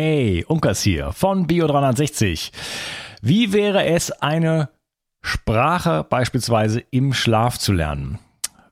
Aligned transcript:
Hey, 0.00 0.44
Unkas 0.46 0.80
hier 0.80 1.10
von 1.10 1.48
Bio360. 1.48 2.52
Wie 3.20 3.52
wäre 3.52 3.84
es, 3.84 4.12
eine 4.12 4.68
Sprache 5.22 6.06
beispielsweise 6.08 6.84
im 6.92 7.12
Schlaf 7.12 7.58
zu 7.58 7.72
lernen? 7.72 8.20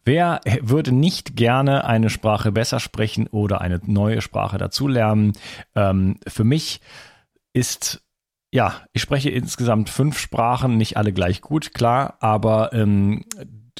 Wer 0.04 0.40
würde 0.60 0.92
nicht 0.92 1.34
gerne 1.34 1.84
eine 1.84 2.10
Sprache 2.10 2.52
besser 2.52 2.78
sprechen 2.78 3.26
oder 3.26 3.60
eine 3.60 3.80
neue 3.86 4.20
Sprache 4.20 4.56
dazulernen? 4.56 5.32
Ähm, 5.74 6.20
für 6.28 6.44
mich 6.44 6.80
ist 7.52 8.04
ja, 8.52 8.82
ich 8.92 9.02
spreche 9.02 9.30
insgesamt 9.30 9.90
fünf 9.90 10.20
Sprachen, 10.20 10.76
nicht 10.76 10.96
alle 10.96 11.12
gleich 11.12 11.40
gut, 11.40 11.74
klar, 11.74 12.18
aber 12.20 12.72
ähm, 12.72 13.24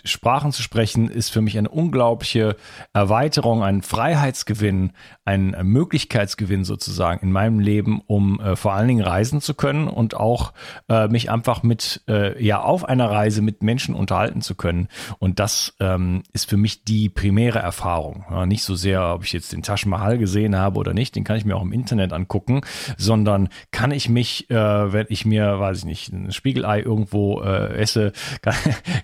Sprachen 0.04 0.52
zu 0.52 0.62
sprechen 0.62 1.08
ist 1.08 1.30
für 1.30 1.40
mich 1.40 1.56
eine 1.58 1.68
unglaubliche 1.68 2.56
Erweiterung, 2.92 3.62
ein 3.62 3.82
Freiheitsgewinn, 3.82 4.92
ein 5.24 5.56
Möglichkeitsgewinn 5.62 6.64
sozusagen 6.64 7.26
in 7.26 7.32
meinem 7.32 7.58
Leben, 7.58 8.00
um 8.06 8.40
äh, 8.40 8.56
vor 8.56 8.73
allen 8.74 8.88
Dingen 8.88 9.04
reisen 9.04 9.40
zu 9.40 9.54
können 9.54 9.88
und 9.88 10.14
auch 10.14 10.52
äh, 10.88 11.09
mich 11.09 11.30
einfach 11.30 11.62
mit, 11.62 12.02
äh, 12.09 12.42
ja, 12.42 12.60
auf 12.60 12.84
einer 12.84 13.10
Reise 13.10 13.42
mit 13.42 13.62
Menschen 13.62 13.95
unterhalten 13.95 14.40
zu 14.40 14.54
können. 14.54 14.88
Und 15.18 15.38
das 15.40 15.74
ähm, 15.80 16.23
ist 16.32 16.48
für 16.48 16.56
mich 16.56 16.84
die 16.84 17.09
primäre 17.09 17.59
Erfahrung. 17.59 18.24
Ja, 18.30 18.46
nicht 18.46 18.65
so 18.65 18.74
sehr, 18.74 19.15
ob 19.15 19.24
ich 19.24 19.32
jetzt 19.32 19.52
den 19.52 19.62
Taj 19.62 19.87
Mahal 19.87 20.18
gesehen 20.18 20.56
habe 20.56 20.78
oder 20.78 20.95
nicht, 20.95 21.16
den 21.16 21.24
kann 21.24 21.37
ich 21.37 21.45
mir 21.45 21.56
auch 21.56 21.62
im 21.62 21.73
Internet 21.73 22.12
angucken, 22.12 22.60
sondern 22.96 23.48
kann 23.70 23.90
ich 23.90 24.09
mich, 24.09 24.51
äh, 24.51 24.92
wenn 24.92 25.06
ich 25.09 25.26
mir, 25.26 25.59
weiß 25.59 25.78
ich 25.78 25.84
nicht, 25.84 26.12
ein 26.12 26.32
Spiegelei 26.32 26.80
irgendwo 26.80 27.42
äh, 27.42 27.74
esse, 27.76 28.12
kann, 28.42 28.54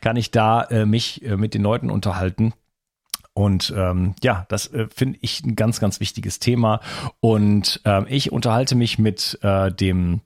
kann 0.00 0.16
ich 0.16 0.30
da 0.30 0.66
äh, 0.82 0.86
mich 0.86 1.24
äh, 1.24 1.36
mit 1.36 1.54
den 1.54 1.62
Leuten 1.62 1.90
unterhalten. 1.90 2.52
Und 3.34 3.72
ähm, 3.76 4.14
ja, 4.22 4.44
das 4.48 4.66
äh, 4.72 4.88
finde 4.94 5.18
ich 5.22 5.42
ein 5.42 5.56
ganz, 5.56 5.80
ganz 5.80 6.00
wichtiges 6.00 6.38
Thema. 6.38 6.80
Und 7.20 7.80
ähm, 7.84 8.06
ich 8.08 8.30
unterhalte 8.30 8.74
mich 8.74 8.98
mit 8.98 9.38
äh, 9.42 9.72
dem 9.72 10.20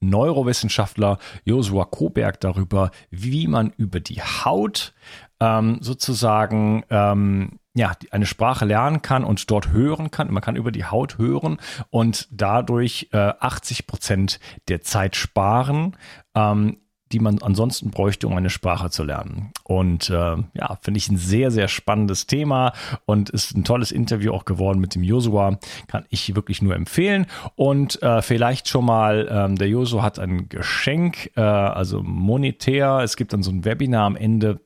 Neurowissenschaftler 0.00 1.18
Josua 1.44 1.84
Koberg 1.84 2.40
darüber, 2.40 2.90
wie 3.10 3.46
man 3.46 3.72
über 3.76 4.00
die 4.00 4.22
Haut 4.22 4.94
ähm, 5.38 5.78
sozusagen 5.80 6.84
ähm, 6.90 7.58
ja, 7.74 7.92
eine 8.10 8.26
Sprache 8.26 8.64
lernen 8.64 9.02
kann 9.02 9.24
und 9.24 9.50
dort 9.50 9.70
hören 9.70 10.10
kann. 10.10 10.32
Man 10.32 10.42
kann 10.42 10.56
über 10.56 10.72
die 10.72 10.84
Haut 10.84 11.18
hören 11.18 11.58
und 11.90 12.28
dadurch 12.32 13.08
äh, 13.12 13.32
80 13.38 13.86
Prozent 13.86 14.40
der 14.68 14.82
Zeit 14.82 15.14
sparen. 15.14 15.96
Ähm, 16.34 16.78
die 17.12 17.18
man 17.18 17.42
ansonsten 17.42 17.90
bräuchte, 17.90 18.26
um 18.26 18.36
eine 18.36 18.50
Sprache 18.50 18.90
zu 18.90 19.04
lernen. 19.04 19.52
Und 19.64 20.10
äh, 20.10 20.36
ja, 20.54 20.78
finde 20.80 20.98
ich 20.98 21.08
ein 21.10 21.16
sehr, 21.16 21.50
sehr 21.50 21.68
spannendes 21.68 22.26
Thema 22.26 22.72
und 23.04 23.30
ist 23.30 23.56
ein 23.56 23.64
tolles 23.64 23.90
Interview 23.90 24.32
auch 24.32 24.44
geworden 24.44 24.80
mit 24.80 24.94
dem 24.94 25.02
Josua. 25.02 25.58
Kann 25.88 26.04
ich 26.08 26.34
wirklich 26.34 26.62
nur 26.62 26.74
empfehlen. 26.74 27.26
Und 27.56 28.02
äh, 28.02 28.22
vielleicht 28.22 28.68
schon 28.68 28.84
mal, 28.84 29.28
ähm, 29.30 29.56
der 29.56 29.68
Josua 29.68 30.02
hat 30.02 30.18
ein 30.18 30.48
Geschenk, 30.48 31.30
äh, 31.36 31.40
also 31.40 32.02
monetär. 32.02 33.00
Es 33.02 33.16
gibt 33.16 33.32
dann 33.32 33.42
so 33.42 33.50
ein 33.50 33.64
Webinar 33.64 34.04
am 34.06 34.16
Ende 34.16 34.60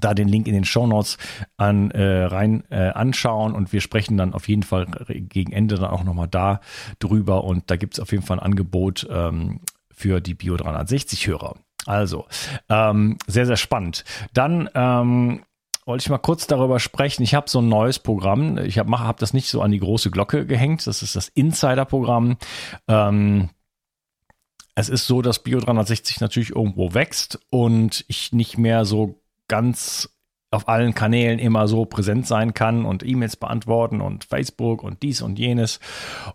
da 0.00 0.14
den 0.14 0.28
Link 0.28 0.46
in 0.46 0.54
den 0.54 0.64
Show 0.64 0.86
Notes 0.86 1.16
an, 1.56 1.90
äh, 1.90 2.24
rein 2.24 2.64
äh, 2.70 2.90
anschauen 2.90 3.54
und 3.54 3.72
wir 3.72 3.80
sprechen 3.80 4.16
dann 4.16 4.34
auf 4.34 4.48
jeden 4.48 4.62
Fall 4.62 4.86
gegen 5.08 5.52
Ende 5.52 5.76
dann 5.76 5.90
auch 5.90 6.04
nochmal 6.04 6.28
da 6.28 6.60
drüber 6.98 7.44
und 7.44 7.70
da 7.70 7.76
gibt 7.76 7.94
es 7.94 8.00
auf 8.00 8.12
jeden 8.12 8.22
Fall 8.22 8.38
ein 8.38 8.44
Angebot 8.44 9.06
ähm, 9.10 9.60
für 9.90 10.20
die 10.20 10.34
Bio 10.34 10.56
360 10.56 11.26
Hörer. 11.26 11.54
Also, 11.86 12.26
ähm, 12.68 13.16
sehr, 13.26 13.46
sehr 13.46 13.56
spannend. 13.56 14.04
Dann 14.32 14.68
ähm, 14.74 15.42
wollte 15.86 16.02
ich 16.02 16.10
mal 16.10 16.18
kurz 16.18 16.46
darüber 16.46 16.80
sprechen. 16.80 17.22
Ich 17.22 17.34
habe 17.34 17.48
so 17.48 17.60
ein 17.60 17.68
neues 17.68 17.98
Programm. 17.98 18.58
Ich 18.58 18.78
habe 18.78 18.90
hab 18.98 19.18
das 19.18 19.32
nicht 19.32 19.48
so 19.48 19.62
an 19.62 19.70
die 19.70 19.78
große 19.78 20.10
Glocke 20.10 20.44
gehängt. 20.44 20.86
Das 20.86 21.02
ist 21.02 21.14
das 21.14 21.28
Insider-Programm. 21.28 22.36
Ähm, 22.88 23.50
es 24.74 24.88
ist 24.88 25.06
so, 25.06 25.22
dass 25.22 25.42
Bio 25.42 25.60
360 25.60 26.20
natürlich 26.20 26.50
irgendwo 26.50 26.92
wächst 26.92 27.38
und 27.50 28.04
ich 28.08 28.32
nicht 28.32 28.58
mehr 28.58 28.84
so 28.84 29.22
ganz 29.48 30.10
auf 30.56 30.68
allen 30.68 30.94
Kanälen 30.94 31.38
immer 31.38 31.68
so 31.68 31.84
präsent 31.84 32.26
sein 32.26 32.54
kann 32.54 32.84
und 32.84 33.06
E-Mails 33.06 33.36
beantworten 33.36 34.00
und 34.00 34.24
Facebook 34.24 34.82
und 34.82 35.02
dies 35.02 35.22
und 35.22 35.38
jenes. 35.38 35.80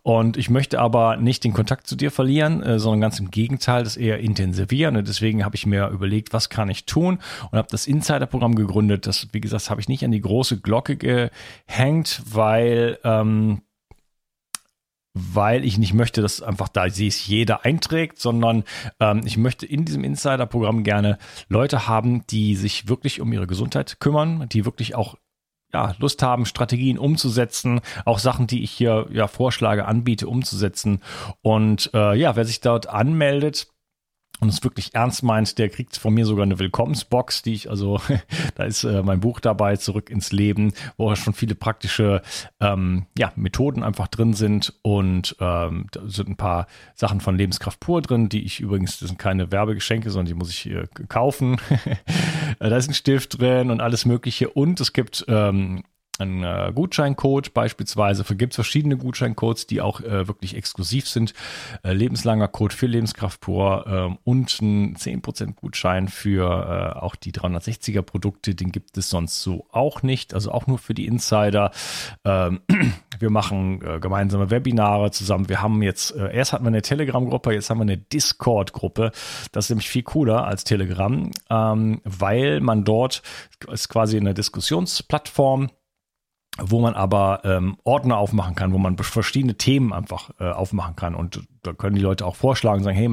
Und 0.03 0.37
ich 0.37 0.49
möchte 0.49 0.79
aber 0.79 1.17
nicht 1.17 1.43
den 1.43 1.53
Kontakt 1.53 1.87
zu 1.87 1.95
dir 1.95 2.11
verlieren, 2.11 2.63
äh, 2.63 2.79
sondern 2.79 3.01
ganz 3.01 3.19
im 3.19 3.31
Gegenteil, 3.31 3.83
das 3.83 3.97
eher 3.97 4.19
intensivieren. 4.19 4.95
Und 4.95 5.07
deswegen 5.07 5.43
habe 5.43 5.55
ich 5.55 5.65
mir 5.65 5.87
überlegt, 5.87 6.33
was 6.33 6.49
kann 6.49 6.69
ich 6.69 6.85
tun 6.85 7.19
und 7.51 7.57
habe 7.57 7.67
das 7.71 7.87
Insider-Programm 7.87 8.55
gegründet. 8.55 9.07
Das, 9.07 9.27
wie 9.31 9.41
gesagt, 9.41 9.69
habe 9.69 9.81
ich 9.81 9.89
nicht 9.89 10.05
an 10.05 10.11
die 10.11 10.21
große 10.21 10.61
Glocke 10.61 10.95
gehängt, 10.95 12.21
weil 12.25 12.99
ähm, 13.03 13.61
weil 15.13 15.65
ich 15.65 15.77
nicht 15.77 15.93
möchte, 15.93 16.21
dass 16.21 16.41
einfach 16.41 16.69
da 16.69 16.89
sich 16.89 17.27
jeder 17.27 17.65
einträgt, 17.65 18.19
sondern 18.19 18.63
ähm, 18.99 19.21
ich 19.25 19.37
möchte 19.37 19.65
in 19.65 19.85
diesem 19.85 20.03
Insider-Programm 20.03 20.83
gerne 20.83 21.17
Leute 21.49 21.87
haben, 21.87 22.25
die 22.27 22.55
sich 22.55 22.87
wirklich 22.87 23.19
um 23.21 23.31
ihre 23.33 23.47
Gesundheit 23.47 23.99
kümmern, 23.99 24.47
die 24.49 24.65
wirklich 24.65 24.95
auch 24.95 25.15
ja, 25.73 25.95
Lust 25.99 26.21
haben, 26.21 26.45
Strategien 26.45 26.97
umzusetzen, 26.97 27.81
auch 28.05 28.19
Sachen, 28.19 28.47
die 28.47 28.63
ich 28.63 28.71
hier 28.71 29.07
ja 29.11 29.27
vorschlage, 29.27 29.85
anbiete, 29.85 30.27
umzusetzen. 30.27 31.01
Und 31.41 31.91
äh, 31.93 32.15
ja, 32.15 32.35
wer 32.35 32.45
sich 32.45 32.61
dort 32.61 32.87
anmeldet, 32.87 33.67
und 34.41 34.49
es 34.49 34.63
wirklich 34.63 34.95
ernst 34.95 35.21
meint, 35.21 35.59
der 35.59 35.69
kriegt 35.69 35.95
von 35.97 36.13
mir 36.13 36.25
sogar 36.25 36.43
eine 36.43 36.57
Willkommensbox, 36.57 37.43
die 37.43 37.53
ich 37.53 37.69
also, 37.69 38.01
da 38.55 38.63
ist 38.63 38.83
äh, 38.83 39.03
mein 39.03 39.19
Buch 39.19 39.39
dabei, 39.39 39.77
zurück 39.77 40.09
ins 40.09 40.31
Leben, 40.31 40.73
wo 40.97 41.15
schon 41.15 41.33
viele 41.33 41.53
praktische 41.53 42.23
ähm, 42.59 43.05
ja, 43.17 43.31
Methoden 43.35 43.83
einfach 43.83 44.07
drin 44.07 44.33
sind 44.33 44.73
und 44.81 45.35
ähm, 45.39 45.85
da 45.91 46.01
sind 46.07 46.29
ein 46.29 46.37
paar 46.37 46.65
Sachen 46.95 47.21
von 47.21 47.37
Lebenskraft 47.37 47.79
pur 47.79 48.01
drin, 48.01 48.29
die 48.29 48.43
ich 48.43 48.59
übrigens, 48.59 48.99
das 48.99 49.09
sind 49.09 49.19
keine 49.19 49.51
Werbegeschenke, 49.51 50.09
sondern 50.09 50.25
die 50.25 50.33
muss 50.33 50.49
ich 50.49 50.65
äh, 50.65 50.87
kaufen. 51.07 51.57
da 52.59 52.75
ist 52.75 52.89
ein 52.89 52.95
Stift 52.95 53.39
drin 53.39 53.69
und 53.69 53.79
alles 53.79 54.05
Mögliche 54.05 54.49
und 54.49 54.81
es 54.81 54.91
gibt 54.91 55.23
ähm, 55.27 55.83
einen 56.21 56.43
äh, 56.43 56.71
Gutscheincode 56.73 57.53
beispielsweise. 57.53 58.23
Gibt 58.35 58.53
es 58.53 58.55
verschiedene 58.55 58.97
Gutscheincodes, 58.97 59.67
die 59.67 59.81
auch 59.81 60.01
äh, 60.01 60.27
wirklich 60.27 60.55
exklusiv 60.55 61.07
sind. 61.07 61.33
Äh, 61.83 61.93
lebenslanger 61.93 62.47
Code 62.47 62.75
für 62.75 62.87
Lebenskraft 62.87 63.41
pur 63.41 63.85
ähm, 63.87 64.17
und 64.23 64.61
ein 64.61 64.95
10% 64.95 65.55
Gutschein 65.55 66.07
für 66.07 66.95
äh, 66.95 66.99
auch 66.99 67.15
die 67.15 67.31
360er 67.31 68.01
Produkte. 68.01 68.55
Den 68.55 68.71
gibt 68.71 68.97
es 68.97 69.09
sonst 69.09 69.41
so 69.41 69.65
auch 69.71 70.03
nicht. 70.03 70.33
Also 70.33 70.51
auch 70.51 70.67
nur 70.67 70.77
für 70.77 70.93
die 70.93 71.05
Insider. 71.05 71.71
Ähm, 72.23 72.61
wir 73.19 73.29
machen 73.29 73.81
äh, 73.81 73.99
gemeinsame 73.99 74.49
Webinare 74.49 75.11
zusammen. 75.11 75.49
Wir 75.49 75.61
haben 75.61 75.81
jetzt, 75.81 76.15
äh, 76.15 76.33
erst 76.33 76.53
hatten 76.53 76.63
wir 76.63 76.69
eine 76.69 76.81
Telegram-Gruppe, 76.81 77.53
jetzt 77.53 77.69
haben 77.69 77.79
wir 77.79 77.83
eine 77.83 77.97
Discord-Gruppe. 77.97 79.11
Das 79.51 79.65
ist 79.65 79.69
nämlich 79.69 79.89
viel 79.89 80.03
cooler 80.03 80.45
als 80.45 80.63
Telegram, 80.63 81.31
ähm, 81.49 82.01
weil 82.03 82.61
man 82.61 82.83
dort 82.83 83.21
ist 83.71 83.89
quasi 83.89 84.17
eine 84.17 84.33
Diskussionsplattform 84.33 85.69
wo 86.59 86.81
man 86.81 86.93
aber 86.95 87.41
ähm, 87.45 87.77
Ordner 87.83 88.17
aufmachen 88.17 88.55
kann, 88.55 88.73
wo 88.73 88.77
man 88.77 88.97
verschiedene 88.97 89.55
Themen 89.55 89.93
einfach 89.93 90.31
äh, 90.39 90.51
aufmachen 90.51 90.95
kann. 90.95 91.15
Und 91.15 91.41
da 91.63 91.73
können 91.73 91.95
die 91.95 92.01
Leute 92.01 92.25
auch 92.25 92.35
vorschlagen, 92.35 92.83
sagen, 92.83 92.97
hey, 92.97 93.09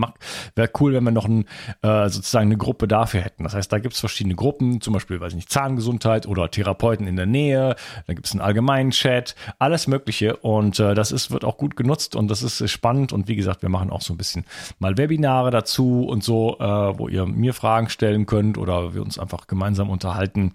wäre 0.54 0.70
cool, 0.80 0.94
wenn 0.94 1.04
wir 1.04 1.10
noch 1.10 1.26
ein, 1.26 1.44
äh, 1.82 2.08
sozusagen 2.08 2.46
eine 2.46 2.56
Gruppe 2.56 2.88
dafür 2.88 3.20
hätten. 3.20 3.44
Das 3.44 3.54
heißt, 3.54 3.72
da 3.72 3.78
gibt 3.78 3.94
es 3.94 4.00
verschiedene 4.00 4.34
Gruppen, 4.34 4.80
zum 4.80 4.94
Beispiel, 4.94 5.20
weiß 5.20 5.32
ich 5.32 5.36
nicht, 5.36 5.52
Zahngesundheit 5.52 6.26
oder 6.26 6.50
Therapeuten 6.50 7.06
in 7.06 7.16
der 7.16 7.26
Nähe, 7.26 7.76
da 8.06 8.14
gibt 8.14 8.26
es 8.26 8.32
einen 8.32 8.40
allgemeinen 8.40 8.90
Chat, 8.90 9.34
alles 9.58 9.86
Mögliche. 9.86 10.36
Und 10.36 10.80
äh, 10.80 10.94
das 10.94 11.12
ist, 11.12 11.30
wird 11.30 11.44
auch 11.44 11.58
gut 11.58 11.76
genutzt 11.76 12.16
und 12.16 12.28
das 12.28 12.42
ist 12.42 12.70
spannend. 12.70 13.12
Und 13.12 13.28
wie 13.28 13.36
gesagt, 13.36 13.62
wir 13.62 13.68
machen 13.68 13.90
auch 13.90 14.02
so 14.02 14.14
ein 14.14 14.16
bisschen 14.16 14.44
mal 14.78 14.96
Webinare 14.96 15.50
dazu 15.50 16.06
und 16.06 16.24
so, 16.24 16.56
äh, 16.58 16.64
wo 16.64 17.08
ihr 17.08 17.26
mir 17.26 17.54
Fragen 17.54 17.88
stellen 17.88 18.26
könnt 18.26 18.58
oder 18.58 18.94
wir 18.94 19.02
uns 19.02 19.18
einfach 19.18 19.46
gemeinsam 19.46 19.90
unterhalten. 19.90 20.52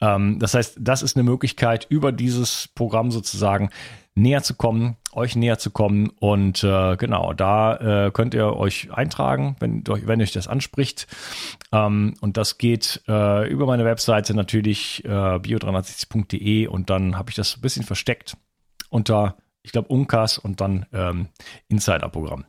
Ähm, 0.00 0.38
das 0.38 0.54
heißt, 0.54 0.78
das 0.80 1.02
ist 1.02 1.16
eine 1.16 1.24
Möglichkeit, 1.24 1.86
über 1.88 2.12
dieses 2.12 2.68
Programm 2.74 3.10
sozusagen 3.10 3.70
näher 4.16 4.42
zu 4.42 4.54
kommen, 4.54 4.96
euch 5.12 5.36
näher 5.36 5.58
zu 5.58 5.70
kommen. 5.70 6.10
Und 6.18 6.64
äh, 6.64 6.96
genau, 6.96 7.32
da 7.32 8.06
äh, 8.06 8.10
könnt 8.10 8.34
ihr 8.34 8.56
euch 8.56 8.92
eintragen, 8.92 9.56
wenn, 9.60 9.84
wenn 9.86 10.20
euch 10.20 10.32
das 10.32 10.48
anspricht. 10.48 11.06
Ähm, 11.70 12.14
und 12.20 12.36
das 12.36 12.58
geht 12.58 13.02
äh, 13.06 13.48
über 13.48 13.66
meine 13.66 13.84
Webseite 13.84 14.34
natürlich 14.34 15.04
äh, 15.04 15.08
bio360.de 15.08 16.66
und 16.66 16.90
dann 16.90 17.16
habe 17.16 17.30
ich 17.30 17.36
das 17.36 17.56
ein 17.56 17.60
bisschen 17.60 17.84
versteckt 17.84 18.36
unter, 18.88 19.36
ich 19.62 19.72
glaube, 19.72 19.88
Unkas 19.88 20.38
und 20.38 20.60
dann 20.60 20.86
ähm, 20.92 21.28
Insider-Programm. 21.68 22.46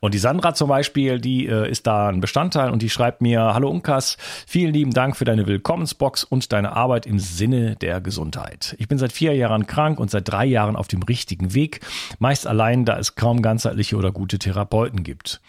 Und 0.00 0.14
die 0.14 0.18
Sandra 0.18 0.54
zum 0.54 0.68
Beispiel, 0.68 1.20
die 1.20 1.46
äh, 1.46 1.70
ist 1.70 1.86
da 1.86 2.08
ein 2.08 2.20
Bestandteil 2.20 2.70
und 2.70 2.82
die 2.82 2.90
schreibt 2.90 3.22
mir, 3.22 3.54
hallo 3.54 3.70
Unkas, 3.70 4.16
vielen 4.46 4.72
lieben 4.72 4.92
Dank 4.92 5.16
für 5.16 5.24
deine 5.24 5.46
Willkommensbox 5.46 6.24
und 6.24 6.52
deine 6.52 6.76
Arbeit 6.76 7.06
im 7.06 7.18
Sinne 7.18 7.76
der 7.76 8.00
Gesundheit. 8.00 8.74
Ich 8.78 8.88
bin 8.88 8.98
seit 8.98 9.12
vier 9.12 9.34
Jahren 9.34 9.66
krank 9.66 10.00
und 10.00 10.10
seit 10.10 10.28
drei 10.28 10.44
Jahren 10.46 10.76
auf 10.76 10.88
dem 10.88 11.02
richtigen 11.02 11.54
Weg, 11.54 11.80
meist 12.18 12.46
allein, 12.46 12.84
da 12.84 12.98
es 12.98 13.14
kaum 13.14 13.42
ganzheitliche 13.42 13.96
oder 13.96 14.12
gute 14.12 14.38
Therapeuten 14.38 15.02
gibt. 15.02 15.40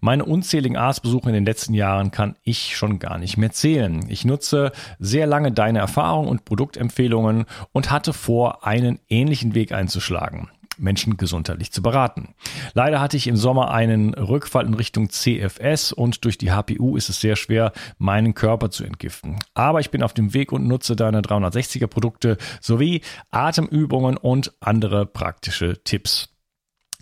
Meine 0.00 0.24
unzähligen 0.24 0.76
Arztbesuche 0.76 1.28
in 1.28 1.34
den 1.34 1.44
letzten 1.44 1.74
Jahren 1.74 2.10
kann 2.10 2.36
ich 2.42 2.76
schon 2.76 2.98
gar 2.98 3.18
nicht 3.18 3.36
mehr 3.36 3.52
zählen. 3.52 4.04
Ich 4.08 4.24
nutze 4.24 4.72
sehr 4.98 5.26
lange 5.26 5.52
deine 5.52 5.78
Erfahrungen 5.78 6.28
und 6.28 6.44
Produktempfehlungen 6.44 7.46
und 7.72 7.90
hatte 7.90 8.12
vor, 8.12 8.66
einen 8.66 8.98
ähnlichen 9.08 9.54
Weg 9.54 9.72
einzuschlagen. 9.72 10.48
Menschen 10.80 11.16
gesundheitlich 11.16 11.72
zu 11.72 11.82
beraten. 11.82 12.34
Leider 12.74 13.00
hatte 13.00 13.16
ich 13.16 13.26
im 13.26 13.36
Sommer 13.36 13.70
einen 13.70 14.14
Rückfall 14.14 14.66
in 14.66 14.74
Richtung 14.74 15.10
CFS 15.10 15.92
und 15.92 16.24
durch 16.24 16.38
die 16.38 16.50
HPU 16.50 16.96
ist 16.96 17.08
es 17.08 17.20
sehr 17.20 17.36
schwer, 17.36 17.72
meinen 17.98 18.34
Körper 18.34 18.70
zu 18.70 18.84
entgiften. 18.84 19.36
Aber 19.54 19.80
ich 19.80 19.90
bin 19.90 20.02
auf 20.02 20.14
dem 20.14 20.34
Weg 20.34 20.52
und 20.52 20.66
nutze 20.66 20.96
deine 20.96 21.20
360er 21.20 21.86
Produkte 21.86 22.36
sowie 22.60 23.02
Atemübungen 23.30 24.16
und 24.16 24.52
andere 24.60 25.06
praktische 25.06 25.82
Tipps. 25.84 26.28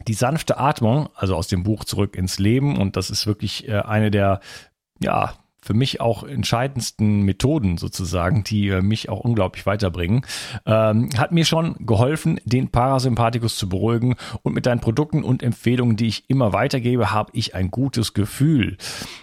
Die 0.07 0.15
sanfte 0.15 0.59
Atmung, 0.59 1.09
also 1.15 1.35
aus 1.35 1.49
dem 1.49 1.65
Buch 1.65 1.85
Zurück 1.85 2.17
ins 2.17 2.39
Leben, 2.39 2.79
und 2.79 2.97
das 2.97 3.11
ist 3.11 3.27
wirklich 3.27 3.69
äh, 3.69 3.81
eine 3.81 4.11
der, 4.11 4.41
ja, 5.01 5.35
für 5.69 5.75
mich 5.75 6.01
auch 6.01 6.23
entscheidendsten 6.23 7.25
Methoden 7.25 7.77
sozusagen, 7.77 8.43
die 8.43 8.69
äh, 8.69 8.81
mich 8.81 9.11
auch 9.11 9.21
unglaublich 9.21 9.67
weiterbringen, 9.67 10.23
ähm, 10.65 11.11
hat 11.19 11.31
mir 11.31 11.45
schon 11.45 11.77
geholfen, 11.81 12.41
den 12.47 12.71
Parasympathikus 12.71 13.57
zu 13.57 13.69
beruhigen 13.69 14.17
und 14.43 14.55
mit 14.55 14.65
deinen 14.65 14.81
Produkten 14.81 15.23
und 15.23 15.43
Empfehlungen, 15.43 15.97
die 15.97 16.07
ich 16.07 16.31
immer 16.31 16.55
weitergebe, 16.55 17.13
habe 17.13 17.33
ich 17.35 17.55
ein 17.55 17.71
gutes 17.71 18.15
Gefühl. 18.15 18.79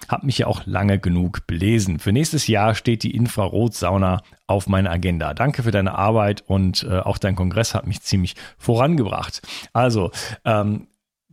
Habe 0.08 0.28
mich 0.28 0.38
ja 0.38 0.46
auch 0.46 0.68
lange 0.68 1.00
genug 1.00 1.48
belesen. 1.48 1.98
Für 1.98 2.12
nächstes 2.12 2.46
Jahr 2.46 2.76
steht 2.76 3.02
die 3.02 3.16
Infrarotsauna 3.16 4.22
auf 4.46 4.68
meiner 4.68 4.92
Agenda. 4.92 5.34
Danke 5.34 5.64
für 5.64 5.72
deine 5.72 5.98
Arbeit 5.98 6.44
und 6.46 6.84
äh, 6.84 7.00
auch 7.00 7.18
dein 7.18 7.36
Kongress 7.36 7.74
hat 7.74 7.88
mich 7.88 8.04
ziemlich 8.04 8.36
vorangebracht. 8.60 9.42
Also, 9.74 10.12
ähm, 10.46 10.86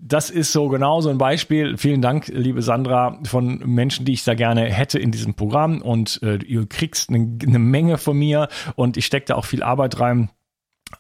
das 0.04 0.30
ist 0.30 0.52
so 0.52 0.68
genau 0.68 1.00
so 1.00 1.10
ein 1.10 1.18
Beispiel. 1.18 1.78
Vielen 1.78 2.02
Dank, 2.02 2.26
liebe 2.26 2.60
Sandra, 2.60 3.20
von 3.22 3.62
Menschen, 3.64 4.04
die 4.04 4.12
ich 4.12 4.24
da 4.24 4.34
gerne 4.34 4.64
hätte 4.64 4.98
in 4.98 5.12
diesem 5.12 5.34
Programm. 5.34 5.80
Und 5.80 6.20
äh, 6.22 6.38
ihr 6.44 6.66
kriegst 6.66 7.08
eine, 7.08 7.38
eine 7.46 7.60
Menge 7.60 7.98
von 7.98 8.18
mir 8.18 8.48
und 8.74 8.96
ich 8.96 9.06
stecke 9.06 9.26
da 9.26 9.36
auch 9.36 9.44
viel 9.44 9.62
Arbeit 9.62 10.00
rein. 10.00 10.30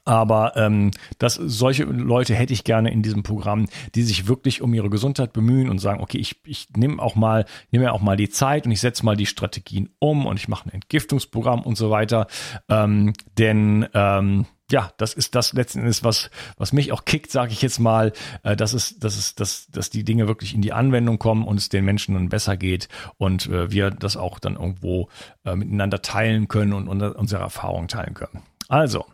Aber 0.04 0.56
ähm, 0.56 0.92
das, 1.18 1.34
solche 1.34 1.82
Leute 1.84 2.34
hätte 2.34 2.52
ich 2.52 2.62
gerne 2.64 2.92
in 2.92 3.02
diesem 3.02 3.24
Programm, 3.24 3.66
die 3.94 4.02
sich 4.02 4.28
wirklich 4.28 4.62
um 4.62 4.72
ihre 4.72 4.88
Gesundheit 4.88 5.32
bemühen 5.32 5.68
und 5.68 5.80
sagen, 5.80 6.00
okay, 6.00 6.18
ich, 6.18 6.40
ich 6.46 6.68
nehme 6.76 7.02
auch 7.02 7.16
mal, 7.16 7.44
nehme 7.72 7.92
auch 7.92 8.00
mal 8.00 8.16
die 8.16 8.30
Zeit 8.30 8.66
und 8.66 8.72
ich 8.72 8.80
setze 8.80 9.04
mal 9.04 9.16
die 9.16 9.26
Strategien 9.26 9.90
um 9.98 10.26
und 10.26 10.38
ich 10.38 10.48
mache 10.48 10.68
ein 10.68 10.74
Entgiftungsprogramm 10.74 11.62
und 11.62 11.76
so 11.76 11.90
weiter. 11.90 12.28
Ähm, 12.68 13.12
denn 13.36 13.86
ähm, 13.92 14.46
ja, 14.72 14.90
das 14.96 15.12
ist 15.12 15.34
das 15.34 15.52
letzten 15.52 15.80
Endes, 15.80 16.02
was, 16.02 16.30
was 16.56 16.72
mich 16.72 16.92
auch 16.92 17.04
kickt, 17.04 17.30
sage 17.30 17.52
ich 17.52 17.62
jetzt 17.62 17.78
mal, 17.78 18.12
äh, 18.42 18.56
dass 18.56 18.72
es, 18.72 18.98
dass 18.98 19.16
es, 19.16 19.34
dass, 19.34 19.68
dass 19.70 19.90
die 19.90 20.02
Dinge 20.02 20.26
wirklich 20.26 20.54
in 20.54 20.62
die 20.62 20.72
Anwendung 20.72 21.18
kommen 21.18 21.46
und 21.46 21.58
es 21.58 21.68
den 21.68 21.84
Menschen 21.84 22.14
dann 22.14 22.30
besser 22.30 22.56
geht 22.56 22.88
und 23.18 23.46
äh, 23.46 23.70
wir 23.70 23.90
das 23.90 24.16
auch 24.16 24.38
dann 24.38 24.54
irgendwo 24.54 25.08
äh, 25.44 25.54
miteinander 25.54 26.02
teilen 26.02 26.48
können 26.48 26.72
und, 26.72 26.88
und 26.88 27.02
unsere 27.02 27.42
Erfahrungen 27.42 27.88
teilen 27.88 28.14
können. 28.14 28.42
Also, 28.68 29.04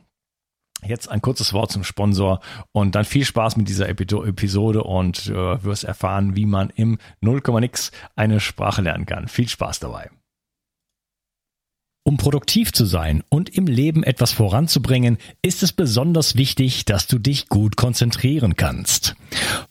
Jetzt 0.84 1.10
ein 1.10 1.20
kurzes 1.20 1.52
Wort 1.52 1.72
zum 1.72 1.82
Sponsor 1.82 2.38
und 2.70 2.94
dann 2.94 3.04
viel 3.04 3.24
Spaß 3.24 3.56
mit 3.56 3.68
dieser 3.68 3.88
Episode 3.88 4.84
und 4.84 5.26
äh, 5.26 5.64
wirst 5.64 5.82
erfahren, 5.82 6.36
wie 6.36 6.46
man 6.46 6.70
im 6.70 6.98
0, 7.20 7.42
nix 7.60 7.90
eine 8.14 8.38
Sprache 8.38 8.82
lernen 8.82 9.04
kann. 9.04 9.26
Viel 9.26 9.48
Spaß 9.48 9.80
dabei. 9.80 10.08
Um 12.08 12.16
produktiv 12.16 12.72
zu 12.72 12.86
sein 12.86 13.22
und 13.28 13.50
im 13.50 13.66
Leben 13.66 14.02
etwas 14.02 14.32
voranzubringen, 14.32 15.18
ist 15.42 15.62
es 15.62 15.74
besonders 15.74 16.36
wichtig, 16.36 16.86
dass 16.86 17.06
du 17.06 17.18
dich 17.18 17.50
gut 17.50 17.76
konzentrieren 17.76 18.56
kannst. 18.56 19.14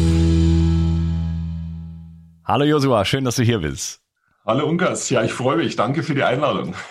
Hallo 2.43 2.65
Josua, 2.65 3.05
schön, 3.05 3.23
dass 3.23 3.35
du 3.35 3.43
hier 3.43 3.59
bist. 3.59 4.01
Hallo 4.43 4.67
Unkas, 4.67 5.11
ja, 5.11 5.23
ich 5.23 5.31
freue 5.31 5.57
mich. 5.57 5.75
Danke 5.75 6.01
für 6.01 6.15
die 6.15 6.23
Einladung. 6.23 6.75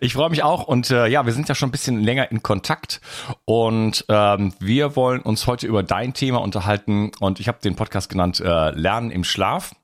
Ich 0.00 0.12
freue 0.12 0.28
mich 0.28 0.44
auch 0.44 0.64
und 0.64 0.90
äh, 0.90 1.06
ja, 1.08 1.24
wir 1.24 1.32
sind 1.32 1.48
ja 1.48 1.54
schon 1.54 1.70
ein 1.70 1.72
bisschen 1.72 2.00
länger 2.00 2.30
in 2.30 2.42
Kontakt 2.42 3.00
und 3.46 4.04
ähm, 4.08 4.52
wir 4.60 4.96
wollen 4.96 5.22
uns 5.22 5.46
heute 5.46 5.66
über 5.66 5.82
dein 5.82 6.12
Thema 6.12 6.42
unterhalten 6.42 7.10
und 7.20 7.40
ich 7.40 7.48
habe 7.48 7.58
den 7.64 7.74
Podcast 7.74 8.10
genannt 8.10 8.38
äh, 8.38 8.70
Lernen 8.72 9.10
im 9.10 9.24
Schlaf. 9.24 9.74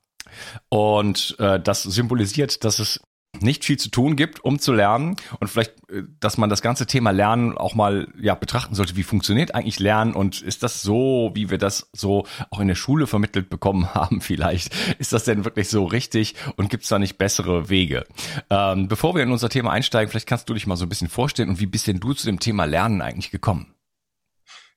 Und 0.68 1.36
äh, 1.38 1.58
das 1.58 1.82
symbolisiert, 1.84 2.64
dass 2.64 2.78
es 2.78 3.00
nicht 3.44 3.64
viel 3.64 3.78
zu 3.78 3.90
tun 3.90 4.16
gibt, 4.16 4.44
um 4.44 4.58
zu 4.58 4.72
lernen 4.72 5.16
und 5.38 5.48
vielleicht, 5.48 5.72
äh, 5.90 6.02
dass 6.20 6.38
man 6.38 6.50
das 6.50 6.62
ganze 6.62 6.86
Thema 6.86 7.10
Lernen 7.12 7.56
auch 7.56 7.74
mal 7.74 8.08
ja 8.20 8.34
betrachten 8.34 8.74
sollte. 8.74 8.96
Wie 8.96 9.02
funktioniert 9.02 9.54
eigentlich 9.54 9.78
Lernen 9.78 10.14
und 10.14 10.42
ist 10.42 10.62
das 10.62 10.82
so, 10.82 11.30
wie 11.34 11.50
wir 11.50 11.58
das 11.58 11.88
so 11.92 12.26
auch 12.50 12.60
in 12.60 12.68
der 12.68 12.74
Schule 12.74 13.06
vermittelt 13.06 13.48
bekommen 13.50 13.88
haben? 13.94 14.20
Vielleicht 14.20 14.74
ist 14.98 15.12
das 15.12 15.24
denn 15.24 15.44
wirklich 15.44 15.68
so 15.68 15.84
richtig 15.84 16.34
und 16.56 16.70
gibt 16.70 16.82
es 16.82 16.88
da 16.88 16.98
nicht 16.98 17.18
bessere 17.18 17.68
Wege? 17.68 18.04
Ähm, 18.50 18.88
bevor 18.88 19.14
wir 19.14 19.22
in 19.22 19.30
unser 19.30 19.48
Thema 19.48 19.70
einsteigen, 19.70 20.10
vielleicht 20.10 20.28
kannst 20.28 20.48
du 20.48 20.54
dich 20.54 20.66
mal 20.66 20.76
so 20.76 20.86
ein 20.86 20.88
bisschen 20.88 21.08
vorstellen 21.08 21.50
und 21.50 21.60
wie 21.60 21.66
bist 21.66 21.86
denn 21.86 22.00
du 22.00 22.12
zu 22.14 22.26
dem 22.26 22.40
Thema 22.40 22.64
Lernen 22.64 23.00
eigentlich 23.00 23.30
gekommen? 23.30 23.74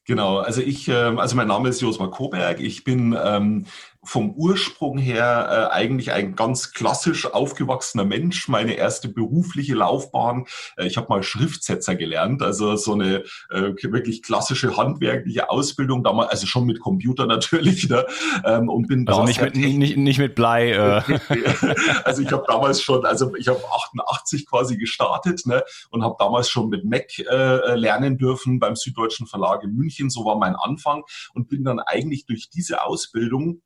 Genau, 0.08 0.38
also 0.38 0.62
ich, 0.62 0.88
ähm, 0.88 1.20
also 1.20 1.36
mein 1.36 1.50
Name 1.50 1.68
ist 1.68 1.82
Josma 1.82 2.08
Koberg. 2.08 2.62
Ich 2.62 2.86
bin 2.86 3.18
ähm, 3.22 3.66
vom 4.08 4.32
Ursprung 4.32 4.98
her 4.98 5.70
äh, 5.72 5.74
eigentlich 5.74 6.14
ein 6.14 6.36
ganz 6.36 6.72
klassisch 6.72 7.26
aufgewachsener 7.26 8.06
Mensch. 8.06 8.48
Meine 8.48 8.74
erste 8.74 9.10
berufliche 9.10 9.76
Laufbahn, 9.76 10.46
äh, 10.78 10.88
ich 10.88 10.96
habe 10.96 11.08
mal 11.10 11.24
Schriftsetzer 11.24 11.96
gelernt, 11.96 12.42
also 12.42 12.78
so 12.78 12.94
eine 12.94 13.24
äh, 13.50 13.74
wirklich 13.84 14.24
klassische 14.24 14.78
handwerkliche 14.78 15.50
Ausbildung, 15.50 16.04
damals, 16.04 16.32
also 16.32 16.48
schon 16.48 16.66
mit 16.66 16.80
Computer 16.80 17.26
natürlich. 17.28 17.90
Ne? 17.90 18.06
Ähm, 18.46 18.70
und 18.70 18.88
bin 18.88 19.08
also 19.08 19.24
nicht 19.24 19.42
mit, 19.42 19.56
nicht, 19.56 19.98
nicht 19.98 20.20
mit 20.20 20.36
Blei. 20.36 20.72
Äh. 20.72 21.02
also 22.06 22.22
ich 22.22 22.32
habe 22.32 22.46
damals 22.48 22.82
schon, 22.82 23.06
also 23.06 23.36
ich 23.36 23.50
habe 23.50 23.62
88 23.94 24.48
quasi 24.48 24.78
gestartet 24.78 25.46
ne? 25.46 25.64
und 25.90 26.04
habe 26.04 26.16
damals 26.18 26.50
schon 26.50 26.70
mit 26.70 26.86
Mac 26.86 27.20
äh, 27.20 27.76
lernen 27.76 28.18
dürfen 28.18 28.60
beim 28.60 28.78
Süddeutschen 28.78 29.28
Verlag 29.28 29.64
in 29.64 29.76
München. 29.76 30.10
So 30.10 30.24
war 30.24 30.38
mein 30.38 30.56
Anfang 30.56 31.04
und 31.34 31.50
bin 31.50 31.66
dann 31.66 31.80
eigentlich 31.80 32.26
durch 32.26 32.50
diese 32.50 32.84
Ausbildung 32.84 33.62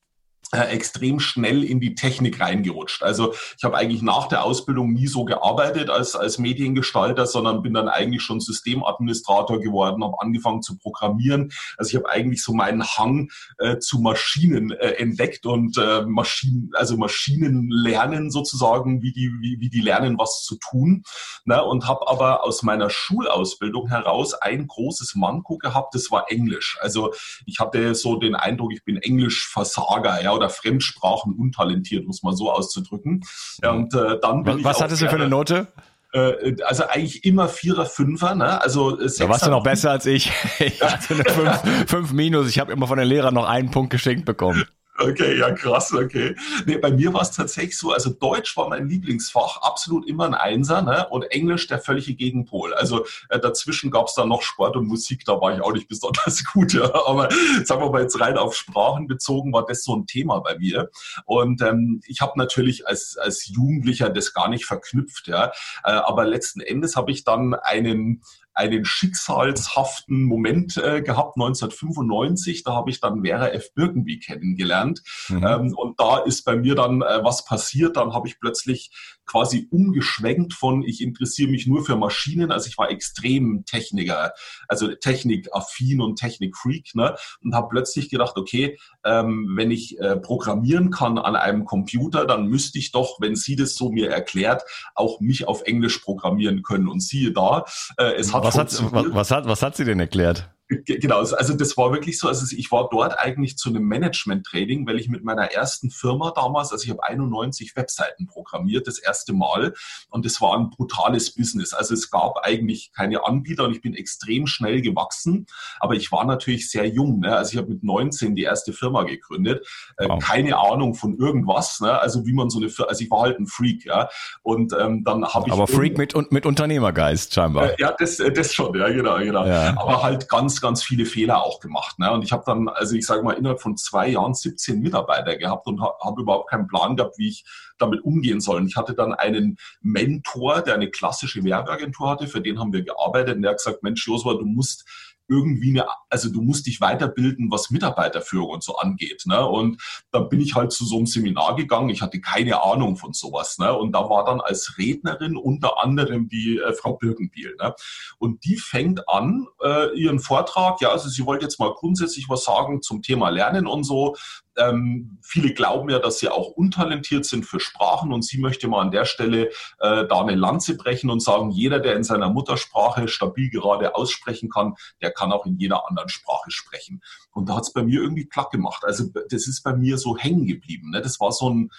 extrem 0.52 1.20
schnell 1.20 1.64
in 1.64 1.80
die 1.80 1.96
Technik 1.96 2.40
reingerutscht. 2.40 3.04
Also 3.04 3.34
ich 3.58 3.64
habe 3.64 3.78
eigentlich 3.78 4.02
nach 4.02 4.28
der 4.28 4.44
Ausbildung 4.44 4.92
nie 4.92 5.08
so 5.08 5.24
gearbeitet 5.24 5.90
als, 5.90 6.16
als 6.16 6.40
Mediengestalter, 6.40 7.26
sondern 7.26 7.62
bin 7.62 7.74
dann 7.74 7.88
eigentlich 7.88 8.22
schon 8.22 8.42
Systemadministrator 8.42 9.60
geworden, 9.62 10.04
habe 10.04 10.20
angefangen 10.20 10.62
zu 10.62 10.78
programmieren. 10.78 11.52
Also 11.78 11.90
ich 11.90 11.96
habe 11.96 12.10
eigentlich 12.10 12.44
so 12.44 12.54
meinen 12.54 12.84
Hang 12.84 13.32
äh, 13.60 13.78
zu 13.78 14.00
Maschinen 14.00 14.72
äh, 14.72 14.96
entdeckt 14.96 15.46
und 15.46 15.78
äh, 15.78 16.02
Maschinen, 16.02 16.72
also 16.74 16.98
Maschinen 16.98 17.70
lernen 17.70 18.30
sozusagen, 18.30 19.02
wie 19.02 19.14
die, 19.14 19.32
wie, 19.40 19.60
wie 19.62 19.70
die 19.70 19.82
lernen, 19.82 20.18
was 20.18 20.44
zu 20.44 20.58
tun. 20.58 21.04
Ne? 21.46 21.64
Und 21.64 21.88
habe 21.88 22.08
aber 22.10 22.44
aus 22.44 22.62
meiner 22.62 22.90
Schulausbildung 22.90 23.88
heraus 23.88 24.34
ein 24.34 24.68
großes 24.68 25.16
Manko 25.16 25.58
gehabt, 25.58 25.96
das 25.96 26.12
war 26.12 26.30
Englisch. 26.30 26.78
Also 26.82 27.14
ich 27.46 27.60
hatte 27.60 27.96
so 27.96 28.18
den 28.18 28.36
Eindruck, 28.36 28.74
ich 28.74 28.84
bin 28.84 28.98
Englischversager, 28.98 30.22
ja, 30.22 30.41
oder 30.42 30.50
Fremdsprachen 30.50 31.34
untalentiert, 31.34 32.06
muss 32.06 32.24
man 32.24 32.36
so 32.36 32.52
auszudrücken. 32.52 33.24
Ja, 33.64 33.72
und 33.72 33.94
äh, 33.94 34.20
dann 34.22 34.44
bin 34.44 34.58
Was, 34.58 34.76
was 34.76 34.82
hattest 34.82 35.02
du 35.02 35.10
für 35.10 35.16
eine 35.16 35.30
Note? 35.30 35.68
Äh, 36.14 36.56
also 36.66 36.86
eigentlich 36.88 37.24
immer 37.24 37.48
Vierer, 37.48 37.86
Fünfer, 37.86 38.36
ne? 38.36 38.62
Also 38.62 39.00
äh, 39.00 39.10
Da 39.18 39.30
warst 39.30 39.46
du 39.46 39.52
noch 39.52 39.64
besser 39.64 39.92
als 39.92 40.06
ich. 40.06 40.32
Ich 40.60 40.82
hatte 40.82 41.14
eine 41.14 41.24
fünf, 41.24 41.90
fünf 41.90 42.14
Minus. 42.14 42.50
Ich 42.50 42.60
habe 42.60 42.72
immer 42.72 42.88
von 42.88 42.98
den 42.98 43.08
Lehrern 43.08 43.34
noch 43.34 43.48
einen 43.48 43.72
Punkt 43.72 43.92
geschenkt 43.92 44.26
bekommen. 44.26 44.66
Okay, 45.02 45.40
ja 45.40 45.52
krass, 45.52 45.94
okay. 45.94 46.36
Nee, 46.66 46.78
bei 46.78 46.92
mir 46.92 47.14
war 47.14 47.22
es 47.22 47.32
tatsächlich 47.32 47.78
so, 47.78 47.92
also 47.92 48.12
Deutsch 48.12 48.56
war 48.56 48.70
mein 48.70 48.88
Lieblingsfach, 48.88 49.58
absolut 49.58 50.08
immer 50.08 50.26
ein 50.26 50.34
Einser, 50.34 50.82
ne? 50.82 51.08
Und 51.10 51.24
Englisch 51.24 51.68
der 51.68 51.80
völlige 51.80 52.14
Gegenpol. 52.14 52.74
Also 52.74 53.06
äh, 53.30 53.40
dazwischen 53.40 53.90
gab 53.90 54.08
es 54.08 54.16
dann 54.16 54.30
noch 54.30 54.42
Sport 54.42 54.76
und 54.76 54.88
Musik, 54.88 55.26
da 55.26 55.40
war 55.42 55.56
ich 55.56 55.62
auch 55.62 55.74
nicht 55.74 55.88
besonders 55.88 56.44
gut, 56.54 56.74
ja. 56.74 56.94
Aber 57.06 57.30
sagen 57.64 57.82
wir 57.82 57.90
mal 57.90 58.02
jetzt 58.02 58.20
rein 58.20 58.38
auf 58.38 58.56
Sprachen 58.56 59.08
bezogen, 59.08 59.54
war 59.54 59.66
das 59.66 59.84
so 59.84 59.96
ein 59.96 60.06
Thema 60.06 60.40
bei 60.40 60.58
mir. 60.58 60.90
Und 61.26 61.62
ähm, 61.62 62.02
ich 62.06 62.22
habe 62.22 62.34
natürlich 62.36 62.88
als, 62.88 63.18
als 63.18 63.48
Jugendlicher 63.48 64.10
das 64.10 64.34
gar 64.34 64.50
nicht 64.50 64.66
verknüpft, 64.66 65.28
ja. 65.28 65.52
Äh, 65.84 65.92
aber 65.92 66.26
letzten 66.26 66.62
Endes 66.62 66.96
habe 66.96 67.12
ich 67.12 67.24
dann 67.24 67.56
einen 67.56 68.22
einen 68.54 68.86
schicksalshaften 68.86 70.24
Moment 70.24 70.78
äh, 70.78 71.02
gehabt, 71.02 71.38
1995. 71.38 72.64
Da 72.64 72.74
habe 72.74 72.90
ich 72.90 73.00
dann 73.00 73.24
Vera 73.24 73.50
F. 73.50 73.74
Birkenby 73.74 74.20
kennengelernt. 74.20 75.02
Mhm. 75.30 75.46
Ähm, 75.46 75.74
und 75.76 76.00
da 76.00 76.20
ist 76.20 76.44
bei 76.44 76.56
mir 76.56 76.76
dann 76.76 77.02
äh, 77.02 77.24
was 77.24 77.46
passiert. 77.46 77.98
Dann 77.98 78.14
habe 78.14 78.28
ich 78.28 78.40
plötzlich 78.40 78.92
quasi 79.32 79.68
umgeschwenkt 79.72 80.54
von, 80.54 80.84
ich 80.84 81.02
interessiere 81.02 81.50
mich 81.50 81.66
nur 81.66 81.86
für 81.86 81.96
Maschinen. 81.96 82.52
Also 82.52 82.68
ich 82.68 82.78
war 82.78 82.92
extrem 82.92 83.64
Techniker, 83.66 84.34
also 84.68 84.94
Technikaffin 84.94 86.02
und 86.02 86.18
Technikfreak. 86.18 86.94
Ne? 86.96 87.16
Und 87.42 87.56
habe 87.56 87.70
plötzlich 87.70 88.10
gedacht, 88.10 88.36
okay, 88.36 88.78
ähm, 89.06 89.54
wenn 89.56 89.72
ich 89.72 89.98
äh, 90.00 90.18
programmieren 90.18 90.92
kann 90.92 91.18
an 91.18 91.38
einem 91.38 91.64
Computer, 91.64 92.26
dann 92.26 92.48
müsste 92.48 92.78
ich 92.78 92.92
doch, 92.92 93.22
wenn 93.22 93.36
sie 93.36 93.56
das 93.56 93.76
so 93.76 93.90
mir 93.90 94.10
erklärt, 94.10 94.64
auch 94.96 95.22
mich 95.22 95.48
auf 95.48 95.62
Englisch 95.64 96.00
programmieren 96.00 96.62
können. 96.62 96.90
Und 96.90 97.02
siehe 97.02 97.32
da, 97.32 97.64
äh, 97.98 98.14
es 98.16 98.34
hat 98.34 98.44
was 98.44 98.58
hat, 98.58 98.72
was, 98.92 99.32
hat, 99.32 99.46
was 99.46 99.62
hat 99.62 99.78
sie 99.78 99.86
denn 99.86 100.00
erklärt? 100.00 100.50
Genau, 100.86 101.18
also 101.18 101.54
das 101.54 101.76
war 101.76 101.92
wirklich 101.92 102.18
so. 102.18 102.30
Also 102.30 102.56
ich 102.56 102.72
war 102.72 102.88
dort 102.90 103.20
eigentlich 103.20 103.58
zu 103.58 103.70
einem 103.70 103.84
Management-Training, 103.84 104.88
weil 104.88 105.00
ich 105.00 105.10
mit 105.10 105.24
meiner 105.24 105.52
ersten 105.52 105.92
Firma 105.92 106.32
damals, 106.32 106.72
also 106.72 106.86
ich 106.86 106.90
habe 106.90 107.04
91 107.04 107.76
Webseiten 107.76 108.28
programmiert, 108.28 108.88
das 108.88 108.98
erste 108.98 109.34
Mal. 109.34 109.74
Und 110.10 110.26
das 110.26 110.40
war 110.40 110.58
ein 110.58 110.70
brutales 110.70 111.36
Business. 111.36 111.74
Also 111.74 111.94
es 111.94 112.10
gab 112.10 112.38
eigentlich 112.44 112.94
keine 112.94 113.26
Anbieter 113.26 113.66
und 113.66 113.74
ich 113.74 113.82
bin 113.82 113.94
extrem 113.94 114.48
schnell 114.48 114.82
gewachsen. 114.82 115.46
Aber 115.82 115.96
ich 115.96 116.10
war 116.14 116.24
natürlich 116.26 116.70
sehr 116.70 116.88
jung. 116.88 117.20
Ne? 117.20 117.36
Also 117.36 117.52
ich 117.52 117.58
habe 117.58 117.68
mit 117.68 117.84
19 117.84 118.36
die 118.36 118.44
erste 118.44 118.72
Firma 118.72 119.04
gegründet. 119.04 119.68
Äh, 119.98 120.08
wow. 120.08 120.24
Keine 120.24 120.58
Ahnung 120.58 120.96
von 120.96 121.18
irgendwas. 121.18 121.82
Ne? 121.82 122.00
Also 122.00 122.26
wie 122.26 122.34
man 122.34 122.50
so 122.50 122.60
eine 122.60 122.70
Firma, 122.70 122.90
also 122.90 123.04
ich 123.04 123.12
war 123.12 123.24
halt 123.24 123.40
ein 123.40 123.48
Freak. 123.48 123.84
Ja. 123.84 124.08
Und 124.42 124.72
ähm, 124.80 125.04
dann 125.04 125.26
habe 125.26 125.48
ich. 125.48 125.54
Aber 125.54 125.68
Freak 125.68 125.98
mit, 125.98 126.16
mit 126.32 126.46
Unternehmergeist 126.46 127.34
scheinbar. 127.34 127.72
Äh, 127.72 127.76
ja, 127.78 127.92
das, 127.92 128.22
äh, 128.22 128.32
das 128.32 128.54
schon, 128.54 128.74
ja, 128.78 128.88
genau, 128.88 129.18
genau. 129.18 129.46
Ja. 129.46 129.76
Aber 129.78 130.02
halt 130.02 130.30
ganz 130.30 130.61
ganz, 130.62 130.84
viele 130.84 131.06
Fehler 131.06 131.44
auch 131.44 131.60
gemacht. 131.60 132.00
Ne? 132.00 132.12
Und 132.12 132.24
ich 132.24 132.32
habe 132.32 132.44
dann, 132.46 132.70
also 132.70 132.96
ich 132.96 133.06
sage 133.06 133.24
mal, 133.24 133.34
innerhalb 133.34 133.62
von 133.62 133.78
zwei 133.78 134.08
Jahren 134.10 134.34
17 134.34 134.80
Mitarbeiter 134.80 135.36
gehabt 135.38 135.68
und 135.68 135.82
habe 135.82 135.96
hab 136.00 136.18
überhaupt 136.18 136.50
keinen 136.50 136.68
Plan 136.68 136.96
gehabt, 136.96 137.18
wie 137.18 137.30
ich 137.30 137.46
damit 137.78 138.02
umgehen 138.04 138.40
soll. 138.40 138.58
Und 138.58 138.68
ich 138.68 138.76
hatte 138.76 138.94
dann 138.94 139.14
einen 139.14 139.58
Mentor, 139.82 140.62
der 140.62 140.76
eine 140.76 140.90
klassische 140.90 141.44
Werbeagentur 141.44 142.10
hatte, 142.10 142.28
für 142.28 142.42
den 142.42 142.60
haben 142.60 142.74
wir 142.74 142.84
gearbeitet 142.84 143.36
und 143.36 143.42
der 143.42 143.52
hat 143.52 143.58
gesagt, 143.58 143.84
Mensch, 143.84 144.08
Josua, 144.08 144.36
du 144.36 144.46
musst 144.46 144.86
irgendwie 145.32 145.70
eine, 145.70 145.88
also 146.10 146.30
du 146.30 146.42
musst 146.42 146.68
dich 146.68 146.82
weiterbilden, 146.82 147.50
was 147.50 147.72
Mitarbeiterführung 147.72 148.50
und 148.50 148.64
so 148.64 148.76
angeht. 148.76 149.24
Ne? 149.26 149.44
Und 149.48 149.82
da 150.12 150.20
bin 150.20 150.42
ich 150.42 150.56
halt 150.56 150.74
zu 150.74 150.86
so 150.86 150.98
einem 150.98 151.08
Seminar 151.08 151.56
gegangen. 151.56 151.90
Ich 151.90 152.02
hatte 152.02 152.20
keine 152.20 152.62
Ahnung 152.62 152.98
von 152.98 153.14
sowas. 153.14 153.58
Ne? 153.58 153.74
Und 153.74 153.94
da 153.94 154.10
war 154.10 154.26
dann 154.26 154.42
als 154.42 154.78
Rednerin 154.78 155.38
unter 155.38 155.82
anderem 155.82 156.28
die 156.28 156.58
äh, 156.58 156.74
Frau 156.74 156.98
Birkenbiel. 156.98 157.56
Ne? 157.60 157.74
Und 158.20 158.44
die 158.44 158.58
fängt 158.58 159.08
an, 159.08 159.48
äh, 159.64 159.98
ihren 159.98 160.20
Vortrag, 160.20 160.82
ja, 160.82 160.90
also 160.90 161.08
sie 161.08 161.26
wollte 161.26 161.46
jetzt 161.46 161.60
mal 161.60 161.74
grundsätzlich 161.74 162.28
was 162.28 162.44
sagen 162.44 162.82
zum 162.82 163.02
Thema 163.02 163.30
Lernen 163.30 163.68
und 163.68 163.84
so. 163.84 164.16
Ähm, 164.58 165.20
viele 165.22 165.54
glauben 165.54 165.90
ja, 165.90 166.00
dass 166.00 166.20
sie 166.20 166.30
auch 166.30 166.48
untalentiert 166.50 167.26
sind 167.26 167.46
für 167.46 167.60
Sprachen 167.60 168.12
und 168.12 168.24
sie 168.24 168.38
möchte 168.38 168.68
mal 168.68 168.82
an 168.82 168.92
der 168.92 169.06
Stelle 169.06 169.48
äh, 169.80 170.08
da 170.08 170.22
eine 170.22 170.36
Lanze 170.36 170.76
brechen 170.76 171.10
und 171.10 171.22
sagen, 171.22 171.52
jeder, 171.52 171.80
der 171.80 171.96
in 171.96 172.04
seiner 172.04 172.30
Muttersprache 172.30 173.08
stabil 173.08 173.50
gerade 173.50 173.96
aussprechen 173.96 174.50
kann, 174.50 174.76
der 175.02 175.12
kann 175.12 175.32
auch 175.32 175.46
in 175.46 175.58
jeder 175.58 175.88
anderen 175.88 176.10
Sprache 176.10 176.52
sprechen. 176.52 177.02
Und 177.32 177.50
da 177.50 177.56
hat 177.56 177.64
es 177.64 177.74
bei 177.74 177.84
mir 177.84 178.02
irgendwie 178.02 178.26
platt 178.26 178.52
gemacht. 178.52 178.84
Also 178.86 179.06
das 179.30 179.48
ist 179.48 179.64
bei 179.64 179.74
mir 179.74 179.98
so 179.98 180.18
hängen 180.18 180.46
geblieben. 180.46 180.92
Ne? 180.92 181.02
Das 181.02 181.20
war 181.20 181.32
so 181.32 181.50
ein, 181.50 181.72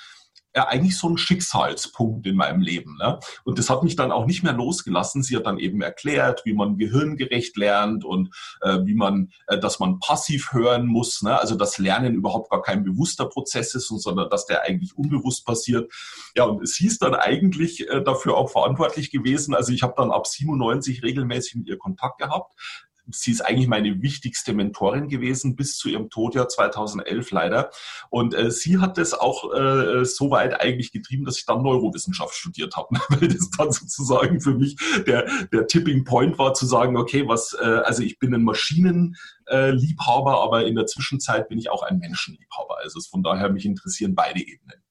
ja 0.55 0.69
eigentlich 0.69 0.99
so 0.99 1.09
ein 1.09 1.19
Schicksalspunkt 1.19 2.27
in 2.27 2.37
meinem 2.37 2.61
Leben. 2.61 2.97
Ne? 2.99 3.19
Und 3.45 3.59
das 3.59 3.71
hat 3.71 3.83
mich 3.83 3.97
dann 3.97 4.13
auch 4.13 4.27
nicht 4.27 4.43
mehr 4.43 4.53
losgelassen. 4.53 5.23
Sie 5.23 5.37
hat 5.37 5.47
dann 5.47 5.59
eben 5.59 5.83
erklärt, 5.83 6.43
wie 6.45 6.53
man 6.53 6.77
gehirngerecht 6.77 7.57
lernt 7.57 8.05
und 8.05 8.35
äh, 8.61 8.79
wie 8.85 8.95
man, 8.95 9.31
äh, 9.47 9.59
dass 9.59 9.79
man 9.79 9.99
passiv 9.99 10.53
hören 10.53 10.87
muss. 10.87 11.23
Ne? 11.23 11.39
Also 11.39 11.55
dass 11.55 11.79
Lernen 11.79 12.15
überhaupt 12.15 12.51
gar 12.51 12.63
kein 12.63 12.85
bewusster 12.85 13.27
Prozess 13.27 13.75
ist, 13.75 13.89
sondern 13.89 14.31
dass 14.31 14.47
der 14.47 14.63
eigentlich 14.63 14.97
unbewusst 14.97 15.45
passiert. 15.45 15.93
Ja, 16.37 16.45
und 16.45 16.67
sie 16.67 16.87
ist 16.87 17.03
dann 17.03 17.15
eigentlich 17.15 17.89
äh, 17.89 18.03
dafür 18.03 18.37
auch 18.37 18.51
verantwortlich 18.51 19.11
gewesen. 19.11 19.55
Also 19.55 19.73
ich 19.73 19.83
habe 19.83 19.95
dann 19.97 20.11
ab 20.11 20.27
97 20.27 21.03
regelmäßig 21.03 21.57
mit 21.57 21.69
ihr 21.69 21.79
Kontakt 21.79 22.19
gehabt 22.19 22.55
sie 23.11 23.33
ist 23.33 23.41
eigentlich 23.41 23.69
meine 23.69 24.03
wichtigste 24.03 24.53
Mentorin 24.53 25.09
gewesen 25.09 25.57
bis 25.57 25.77
zu 25.77 25.89
ihrem 25.89 26.11
Tod 26.11 26.35
ja 26.35 26.49
2011 26.49 27.31
leider. 27.31 27.71
Und 28.11 28.35
äh, 28.35 28.51
sie 28.51 28.79
hat 28.79 28.99
das 28.99 29.15
auch 29.15 29.53
äh, 29.55 30.05
so 30.05 30.31
weit 30.31 30.61
eigentlich 30.61 30.93
getrieben, 30.93 31.25
dass 31.25 31.39
ich 31.39 31.47
dann 31.47 31.63
Neurowissenschaft 31.63 32.35
studiert 32.35 32.77
habe, 32.77 32.99
weil 33.09 33.29
das 33.29 33.51
dann 33.51 33.73
sozusagen 33.73 34.41
für 34.41 34.55
mich 34.55 34.77
der, 35.07 35.29
der 35.53 35.67
Tipping 35.67 36.05
Point 36.05 36.39
war 36.39 36.55
zu 36.55 36.67
sagen, 36.67 36.97
okay, 36.97 37.27
was, 37.27 37.57
äh, 37.61 37.65
also 37.85 38.03
ich 38.03 38.19
bin 38.19 38.35
ein 38.35 38.45
Maschinenliebhaber, 38.45 40.41
aber 40.43 40.67
in 40.67 40.75
der 40.75 40.87
Zwischenzeit 40.87 41.49
bin 41.49 41.59
ich 41.59 41.71
auch 41.71 41.83
ein 41.83 41.99
Menschenliebhaber. 41.99 42.79
Also 42.83 43.01
von 43.01 43.23
daher 43.23 43.51
mich 43.51 43.67
interessieren 43.67 44.15
beide 44.15 44.41
Ebenen. 44.41 44.82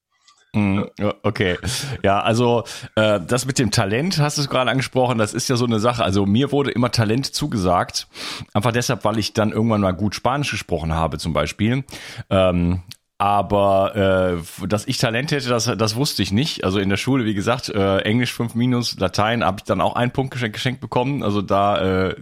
Mhm, 0.53 0.89
okay, 1.24 1.58
ja, 2.03 2.22
also 2.22 2.65
äh, 2.96 3.22
das 3.25 3.46
mit 3.46 3.58
dem 3.58 3.72
Talent 3.72 4.20
hast 4.20 4.38
du 4.38 4.46
gerade 4.48 4.70
angesprochen, 4.70 5.17
das 5.17 5.34
ist 5.34 5.48
ja 5.48 5.55
so 5.55 5.65
eine 5.65 5.79
Sache. 5.79 6.03
Also 6.03 6.25
mir 6.25 6.51
wurde 6.51 6.72
immer 6.72 6.91
Talent 6.91 7.34
zugesagt, 7.34 8.08
einfach 8.53 8.74
deshalb, 8.74 9.05
weil 9.05 9.17
ich 9.17 9.31
dann 9.34 9.51
irgendwann 9.51 9.79
mal 9.79 9.93
gut 9.93 10.13
Spanisch 10.13 10.51
gesprochen 10.51 10.93
habe 10.93 11.17
zum 11.20 11.31
Beispiel. 11.31 11.86
Ähm, 12.29 12.81
aber 13.22 13.96
äh, 14.34 14.67
dass 14.67 14.88
ich 14.88 14.98
Talent 14.98 15.31
hätte, 15.31 15.48
das, 15.48 15.65
das 15.65 15.96
wusste 15.96 16.24
ich 16.24 16.31
nicht. 16.31 16.63
Also 16.63 16.79
in 16.79 16.89
der 16.89 16.98
Schule, 16.98 17.24
wie 17.24 17.36
gesagt, 17.36 17.70
äh, 17.70 18.00
Englisch 18.00 18.34
5 18.34 18.55
minus, 18.55 19.00
Latein 19.00 19.46
habe 19.46 19.58
ich 19.60 19.63
dann 19.63 19.79
auch 19.79 19.96
einen 19.96 20.12
Punkt 20.12 20.34
geschenkt, 20.34 20.55
geschenkt 20.55 20.81
bekommen. 20.81 21.22
Also 21.22 21.43
da, 21.43 22.08
äh, 22.10 22.15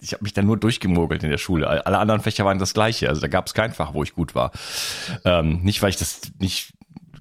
ich 0.00 0.14
habe 0.14 0.24
mich 0.24 0.32
dann 0.32 0.46
nur 0.46 0.56
durchgemogelt 0.56 1.22
in 1.22 1.28
der 1.30 1.36
Schule. 1.36 1.68
Alle 1.68 1.98
anderen 1.98 2.22
Fächer 2.22 2.46
waren 2.46 2.58
das 2.58 2.72
gleiche. 2.72 3.10
Also 3.10 3.20
da 3.20 3.28
gab 3.28 3.48
es 3.48 3.52
kein 3.52 3.74
Fach, 3.74 3.92
wo 3.92 4.02
ich 4.02 4.14
gut 4.14 4.34
war. 4.34 4.50
Ähm, 5.26 5.60
nicht, 5.62 5.82
weil 5.82 5.90
ich 5.90 5.98
das 5.98 6.22
nicht 6.38 6.72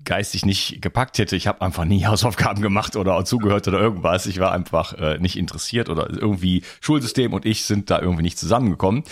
geistig 0.06 0.46
nicht 0.46 0.82
gepackt 0.82 1.18
hätte. 1.18 1.36
Ich 1.36 1.48
habe 1.48 1.62
einfach 1.62 1.86
nie 1.86 2.06
Hausaufgaben 2.08 2.62
gemacht 2.62 2.96
oder 2.96 3.24
zugehört 3.26 3.68
oder 3.68 3.80
irgendwas. 3.80 4.26
Ich 4.26 4.40
war 4.40 4.52
einfach 4.52 4.94
äh, 4.94 5.18
nicht 5.18 5.38
interessiert 5.38 5.90
oder 5.90 6.10
irgendwie 6.10 6.64
Schulsystem 6.82 7.34
und 7.34 7.46
ich 7.46 7.66
sind 7.66 7.90
da 7.90 8.00
irgendwie 8.00 8.24
nicht 8.24 8.40
zusammengekommen. 8.40 9.04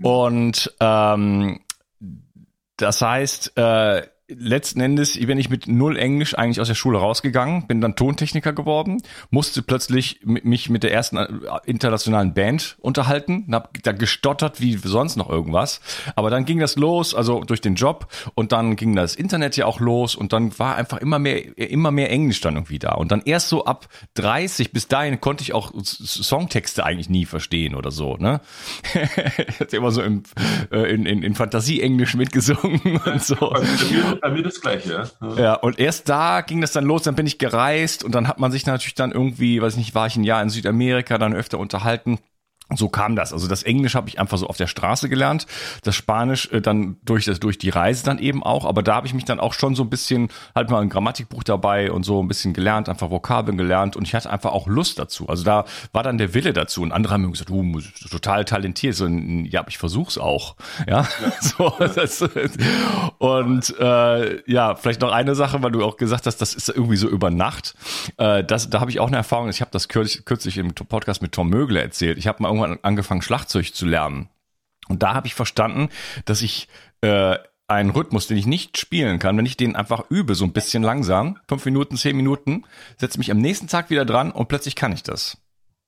Und 0.00 0.72
ähm, 0.80 1.60
das 2.76 3.00
heißt, 3.00 3.56
äh, 3.56 4.02
letzten 4.28 4.80
Endes 4.80 5.18
bin 5.18 5.38
ich 5.38 5.50
mit 5.50 5.68
null 5.68 5.98
Englisch 5.98 6.36
eigentlich 6.36 6.60
aus 6.60 6.68
der 6.68 6.74
Schule 6.74 6.98
rausgegangen, 6.98 7.66
bin 7.66 7.80
dann 7.80 7.94
Tontechniker 7.94 8.52
geworden, 8.52 9.02
musste 9.30 9.62
plötzlich 9.62 10.20
mich 10.22 10.70
mit 10.70 10.82
der 10.82 10.92
ersten 10.92 11.18
äh, 11.18 11.28
internationalen 11.66 12.32
Band 12.32 12.76
unterhalten, 12.80 13.46
hab 13.52 13.82
da 13.82 13.92
gestottert 13.92 14.60
wie 14.60 14.76
sonst 14.76 15.16
noch 15.16 15.28
irgendwas. 15.28 15.80
Aber 16.16 16.30
dann 16.30 16.46
ging 16.46 16.58
das 16.58 16.76
los, 16.76 17.14
also 17.14 17.44
durch 17.44 17.60
den 17.60 17.74
Job 17.74 18.08
und 18.34 18.52
dann 18.52 18.76
ging 18.76 18.96
das 18.96 19.14
Internet 19.14 19.56
ja 19.56 19.66
auch 19.66 19.80
los 19.80 20.14
und 20.14 20.32
dann 20.32 20.58
war 20.58 20.76
einfach 20.76 20.98
immer 20.98 21.18
mehr, 21.18 21.58
immer 21.58 21.90
mehr 21.90 22.10
Englisch 22.10 22.40
dann 22.40 22.54
irgendwie 22.54 22.78
da. 22.78 22.92
Und 22.92 23.12
dann 23.12 23.22
erst 23.24 23.48
so 23.48 23.66
ab 23.66 23.88
30 24.14 24.72
bis 24.72 24.88
dahin 24.88 25.20
konnte 25.20 25.42
ich 25.42 25.52
auch 25.52 25.72
Songtexte 25.82 26.84
eigentlich 26.84 27.10
nie 27.10 27.26
verstehen 27.26 27.74
oder 27.74 27.90
so, 27.90 28.16
ne? 28.16 28.40
hatte 29.60 29.76
immer 29.76 29.90
so 29.90 30.02
im, 30.02 30.22
äh, 30.70 30.94
in, 30.94 31.04
in, 31.04 31.22
in 31.22 31.34
Fantasie-Englisch 31.34 32.14
mitgesungen 32.14 33.00
und 33.04 33.22
so. 33.22 33.52
Bei, 34.20 34.30
mir 34.30 34.42
das 34.42 34.60
Gleiche. 34.60 35.08
Ja. 35.20 35.34
ja, 35.36 35.54
und 35.54 35.78
erst 35.78 36.08
da 36.08 36.40
ging 36.40 36.60
das 36.60 36.72
dann 36.72 36.84
los, 36.84 37.02
dann 37.02 37.14
bin 37.14 37.26
ich 37.26 37.38
gereist 37.38 38.04
und 38.04 38.14
dann 38.14 38.28
hat 38.28 38.38
man 38.38 38.52
sich 38.52 38.66
natürlich 38.66 38.94
dann 38.94 39.12
irgendwie, 39.12 39.60
weiß 39.60 39.76
nicht, 39.76 39.94
war 39.94 40.06
ich 40.06 40.16
ein 40.16 40.24
Jahr 40.24 40.42
in 40.42 40.48
Südamerika, 40.48 41.18
dann 41.18 41.34
öfter 41.34 41.58
unterhalten 41.58 42.18
so 42.74 42.88
kam 42.88 43.14
das. 43.14 43.32
Also 43.32 43.46
das 43.46 43.62
Englisch 43.62 43.94
habe 43.94 44.08
ich 44.08 44.18
einfach 44.18 44.38
so 44.38 44.46
auf 44.46 44.56
der 44.56 44.66
Straße 44.66 45.08
gelernt, 45.08 45.46
das 45.82 45.94
Spanisch 45.94 46.50
äh, 46.50 46.60
dann 46.60 46.96
durch 47.04 47.26
das 47.26 47.38
durch 47.38 47.58
die 47.58 47.70
Reise 47.70 48.04
dann 48.04 48.18
eben 48.18 48.42
auch. 48.42 48.64
Aber 48.64 48.82
da 48.82 48.96
habe 48.96 49.06
ich 49.06 49.14
mich 49.14 49.24
dann 49.24 49.38
auch 49.38 49.52
schon 49.52 49.74
so 49.74 49.82
ein 49.82 49.90
bisschen 49.90 50.28
halt 50.54 50.70
mal 50.70 50.80
ein 50.80 50.88
Grammatikbuch 50.88 51.44
dabei 51.44 51.92
und 51.92 52.04
so 52.04 52.22
ein 52.22 52.28
bisschen 52.28 52.54
gelernt, 52.54 52.88
einfach 52.88 53.10
Vokabeln 53.10 53.58
gelernt 53.58 53.96
und 53.96 54.06
ich 54.08 54.14
hatte 54.14 54.30
einfach 54.30 54.52
auch 54.52 54.66
Lust 54.66 54.98
dazu. 54.98 55.28
Also 55.28 55.44
da 55.44 55.64
war 55.92 56.02
dann 56.02 56.18
der 56.18 56.34
Wille 56.34 56.52
dazu. 56.52 56.82
Und 56.82 56.92
andere 56.92 57.14
haben 57.14 57.22
mir 57.22 57.30
gesagt, 57.30 57.50
du 57.50 57.62
bist 57.72 58.10
total 58.10 58.44
talentiert. 58.44 58.94
So, 58.94 59.06
ja, 59.06 59.64
ich 59.68 59.78
versuch's 59.78 60.18
auch. 60.18 60.56
Ja, 60.88 60.94
ja. 60.94 61.06
so 61.40 61.72
das, 61.78 62.22
und 63.18 63.74
äh, 63.78 64.50
ja, 64.50 64.74
vielleicht 64.76 65.00
noch 65.00 65.12
eine 65.12 65.34
Sache, 65.34 65.62
weil 65.62 65.72
du 65.72 65.84
auch 65.84 65.96
gesagt 65.96 66.26
hast, 66.26 66.38
das 66.38 66.54
ist 66.54 66.68
irgendwie 66.68 66.96
so 66.96 67.08
über 67.08 67.30
Nacht. 67.30 67.74
Äh, 68.16 68.44
das, 68.44 68.70
da 68.70 68.80
habe 68.80 68.90
ich 68.90 69.00
auch 69.00 69.08
eine 69.08 69.16
Erfahrung. 69.16 69.48
Ich 69.48 69.60
habe 69.60 69.70
das 69.70 69.88
kürzlich, 69.88 70.24
kürzlich 70.24 70.58
im 70.58 70.74
Podcast 70.74 71.22
mit 71.22 71.32
Tom 71.32 71.48
Mögele 71.48 71.82
erzählt. 71.82 72.18
Ich 72.18 72.26
habe 72.26 72.42
mal 72.42 72.48
irgendwann 72.56 72.78
angefangen, 72.82 73.22
Schlagzeug 73.22 73.74
zu 73.74 73.86
lernen. 73.86 74.28
Und 74.88 75.02
da 75.02 75.14
habe 75.14 75.26
ich 75.26 75.34
verstanden, 75.34 75.88
dass 76.24 76.42
ich 76.42 76.68
äh, 77.00 77.36
einen 77.66 77.90
Rhythmus, 77.90 78.26
den 78.26 78.36
ich 78.36 78.46
nicht 78.46 78.78
spielen 78.78 79.18
kann, 79.18 79.36
wenn 79.36 79.46
ich 79.46 79.56
den 79.56 79.76
einfach 79.76 80.10
übe, 80.10 80.34
so 80.34 80.44
ein 80.44 80.52
bisschen 80.52 80.82
langsam, 80.82 81.38
fünf 81.48 81.64
Minuten, 81.64 81.96
zehn 81.96 82.16
Minuten, 82.16 82.64
setze 82.98 83.18
mich 83.18 83.30
am 83.30 83.38
nächsten 83.38 83.68
Tag 83.68 83.90
wieder 83.90 84.04
dran 84.04 84.30
und 84.30 84.48
plötzlich 84.48 84.76
kann 84.76 84.92
ich 84.92 85.02
das. 85.02 85.38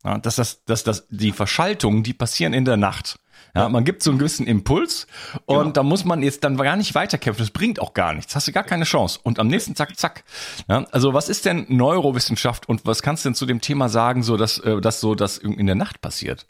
Ja, 0.05 0.19
dass 0.19 0.37
das, 0.37 0.65
dass 0.65 0.85
das, 0.85 1.07
die 1.11 1.33
Verschaltungen, 1.33 2.03
die 2.03 2.15
passieren 2.15 2.55
in 2.55 2.65
der 2.65 2.77
Nacht. 2.77 3.19
Ja, 3.55 3.71
man 3.71 3.85
gibt 3.85 4.03
so 4.03 4.11
einen 4.11 4.19
gewissen 4.19 4.47
Impuls 4.47 5.07
und 5.47 5.59
genau. 5.59 5.71
da 5.71 5.83
muss 5.83 6.05
man 6.05 6.23
jetzt 6.23 6.45
dann 6.45 6.59
gar 6.59 6.77
nicht 6.77 6.95
weiterkämpfen. 6.95 7.43
Das 7.43 7.51
bringt 7.51 7.81
auch 7.81 7.95
gar 7.95 8.13
nichts. 8.13 8.37
Hast 8.37 8.47
du 8.47 8.53
gar 8.53 8.65
keine 8.65 8.85
Chance. 8.85 9.19
Und 9.23 9.39
am 9.39 9.47
nächsten 9.49 9.75
Tag, 9.75 9.97
zack. 9.99 10.25
Ja, 10.69 10.85
also 10.93 11.15
was 11.15 11.31
ist 11.31 11.47
denn 11.47 11.65
Neurowissenschaft 11.69 12.69
und 12.69 12.85
was 12.85 13.03
kannst 13.03 13.25
du 13.25 13.31
denn 13.31 13.35
zu 13.35 13.47
dem 13.47 13.63
Thema 13.63 13.89
sagen, 13.89 14.23
so 14.23 14.37
dass, 14.37 14.59
äh, 14.59 14.81
dass 14.83 15.01
so 15.01 15.15
das 15.15 15.39
in 15.39 15.67
der 15.67 15.75
Nacht 15.75 16.03
passiert? 16.03 16.47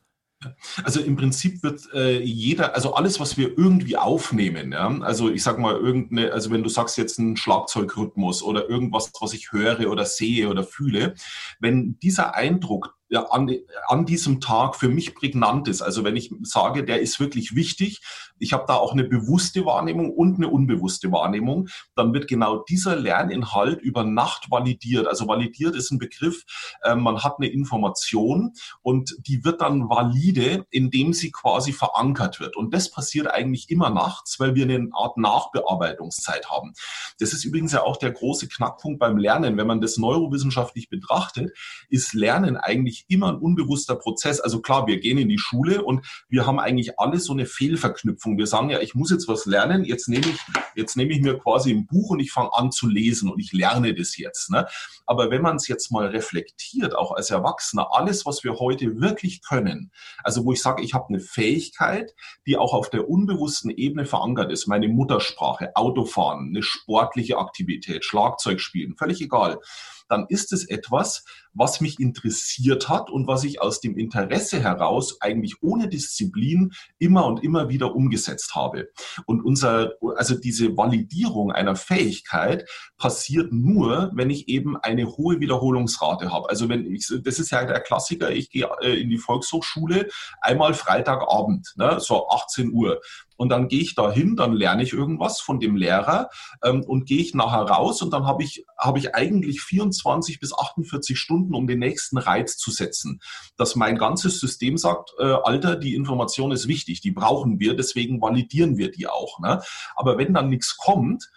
Also 0.85 1.01
im 1.01 1.17
Prinzip 1.17 1.63
wird 1.63 1.81
äh, 1.95 2.21
jeder, 2.21 2.75
also 2.75 2.95
alles, 2.95 3.21
was 3.21 3.37
wir 3.37 3.57
irgendwie 3.57 3.97
aufnehmen, 3.97 4.73
ja, 4.73 4.89
also 5.01 5.31
ich 5.31 5.43
sag 5.43 5.59
mal 5.59 5.75
irgendeine, 5.75 6.33
also 6.33 6.51
wenn 6.51 6.63
du 6.63 6.69
sagst 6.69 6.99
jetzt 6.99 7.19
ein 7.19 7.37
Schlagzeugrhythmus 7.37 8.43
oder 8.43 8.69
irgendwas, 8.69 9.13
was 9.21 9.33
ich 9.33 9.53
höre 9.53 9.91
oder 9.91 10.05
sehe 10.05 10.49
oder 10.49 10.65
fühle, 10.65 11.15
wenn 11.61 11.99
dieser 12.01 12.35
Eindruck 12.35 12.97
ja, 13.09 13.25
an, 13.27 13.51
an 13.87 14.05
diesem 14.05 14.41
Tag 14.41 14.75
für 14.75 14.89
mich 14.89 15.15
prägnant 15.15 15.69
ist. 15.69 15.81
Also 15.81 16.03
wenn 16.03 16.17
ich 16.17 16.35
sage, 16.43 16.85
der 16.85 17.01
ist 17.01 17.21
wirklich 17.21 17.55
wichtig, 17.55 18.01
ich 18.39 18.53
habe 18.53 18.65
da 18.67 18.75
auch 18.75 18.93
eine 18.93 19.05
bewusste 19.05 19.65
Wahrnehmung 19.65 20.13
und 20.13 20.37
eine 20.37 20.49
unbewusste 20.49 21.11
Wahrnehmung, 21.13 21.69
dann 21.95 22.13
wird 22.13 22.29
genau 22.29 22.65
dieser 22.69 22.97
Lerninhalt 22.97 23.81
über 23.81 24.05
Nacht 24.05 24.51
validiert. 24.51 25.07
Also 25.07 25.29
validiert 25.29 25.75
ist 25.77 25.91
ein 25.91 25.99
Begriff, 25.99 26.45
äh, 26.83 26.95
man 26.95 27.23
hat 27.23 27.37
eine 27.39 27.49
Information 27.49 28.53
und 28.83 29.17
die 29.21 29.45
wird 29.45 29.61
dann 29.61 29.89
valide, 29.89 30.67
indem 30.71 31.13
sie 31.13 31.31
quasi 31.31 31.73
verankert 31.73 32.41
wird. 32.41 32.57
Und 32.57 32.75
das 32.75 32.91
passiert 32.91 33.29
eigentlich 33.29 33.71
immer 33.71 33.91
nachts, 33.91 34.39
weil 34.41 34.55
wir 34.55 34.65
eine 34.65 34.89
Art 34.93 35.17
Nachbearbeitungszeit 35.17 36.51
haben. 36.51 36.73
Das 37.19 37.33
ist 37.33 37.45
übrigens 37.45 37.73
ja 37.73 37.83
auch 37.83 37.97
der 37.97 38.13
große 38.13 38.49
Knackpunkt 38.49 38.99
beim 38.99 39.17
Lernen. 39.17 39.57
Wenn 39.57 39.67
man 39.67 39.81
das 39.81 39.97
neurowissenschaftlich 39.97 40.89
betrachtet, 40.89 41.57
ist 41.89 42.15
Lernen 42.15 42.57
eigentlich 42.57 43.05
immer 43.09 43.29
ein 43.29 43.37
unbewusster 43.37 43.97
Prozess. 43.97 44.41
Also 44.41 44.61
klar, 44.61 44.87
wir 44.87 44.99
gehen 45.01 45.19
in 45.19 45.29
die 45.29 45.39
Schule 45.39 45.83
und 45.83 46.07
wir 46.29 46.47
haben 46.47 46.59
eigentlich 46.59 46.99
alle 46.99 47.19
so 47.19 47.33
eine 47.33 47.47
Fehlverknüpfung. 47.47 48.26
Wir 48.35 48.47
sagen 48.47 48.71
ja, 48.71 48.81
ich 48.81 48.95
muss 48.95 49.11
jetzt 49.11 49.29
was 49.29 49.47
lernen, 49.47 49.85
jetzt 49.85 50.09
nehme 50.09 50.27
ich, 50.27 50.39
jetzt 50.75 50.97
nehme 50.97 51.13
ich 51.13 51.21
mir 51.21 51.39
quasi 51.39 51.71
ein 51.71 51.87
Buch 51.87 52.11
und 52.11 52.21
ich 52.21 52.33
fange 52.33 52.53
an 52.53 52.73
zu 52.73 52.89
lesen 52.89 53.31
und 53.31 53.39
ich 53.39 53.53
lerne 53.53 53.95
das 53.95 54.17
jetzt. 54.17 54.51
Ne? 54.51 54.67
Aber 55.07 55.31
wenn 55.31 55.43
man 55.43 55.57
es 55.57 55.69
jetzt 55.69 55.93
mal 55.93 56.07
reflektiert, 56.07 56.97
auch 56.97 57.13
als 57.13 57.31
Erwachsener, 57.31 57.89
alles, 57.93 58.27
was 58.27 58.43
wir 58.43 58.59
heute 58.59 59.01
wirklich 59.01 59.43
können, 59.43 59.93
also 60.25 60.45
wo 60.45 60.53
ich 60.53 60.61
sage, 60.61 60.83
ich 60.83 60.95
habe 60.95 61.09
eine 61.09 61.21
Fähigkeit, 61.21 62.15
die 62.47 62.57
auch 62.57 62.75
auf 62.75 62.91
der 62.91 63.09
unbewussten 63.09 63.71
Ebene 63.71 64.07
verankert 64.07 64.51
ist, 64.51 64.67
meine 64.67 64.89
Muttersprache, 64.89 65.77
Autofahren, 65.77 66.49
eine 66.49 66.63
sportliche 66.63 67.39
Aktivität, 67.39 68.05
Schlagzeug 68.05 68.61
spielen, 68.61 68.97
völlig 68.97 69.21
egal 69.21 69.61
dann 70.09 70.27
ist 70.29 70.53
es 70.53 70.69
etwas, 70.69 71.25
was 71.53 71.81
mich 71.81 71.99
interessiert 71.99 72.89
hat 72.89 73.11
und 73.11 73.27
was 73.27 73.45
ich 73.45 73.61
aus 73.61 73.81
dem 73.81 73.97
Interesse 73.97 74.63
heraus 74.63 75.21
eigentlich 75.21 75.63
ohne 75.63 75.89
Disziplin 75.89 76.73
immer 76.99 77.27
und 77.27 77.43
immer 77.43 77.69
wieder 77.69 77.95
umgesetzt 77.95 78.55
habe. 78.55 78.89
Und 79.27 79.43
unser, 79.43 79.93
also 80.17 80.35
diese 80.35 80.77
Validierung 80.77 81.51
einer 81.53 81.77
Fähigkeit 81.77 82.69
passiert 82.99 83.53
nur, 83.53 84.11
wenn 84.15 84.31
ich 84.31 84.49
eben 84.49 84.77
eine 84.77 85.07
hohe 85.07 85.41
Wiederholungsrate 85.41 86.31
habe. 86.31 86.49
Also 86.51 86.69
wenn 86.69 86.95
ich, 86.95 87.11
das 87.23 87.39
ist 87.39 87.51
ja 87.51 87.65
der 87.65 87.81
Klassiker, 87.81 88.31
ich 88.31 88.51
gehe 88.51 88.69
äh, 88.83 89.01
in 89.01 89.09
die 89.09 89.19
Volkshochschule 89.19 90.09
einmal 90.41 90.75
Freitagabend, 90.75 91.73
ne, 91.77 91.99
so 92.01 92.29
18 92.29 92.73
Uhr. 92.73 93.01
Und 93.37 93.51
dann 93.51 93.69
gehe 93.69 93.81
ich 93.81 93.95
da 93.95 94.11
hin, 94.11 94.37
dann 94.37 94.53
lerne 94.53 94.83
ich 94.83 94.93
irgendwas 94.93 95.41
von 95.41 95.61
dem 95.61 95.77
Lehrer 95.77 96.31
ähm, 96.65 96.83
und 96.83 97.07
gehe 97.07 97.21
ich 97.21 97.35
nachher 97.35 97.63
raus 97.63 98.03
und 98.03 98.13
dann 98.13 98.27
habe 98.27 98.43
ich, 98.43 98.65
habe 98.79 98.99
ich 98.99 99.15
eigentlich 99.15 99.61
24 99.61 100.41
bis 100.41 100.57
48 100.57 101.19
Stunden, 101.19 101.55
um 101.55 101.67
den 101.67 101.79
nächsten 101.79 102.19
Reiz 102.19 102.57
zu 102.57 102.71
setzen. 102.71 103.21
Dass 103.57 103.77
mein 103.77 103.97
ganzes 103.99 104.41
System 104.41 104.77
sagt, 104.77 105.13
äh, 105.19 105.25
Alter, 105.25 105.77
die 105.77 105.95
Information 105.95 106.53
ist 106.53 106.69
wichtig, 106.69 107.01
die 107.01 107.13
brauchen 107.13 107.61
wir, 107.61 107.77
deswegen 107.77 108.21
validieren 108.21 108.77
wir 108.77 108.91
die 108.91 109.07
auch. 109.07 109.39
Ne? 109.41 109.63
Aber 109.95 110.19
wenn 110.19 110.35
dann 110.35 110.49
nichts 110.49 110.77
kommt, 110.77 111.31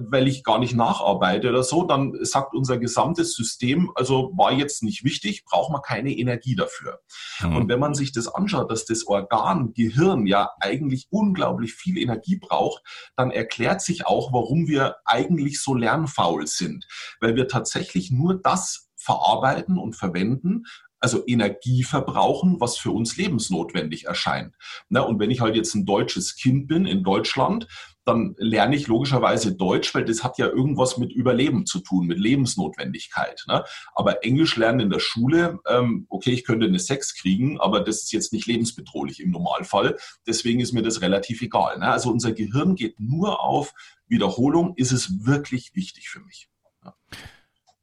weil 0.00 0.28
ich 0.28 0.44
gar 0.44 0.58
nicht 0.58 0.74
nacharbeite 0.74 1.50
oder 1.50 1.62
so, 1.62 1.84
dann 1.84 2.12
sagt 2.22 2.54
unser 2.54 2.78
gesamtes 2.78 3.34
System, 3.34 3.90
also 3.94 4.32
war 4.36 4.52
jetzt 4.52 4.82
nicht 4.82 5.04
wichtig, 5.04 5.44
braucht 5.44 5.70
man 5.70 5.82
keine 5.82 6.12
Energie 6.12 6.56
dafür. 6.56 7.00
Mhm. 7.40 7.56
Und 7.56 7.68
wenn 7.68 7.80
man 7.80 7.94
sich 7.94 8.12
das 8.12 8.28
anschaut, 8.28 8.70
dass 8.70 8.84
das 8.84 9.06
Organ 9.06 9.72
Gehirn 9.74 10.26
ja 10.26 10.50
eigentlich 10.60 11.06
unglaublich 11.10 11.74
viel 11.74 11.98
Energie 11.98 12.36
braucht, 12.36 12.82
dann 13.16 13.30
erklärt 13.30 13.80
sich 13.80 14.06
auch, 14.06 14.32
warum 14.32 14.66
wir 14.68 14.96
eigentlich 15.04 15.60
so 15.60 15.74
lernfaul 15.74 16.46
sind, 16.46 16.86
weil 17.20 17.36
wir 17.36 17.48
tatsächlich 17.48 18.10
nur 18.10 18.40
das 18.40 18.88
verarbeiten 18.96 19.78
und 19.78 19.94
verwenden, 19.94 20.64
also 21.00 21.22
Energie 21.26 21.84
verbrauchen, 21.84 22.60
was 22.60 22.76
für 22.76 22.90
uns 22.90 23.16
lebensnotwendig 23.16 24.06
erscheint. 24.06 24.54
Na, 24.88 25.00
und 25.02 25.20
wenn 25.20 25.30
ich 25.30 25.40
halt 25.40 25.54
jetzt 25.54 25.74
ein 25.74 25.86
deutsches 25.86 26.36
Kind 26.36 26.66
bin 26.66 26.86
in 26.86 27.04
Deutschland, 27.04 27.68
dann 28.08 28.34
lerne 28.38 28.74
ich 28.74 28.86
logischerweise 28.86 29.54
Deutsch, 29.54 29.94
weil 29.94 30.04
das 30.04 30.24
hat 30.24 30.38
ja 30.38 30.46
irgendwas 30.46 30.96
mit 30.98 31.12
Überleben 31.12 31.66
zu 31.66 31.80
tun, 31.80 32.06
mit 32.06 32.18
Lebensnotwendigkeit. 32.18 33.44
Ne? 33.46 33.64
Aber 33.94 34.24
Englisch 34.24 34.56
lernen 34.56 34.80
in 34.80 34.90
der 34.90 34.98
Schule, 34.98 35.58
ähm, 35.68 36.06
okay, 36.08 36.30
ich 36.30 36.44
könnte 36.44 36.66
eine 36.66 36.78
Sex 36.78 37.14
kriegen, 37.14 37.60
aber 37.60 37.80
das 37.80 38.02
ist 38.02 38.12
jetzt 38.12 38.32
nicht 38.32 38.46
lebensbedrohlich 38.46 39.20
im 39.20 39.30
Normalfall. 39.30 39.96
Deswegen 40.26 40.60
ist 40.60 40.72
mir 40.72 40.82
das 40.82 41.02
relativ 41.02 41.42
egal. 41.42 41.78
Ne? 41.78 41.90
Also 41.90 42.10
unser 42.10 42.32
Gehirn 42.32 42.74
geht 42.74 42.98
nur 42.98 43.44
auf 43.44 43.74
Wiederholung. 44.06 44.74
Ist 44.76 44.92
es 44.92 45.26
wirklich 45.26 45.74
wichtig 45.74 46.08
für 46.08 46.20
mich? 46.20 46.48
Ja. 46.84 46.94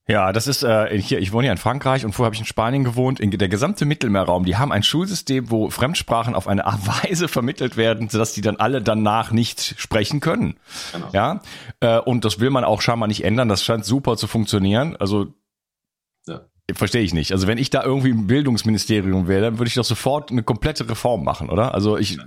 Ja, 0.07 0.31
das 0.31 0.45
ist 0.45 0.63
äh, 0.63 1.01
hier. 1.01 1.19
Ich 1.19 1.31
wohne 1.31 1.47
ja 1.47 1.51
in 1.51 1.57
Frankreich 1.57 2.05
und 2.05 2.13
vorher 2.13 2.27
habe 2.27 2.35
ich 2.35 2.39
in 2.39 2.45
Spanien 2.45 2.83
gewohnt. 2.83 3.19
In 3.19 3.31
der 3.31 3.49
gesamte 3.49 3.85
Mittelmeerraum, 3.85 4.45
die 4.45 4.55
haben 4.55 4.71
ein 4.71 4.83
Schulsystem, 4.83 5.49
wo 5.49 5.71
Fremdsprachen 5.71 6.35
auf 6.35 6.47
eine 6.47 6.65
Art 6.65 6.85
Weise 7.03 7.27
vermittelt 7.27 7.75
werden, 7.75 8.09
sodass 8.09 8.33
die 8.33 8.41
dann 8.41 8.57
alle 8.57 8.83
danach 8.83 9.31
nicht 9.31 9.75
sprechen 9.79 10.19
können. 10.19 10.57
Genau. 10.91 11.09
Ja, 11.11 11.41
äh, 11.79 11.97
und 11.97 12.23
das 12.23 12.39
will 12.39 12.51
man 12.51 12.63
auch 12.63 12.81
scheinbar 12.81 13.07
nicht 13.07 13.23
ändern. 13.23 13.49
Das 13.49 13.63
scheint 13.63 13.83
super 13.83 14.15
zu 14.15 14.27
funktionieren. 14.27 14.95
Also 14.95 15.33
ja. 16.27 16.41
Verstehe 16.73 17.01
ich 17.01 17.13
nicht. 17.13 17.31
Also 17.31 17.47
wenn 17.47 17.57
ich 17.57 17.71
da 17.71 17.83
irgendwie 17.83 18.09
im 18.09 18.27
Bildungsministerium 18.27 19.27
wäre, 19.27 19.41
dann 19.41 19.59
würde 19.59 19.69
ich 19.69 19.75
doch 19.75 19.85
sofort 19.85 20.31
eine 20.31 20.43
komplette 20.43 20.87
Reform 20.87 21.23
machen, 21.23 21.49
oder? 21.49 21.73
Also 21.73 21.97
ich 21.97 22.19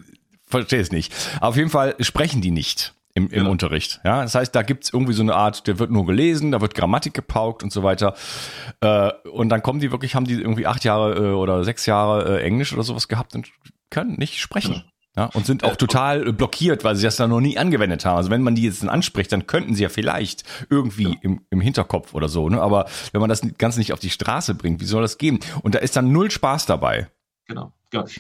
verstehe 0.47 0.81
es 0.81 0.91
nicht. 0.91 1.13
Auf 1.41 1.57
jeden 1.57 1.71
Fall 1.71 1.95
sprechen 2.01 2.41
die 2.41 2.51
nicht 2.51 2.95
im, 3.19 3.29
im 3.31 3.45
ja. 3.45 3.51
Unterricht. 3.51 4.01
Ja, 4.05 4.23
das 4.23 4.35
heißt, 4.35 4.55
da 4.55 4.63
gibt's 4.63 4.93
irgendwie 4.93 5.13
so 5.13 5.23
eine 5.23 5.35
Art, 5.35 5.67
der 5.67 5.79
wird 5.79 5.91
nur 5.91 6.07
gelesen, 6.07 6.53
da 6.53 6.61
wird 6.61 6.75
Grammatik 6.75 7.15
gepaukt 7.15 7.63
und 7.63 7.73
so 7.73 7.83
weiter. 7.83 8.15
Äh, 8.81 9.11
und 9.31 9.49
dann 9.49 9.63
kommen 9.63 9.81
die 9.81 9.91
wirklich, 9.91 10.15
haben 10.15 10.25
die 10.25 10.35
irgendwie 10.35 10.67
acht 10.67 10.85
Jahre 10.85 11.15
äh, 11.15 11.33
oder 11.33 11.65
sechs 11.65 11.87
Jahre 11.87 12.39
äh, 12.39 12.43
Englisch 12.43 12.73
oder 12.73 12.85
sowas 12.85 13.09
gehabt 13.09 13.35
und 13.35 13.51
können 13.91 14.15
nicht 14.15 14.39
sprechen. 14.39 14.85
Ja, 15.17 15.25
und 15.35 15.47
sind 15.47 15.65
auch 15.65 15.75
total 15.75 16.33
blockiert, 16.33 16.85
weil 16.85 16.95
sie 16.95 17.03
das 17.03 17.17
da 17.17 17.27
noch 17.27 17.41
nie 17.41 17.59
angewendet 17.59 18.05
haben. 18.05 18.19
Also 18.19 18.31
wenn 18.31 18.43
man 18.43 18.55
die 18.55 18.63
jetzt 18.63 18.83
dann 18.83 18.89
anspricht, 18.89 19.33
dann 19.33 19.49
könnten 19.49 19.75
sie 19.75 19.83
ja 19.83 19.89
vielleicht 19.89 20.45
irgendwie 20.71 21.09
ja. 21.09 21.19
im, 21.23 21.41
im 21.51 21.61
Hinterkopf 21.61 22.15
oder 22.15 22.29
so. 22.29 22.49
Ne? 22.49 22.61
Aber 22.63 22.87
wenn 23.11 23.21
man 23.21 23.29
das 23.29 23.43
Ganze 23.59 23.81
nicht 23.81 23.93
auf 23.93 23.99
die 23.99 24.11
Straße 24.11 24.55
bringt, 24.55 24.81
wie 24.81 24.85
soll 24.85 25.03
das 25.03 25.19
gehen? 25.19 25.41
Und 25.63 25.75
da 25.75 25.81
ist 25.81 25.97
dann 25.97 26.13
null 26.13 26.31
Spaß 26.31 26.67
dabei. 26.67 27.09
Genau. 27.49 27.73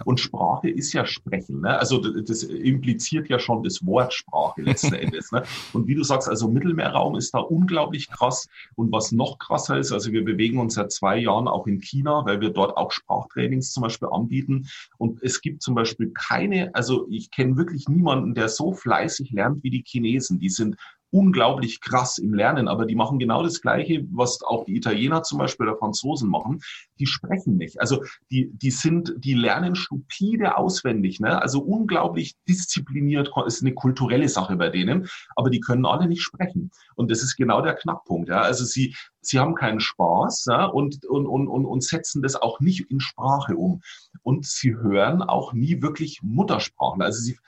Und 0.05 0.21
Sprache 0.21 0.71
ist 0.71 0.93
ja 0.93 1.05
Sprechen. 1.05 1.61
Ne? 1.61 1.79
Also 1.79 1.99
das 1.99 2.43
impliziert 2.43 3.29
ja 3.29 3.39
schon 3.39 3.63
das 3.63 3.85
Wort 3.85 4.15
Sprache 4.15 4.63
letzten 4.63 4.95
Endes. 4.95 5.31
Ne? 5.33 5.43
Und 5.73 5.87
wie 5.87 5.95
du 5.95 6.03
sagst, 6.03 6.29
also 6.29 6.49
Mittelmeerraum 6.49 7.17
ist 7.17 7.35
da 7.35 7.39
unglaublich 7.39 8.09
krass. 8.11 8.49
Und 8.77 8.93
was 8.93 9.13
noch 9.13 9.39
krasser 9.39 9.79
ist, 9.79 9.93
also 9.93 10.13
wir 10.13 10.25
bewegen 10.25 10.59
uns 10.59 10.75
seit 10.75 10.93
zwei 10.93 11.19
Jahren 11.19 11.49
auch 11.49 11.67
in 11.67 11.81
China, 11.81 12.25
weil 12.25 12.41
wir 12.41 12.51
dort 12.51 12.77
auch 12.77 12.93
Sprachtrainings 12.93 13.73
zum 13.73 13.83
Beispiel 13.83 14.09
anbieten. 14.11 14.69
Und 14.97 15.23
es 15.23 15.41
gibt 15.41 15.63
zum 15.63 15.75
Beispiel 15.75 16.13
keine, 16.15 16.75
also 16.75 17.07
ich 17.11 17.31
kenne 17.31 17.57
wirklich 17.57 17.89
niemanden, 17.89 18.35
der 18.35 18.49
so 18.49 18.73
fleißig 18.73 19.33
lernt 19.33 19.63
wie 19.63 19.71
die 19.71 19.85
Chinesen. 19.87 20.39
Die 20.39 20.51
sind 20.51 20.77
unglaublich 21.11 21.81
krass 21.81 22.18
im 22.18 22.35
Lernen, 22.35 22.68
aber 22.68 22.85
die 22.85 22.94
machen 22.94 23.18
genau 23.18 23.42
das 23.42 23.61
Gleiche, 23.61 24.07
was 24.11 24.42
auch 24.42 24.64
die 24.64 24.77
Italiener 24.77 25.23
zum 25.23 25.38
Beispiel 25.38 25.68
oder 25.68 25.79
Franzosen 25.79 26.29
machen. 26.29 26.61
Die 26.99 27.07
sprechen 27.07 27.57
nicht. 27.57 27.81
Also 27.81 28.05
die, 28.31 28.51
die 28.53 28.71
sind, 28.71 29.14
die 29.18 29.35
lernen 29.35 29.75
stupide 29.75 30.57
auswendig, 30.57 31.21
ne? 31.21 31.40
Also 31.40 31.61
unglaublich 31.61 32.35
diszipliniert, 32.49 33.31
ist 33.47 33.62
eine 33.62 33.75
kulturelle 33.75 34.29
Sache 34.29 34.57
bei 34.57 34.68
denen, 34.68 35.09
aber 35.35 35.51
die 35.51 35.61
können 35.61 35.87
alle 35.87 36.09
nicht 36.09 36.23
sprechen. 36.23 36.71
Und 36.94 37.11
das 37.11 37.23
ist 37.23 37.37
genau 37.37 37.62
der 37.62 37.75
Knackpunkt. 37.75 38.29
Ja? 38.29 38.40
Also 38.40 38.64
sie, 38.64 38.94
sie 39.21 39.38
haben 39.38 39.55
keinen 39.55 39.81
Spaß 39.81 40.47
ja? 40.51 40.66
und, 40.66 41.05
und, 41.07 41.27
und, 41.27 41.49
und, 41.49 41.64
und 41.64 41.85
setzen 41.85 42.23
das 42.23 42.37
auch 42.37 42.61
nicht 42.61 42.90
in 42.90 43.01
Sprache 43.01 43.57
um. 43.57 43.81
Und 44.23 44.47
sie 44.47 44.75
hören 44.75 45.23
auch 45.23 45.53
nie 45.53 45.81
wirklich 45.81 46.21
Muttersprachen. 46.23 47.03
Also 47.03 47.21
sie, 47.21 47.38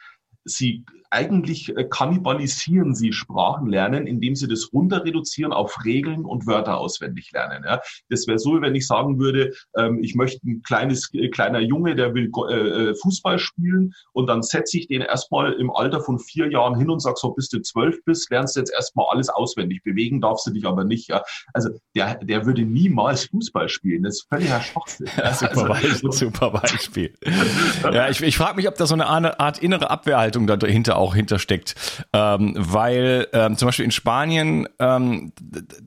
sie 0.45 0.85
eigentlich 1.11 1.77
äh, 1.77 1.85
kannibalisieren 1.85 2.95
sie 2.95 3.13
Sprachenlernen, 3.13 4.07
indem 4.07 4.37
sie 4.37 4.49
das 4.49 4.73
runter 4.73 5.05
reduzieren 5.05 5.53
auf 5.53 5.85
Regeln 5.85 6.25
und 6.25 6.47
Wörter 6.47 6.79
auswendig 6.79 7.33
lernen. 7.33 7.65
Ja. 7.67 7.81
Das 8.09 8.27
wäre 8.27 8.39
so, 8.39 8.61
wenn 8.61 8.75
ich 8.75 8.87
sagen 8.87 9.19
würde, 9.19 9.53
ähm, 9.77 9.99
ich 10.03 10.15
möchte 10.15 10.47
ein 10.47 10.63
kleines, 10.63 11.13
äh, 11.13 11.29
kleiner 11.29 11.61
Junge, 11.61 11.97
der 11.97 12.15
will 12.15 12.31
äh, 12.49 12.55
äh, 12.55 12.95
Fußball 12.95 13.39
spielen 13.39 13.93
und 14.13 14.29
dann 14.29 14.43
setze 14.43 14.79
ich 14.79 14.87
den 14.87 15.03
erstmal 15.03 15.53
im 15.55 15.71
Alter 15.71 16.01
von 16.01 16.19
vier 16.19 16.51
Jahren 16.51 16.79
hin 16.79 16.91
und 16.91 17.01
sag 17.01 17.19
so, 17.19 17.31
bis 17.33 17.49
du 17.49 17.61
zwölf 17.61 17.97
bist, 18.05 18.31
lernst 18.31 18.57
du 18.57 18.61
jetzt 18.61 18.73
erstmal 18.73 19.07
alles 19.11 19.29
auswendig. 19.29 19.83
Bewegen 19.83 20.21
darfst 20.21 20.47
du 20.47 20.53
dich 20.53 20.65
aber 20.65 20.85
nicht. 20.85 21.09
Ja. 21.09 21.23
Also 21.53 21.71
der, 21.97 22.17
der 22.17 22.47
würde 22.47 22.63
niemals 22.63 23.25
Fußball 23.27 23.69
spielen. 23.69 24.05
Das 24.05 24.15
ist 24.15 24.29
völliger 24.29 24.61
Schwachsinn. 24.61 25.09
Ja, 25.17 25.35
super, 25.35 25.51
also, 25.51 25.67
Beispiel, 25.67 26.13
super 26.13 26.51
Beispiel. 26.51 27.15
ja, 27.93 28.09
ich, 28.09 28.23
ich 28.23 28.37
frage 28.37 28.57
mich, 28.57 28.69
ob 28.69 28.77
da 28.77 28.87
so 28.87 28.95
eine 28.95 29.41
Art 29.41 29.59
innere 29.59 29.91
Abwehrhaltung 29.91 30.47
dahinter 30.47 31.00
auch 31.01 31.15
hintersteckt. 31.15 31.75
Ähm, 32.13 32.55
weil 32.57 33.29
ähm, 33.33 33.57
zum 33.57 33.67
Beispiel 33.67 33.85
in 33.85 33.91
Spanien, 33.91 34.69
ähm, 34.79 35.33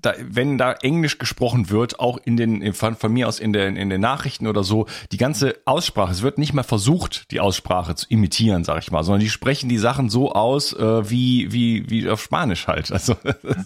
da, 0.02 0.13
wenn 0.21 0.58
da 0.58 0.73
Englisch 0.73 1.17
gesprochen 1.17 1.69
wird, 1.69 1.99
auch 1.99 2.17
in 2.23 2.38
den, 2.38 2.73
von, 2.73 2.95
von 2.95 3.12
mir 3.12 3.28
aus 3.28 3.39
in 3.39 3.54
den, 3.54 3.76
in 3.76 3.89
den 3.89 4.02
Nachrichten 4.02 4.47
oder 4.47 4.63
so, 4.63 4.88
die 5.12 5.17
ganze 5.17 5.56
Aussprache, 5.65 6.12
es 6.12 6.21
wird 6.21 6.38
nicht 6.38 6.54
mehr 6.54 6.63
versucht, 6.63 7.32
die 7.32 7.39
Aussprache 7.39 7.95
zu 7.95 8.06
imitieren, 8.10 8.63
sag 8.63 8.80
ich 8.80 8.91
mal, 8.91 9.04
sondern 9.04 9.21
die 9.21 9.30
sprechen 9.30 9.69
die 9.69 9.78
Sachen 9.78 10.10
so 10.10 10.34
aus, 10.34 10.73
äh, 10.73 11.10
wie, 11.10 11.52
wie, 11.52 11.89
wie 11.89 12.10
auf 12.10 12.21
Spanisch 12.21 12.67
halt. 12.67 12.91
Also 12.91 13.15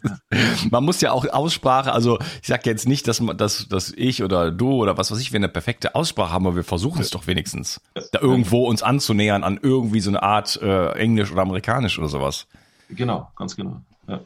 man 0.72 0.84
muss 0.84 1.02
ja 1.02 1.12
auch 1.12 1.28
Aussprache, 1.28 1.92
also 1.94 2.20
ich 2.42 2.48
sag 2.48 2.66
jetzt 2.66 2.88
nicht, 2.88 3.08
dass, 3.08 3.22
man, 3.22 3.38
dass, 3.38 3.68
dass 3.68 3.94
ich 3.96 4.24
oder 4.24 4.52
du 4.52 4.74
oder 4.74 4.98
was 4.98 5.12
weiß 5.12 5.20
ich, 5.20 5.32
wir 5.32 5.38
eine 5.38 5.50
perfekte 5.50 5.96
Aussprache 5.96 6.32
haben, 6.32 6.48
aber 6.48 6.56
wir 6.56 6.64
versuchen 6.64 7.02
es 7.02 7.10
doch 7.10 7.28
wenigstens, 7.28 7.82
da 8.12 8.20
irgendwo 8.20 8.66
uns 8.66 8.84
anzunähern 8.84 9.44
an 9.44 9.60
irgendwie 9.62 10.00
so 10.00 10.10
eine 10.10 10.24
Art 10.24 10.60
äh, 10.62 10.92
Englisch 10.94 11.32
oder 11.38 11.44
amerikanisch 11.44 11.98
oder 12.00 12.10
sowas. 12.10 12.48
Genau, 12.90 13.32
ganz 13.36 13.56
genau. 13.56 13.82
Ja. 14.08 14.20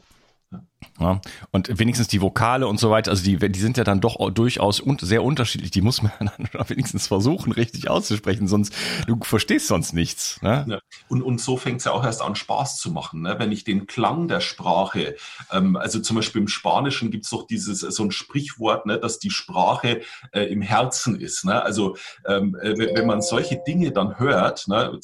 Ja, 1.00 1.20
und 1.50 1.78
wenigstens 1.78 2.08
die 2.08 2.20
Vokale 2.20 2.66
und 2.66 2.78
so 2.78 2.90
weiter, 2.90 3.10
also 3.10 3.24
die, 3.24 3.36
die 3.36 3.60
sind 3.60 3.76
ja 3.76 3.84
dann 3.84 4.00
doch 4.00 4.30
durchaus 4.30 4.80
un 4.80 4.98
sehr 5.00 5.24
unterschiedlich. 5.24 5.70
Die 5.70 5.80
muss 5.80 6.02
man 6.02 6.12
dann 6.20 6.68
wenigstens 6.68 7.06
versuchen, 7.06 7.52
richtig 7.52 7.88
auszusprechen, 7.88 8.46
sonst 8.46 8.74
du 9.06 9.18
verstehst 9.22 9.68
sonst 9.68 9.94
nichts. 9.94 10.40
Ne? 10.42 10.66
Ja. 10.68 10.78
Und, 11.08 11.22
und 11.22 11.40
so 11.40 11.56
fängt 11.56 11.78
es 11.78 11.84
ja 11.84 11.92
auch 11.92 12.04
erst 12.04 12.20
an, 12.20 12.34
Spaß 12.34 12.78
zu 12.78 12.90
machen. 12.90 13.22
Ne? 13.22 13.36
Wenn 13.38 13.52
ich 13.52 13.64
den 13.64 13.86
Klang 13.86 14.28
der 14.28 14.40
Sprache, 14.40 15.16
ähm, 15.50 15.76
also 15.76 15.98
zum 15.98 16.16
Beispiel 16.16 16.42
im 16.42 16.48
Spanischen 16.48 17.10
gibt 17.10 17.24
es 17.24 17.30
doch 17.30 17.46
dieses 17.46 17.80
so 17.80 18.02
ein 18.04 18.10
Sprichwort, 18.10 18.84
ne, 18.86 18.98
dass 18.98 19.18
die 19.18 19.30
Sprache 19.30 20.02
äh, 20.32 20.42
im 20.42 20.62
Herzen 20.62 21.18
ist. 21.18 21.44
Ne? 21.44 21.62
Also 21.62 21.96
ähm, 22.26 22.56
äh, 22.60 22.94
wenn 22.94 23.06
man 23.06 23.22
solche 23.22 23.60
Dinge 23.66 23.92
dann 23.92 24.18
hört, 24.18 24.68
ne, 24.68 24.98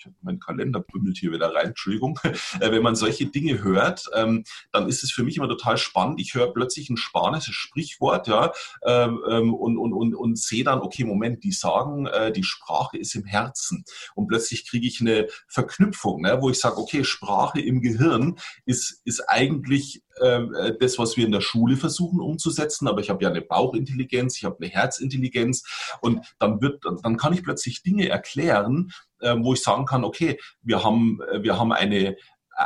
ich 0.00 0.06
habe 0.06 0.16
meinen 0.22 0.40
Kalender 0.40 0.80
bümmelt 0.80 1.18
hier 1.18 1.30
wieder 1.30 1.54
rein, 1.54 1.68
Entschuldigung, 1.68 2.18
äh, 2.24 2.70
wenn 2.70 2.82
man 2.82 2.96
solche 2.96 3.26
Dinge 3.26 3.62
hört, 3.62 4.08
ähm, 4.14 4.44
dann 4.72 4.88
ist 4.88 5.04
es 5.04 5.12
für 5.12 5.22
mich 5.22 5.36
immer 5.36 5.48
total 5.48 5.76
spannend. 5.76 6.20
Ich 6.20 6.34
höre 6.34 6.52
plötzlich 6.52 6.88
ein 6.88 6.96
spanisches 6.96 7.54
Sprichwort, 7.54 8.26
ja, 8.26 8.52
ähm, 8.82 9.20
ähm, 9.28 9.54
und, 9.54 9.76
und, 9.76 9.92
und, 9.92 10.14
und 10.14 10.38
sehe 10.38 10.64
dann, 10.64 10.80
okay, 10.80 11.04
Moment, 11.04 11.44
die 11.44 11.52
sagen, 11.52 12.06
äh, 12.06 12.32
die 12.32 12.44
Sprache 12.44 12.96
ist 12.96 13.14
im 13.14 13.24
Herzen. 13.24 13.84
Und 14.14 14.28
plötzlich 14.28 14.66
kriege 14.66 14.86
ich 14.86 15.00
eine 15.00 15.28
Verknüpfung, 15.48 16.22
ne, 16.22 16.38
wo 16.40 16.48
ich 16.48 16.58
sage, 16.58 16.78
okay, 16.78 17.04
Sprache 17.04 17.60
im 17.60 17.82
Gehirn 17.82 18.36
ist, 18.64 19.02
ist 19.04 19.20
eigentlich 19.28 20.02
äh, 20.16 20.72
das, 20.78 20.98
was 20.98 21.16
wir 21.16 21.24
in 21.24 21.32
der 21.32 21.40
Schule 21.40 21.76
versuchen 21.76 22.20
umzusetzen, 22.20 22.88
aber 22.88 23.00
ich 23.00 23.10
habe 23.10 23.22
ja 23.22 23.30
eine 23.30 23.42
Bauchintelligenz, 23.42 24.36
ich 24.36 24.44
habe 24.44 24.56
eine 24.60 24.68
Herzintelligenz 24.68 25.64
und 26.00 26.24
dann 26.38 26.60
wird, 26.60 26.84
dann 27.02 27.16
kann 27.16 27.32
ich 27.32 27.42
plötzlich 27.42 27.82
Dinge 27.82 28.08
erklären, 28.08 28.92
äh, 29.20 29.36
wo 29.38 29.54
ich 29.54 29.62
sagen 29.62 29.86
kann, 29.86 30.04
okay, 30.04 30.38
wir 30.62 30.82
haben, 30.84 31.20
äh, 31.30 31.42
wir 31.42 31.58
haben 31.58 31.72
eine, 31.72 32.16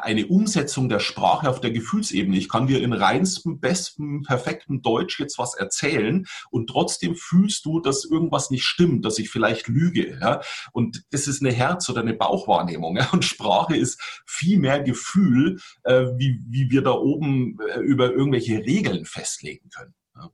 eine 0.03 0.27
Umsetzung 0.27 0.89
der 0.89 1.01
Sprache 1.01 1.49
auf 1.49 1.61
der 1.61 1.71
Gefühlsebene. 1.71 2.37
Ich 2.37 2.49
kann 2.49 2.67
dir 2.67 2.83
in 2.83 2.93
reinstem, 2.93 3.61
bestem, 3.61 4.23
perfektem 4.23 4.83
Deutsch 4.83 5.21
jetzt 5.21 5.39
was 5.39 5.55
erzählen 5.55 6.27
und 6.51 6.69
trotzdem 6.69 7.15
fühlst 7.15 7.65
du, 7.65 7.81
dass 7.81 8.05
irgendwas 8.05 8.51
nicht 8.51 8.65
stimmt, 8.65 9.05
dass 9.05 9.19
ich 9.19 9.31
vielleicht 9.31 9.69
lüge. 9.69 10.19
Ja? 10.21 10.41
Und 10.73 11.05
das 11.11 11.27
ist 11.27 11.43
eine 11.43 11.53
Herz- 11.53 11.89
oder 11.89 12.01
eine 12.01 12.15
Bauchwahrnehmung. 12.15 12.97
Ja? 12.97 13.09
Und 13.13 13.25
Sprache 13.25 13.77
ist 13.77 14.01
viel 14.27 14.59
mehr 14.59 14.81
Gefühl, 14.81 15.61
äh, 15.85 16.07
wie, 16.17 16.41
wie 16.49 16.71
wir 16.71 16.83
da 16.83 16.93
oben 16.93 17.59
äh, 17.61 17.81
über 17.81 18.11
irgendwelche 18.11 18.59
Regeln 18.59 19.05
festlegen 19.05 19.69
können. 19.71 19.95
Ja, 20.17 20.31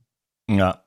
ja. 0.49 0.85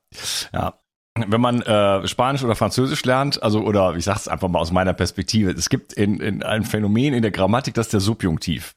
ja 0.53 0.82
wenn 1.15 1.41
man 1.41 1.61
äh, 1.61 2.07
Spanisch 2.07 2.43
oder 2.43 2.55
Französisch 2.55 3.05
lernt, 3.05 3.43
also 3.43 3.61
oder 3.61 3.95
ich 3.95 4.05
sag's 4.05 4.27
einfach 4.27 4.47
mal 4.47 4.59
aus 4.59 4.71
meiner 4.71 4.93
Perspektive, 4.93 5.51
es 5.51 5.69
gibt 5.69 5.93
in, 5.93 6.19
in 6.19 6.41
ein 6.41 6.63
Phänomen 6.63 7.13
in 7.13 7.21
der 7.21 7.31
Grammatik, 7.31 7.75
das 7.75 7.87
ist 7.87 7.93
der 7.93 7.99
Subjunktiv. 7.99 8.75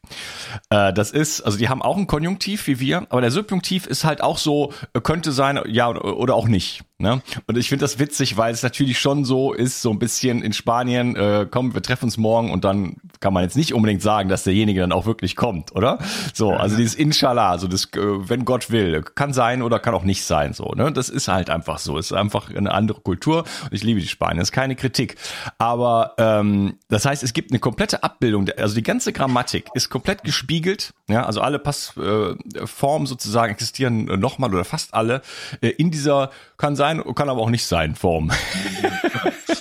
Äh, 0.69 0.93
das 0.93 1.13
ist, 1.13 1.41
also 1.41 1.57
die 1.57 1.69
haben 1.69 1.81
auch 1.81 1.97
ein 1.97 2.07
Konjunktiv 2.07 2.67
wie 2.67 2.79
wir, 2.79 3.07
aber 3.09 3.23
der 3.23 3.31
Subjunktiv 3.31 3.87
ist 3.87 4.05
halt 4.05 4.23
auch 4.23 4.37
so, 4.37 4.73
könnte 5.03 5.33
sein, 5.33 5.59
ja 5.67 5.89
oder 5.89 6.35
auch 6.35 6.47
nicht. 6.47 6.85
Ne? 6.99 7.21
Und 7.47 7.59
ich 7.59 7.69
finde 7.69 7.85
das 7.85 7.99
witzig, 7.99 8.39
weil 8.39 8.55
es 8.55 8.63
natürlich 8.63 8.99
schon 8.99 9.27
so 9.27 9.53
ist, 9.53 9.83
so 9.83 9.91
ein 9.91 9.99
bisschen 9.99 10.41
in 10.43 10.55
Spanien, 10.55 11.15
äh, 11.15 11.47
komm, 11.51 11.75
wir 11.75 11.83
treffen 11.83 12.07
uns 12.07 12.17
morgen 12.17 12.51
und 12.51 12.65
dann 12.65 12.97
kann 13.21 13.35
man 13.35 13.43
jetzt 13.43 13.55
nicht 13.55 13.75
unbedingt 13.75 14.01
sagen, 14.01 14.31
dass 14.31 14.45
derjenige 14.45 14.81
dann 14.81 14.93
auch 14.93 15.05
wirklich 15.05 15.37
kommt, 15.37 15.77
oder? 15.77 15.99
So, 16.33 16.53
also 16.53 16.75
dieses 16.75 16.95
Inshallah, 16.95 17.51
also 17.51 17.69
das, 17.69 17.85
äh, 17.95 17.99
wenn 18.01 18.47
Gott 18.47 18.71
will, 18.71 19.03
kann 19.03 19.35
sein 19.35 19.61
oder 19.61 19.79
kann 19.79 19.93
auch 19.93 20.05
nicht 20.05 20.25
sein, 20.25 20.55
so, 20.55 20.73
ne? 20.75 20.91
Das 20.91 21.11
ist 21.11 21.29
halt 21.29 21.51
einfach 21.51 21.81
so, 21.81 21.99
es 21.99 22.07
ist 22.07 22.17
einfach 22.17 22.49
eine 22.49 22.73
andere 22.73 23.03
Kultur 23.03 23.45
und 23.65 23.73
ich 23.73 23.83
liebe 23.83 24.01
die 24.01 24.09
Spanier, 24.09 24.41
das 24.41 24.49
ist 24.49 24.53
keine 24.53 24.75
Kritik. 24.75 25.17
Aber 25.59 26.15
ähm, 26.17 26.79
das 26.89 27.05
heißt, 27.05 27.23
es 27.23 27.35
gibt 27.35 27.51
eine 27.51 27.59
komplette 27.59 28.05
Abbildung, 28.05 28.49
also 28.57 28.75
die 28.75 28.83
ganze 28.83 29.13
Grammatik 29.13 29.67
ist 29.75 29.91
komplett 29.91 30.25
gespiegelt, 30.25 30.95
ja, 31.09 31.27
also 31.27 31.43
alle 31.43 31.59
Passformen 31.59 33.05
äh, 33.05 33.09
sozusagen 33.09 33.53
existieren 33.53 34.07
nochmal 34.19 34.55
oder 34.55 34.65
fast 34.65 34.95
alle 34.95 35.21
äh, 35.61 35.69
in 35.69 35.91
dieser, 35.91 36.31
kann 36.57 36.75
sein, 36.75 36.86
sein, 36.87 37.15
kann 37.15 37.29
aber 37.29 37.41
auch 37.41 37.51
nicht 37.51 37.67
sein, 37.67 37.95
Form. 37.95 38.31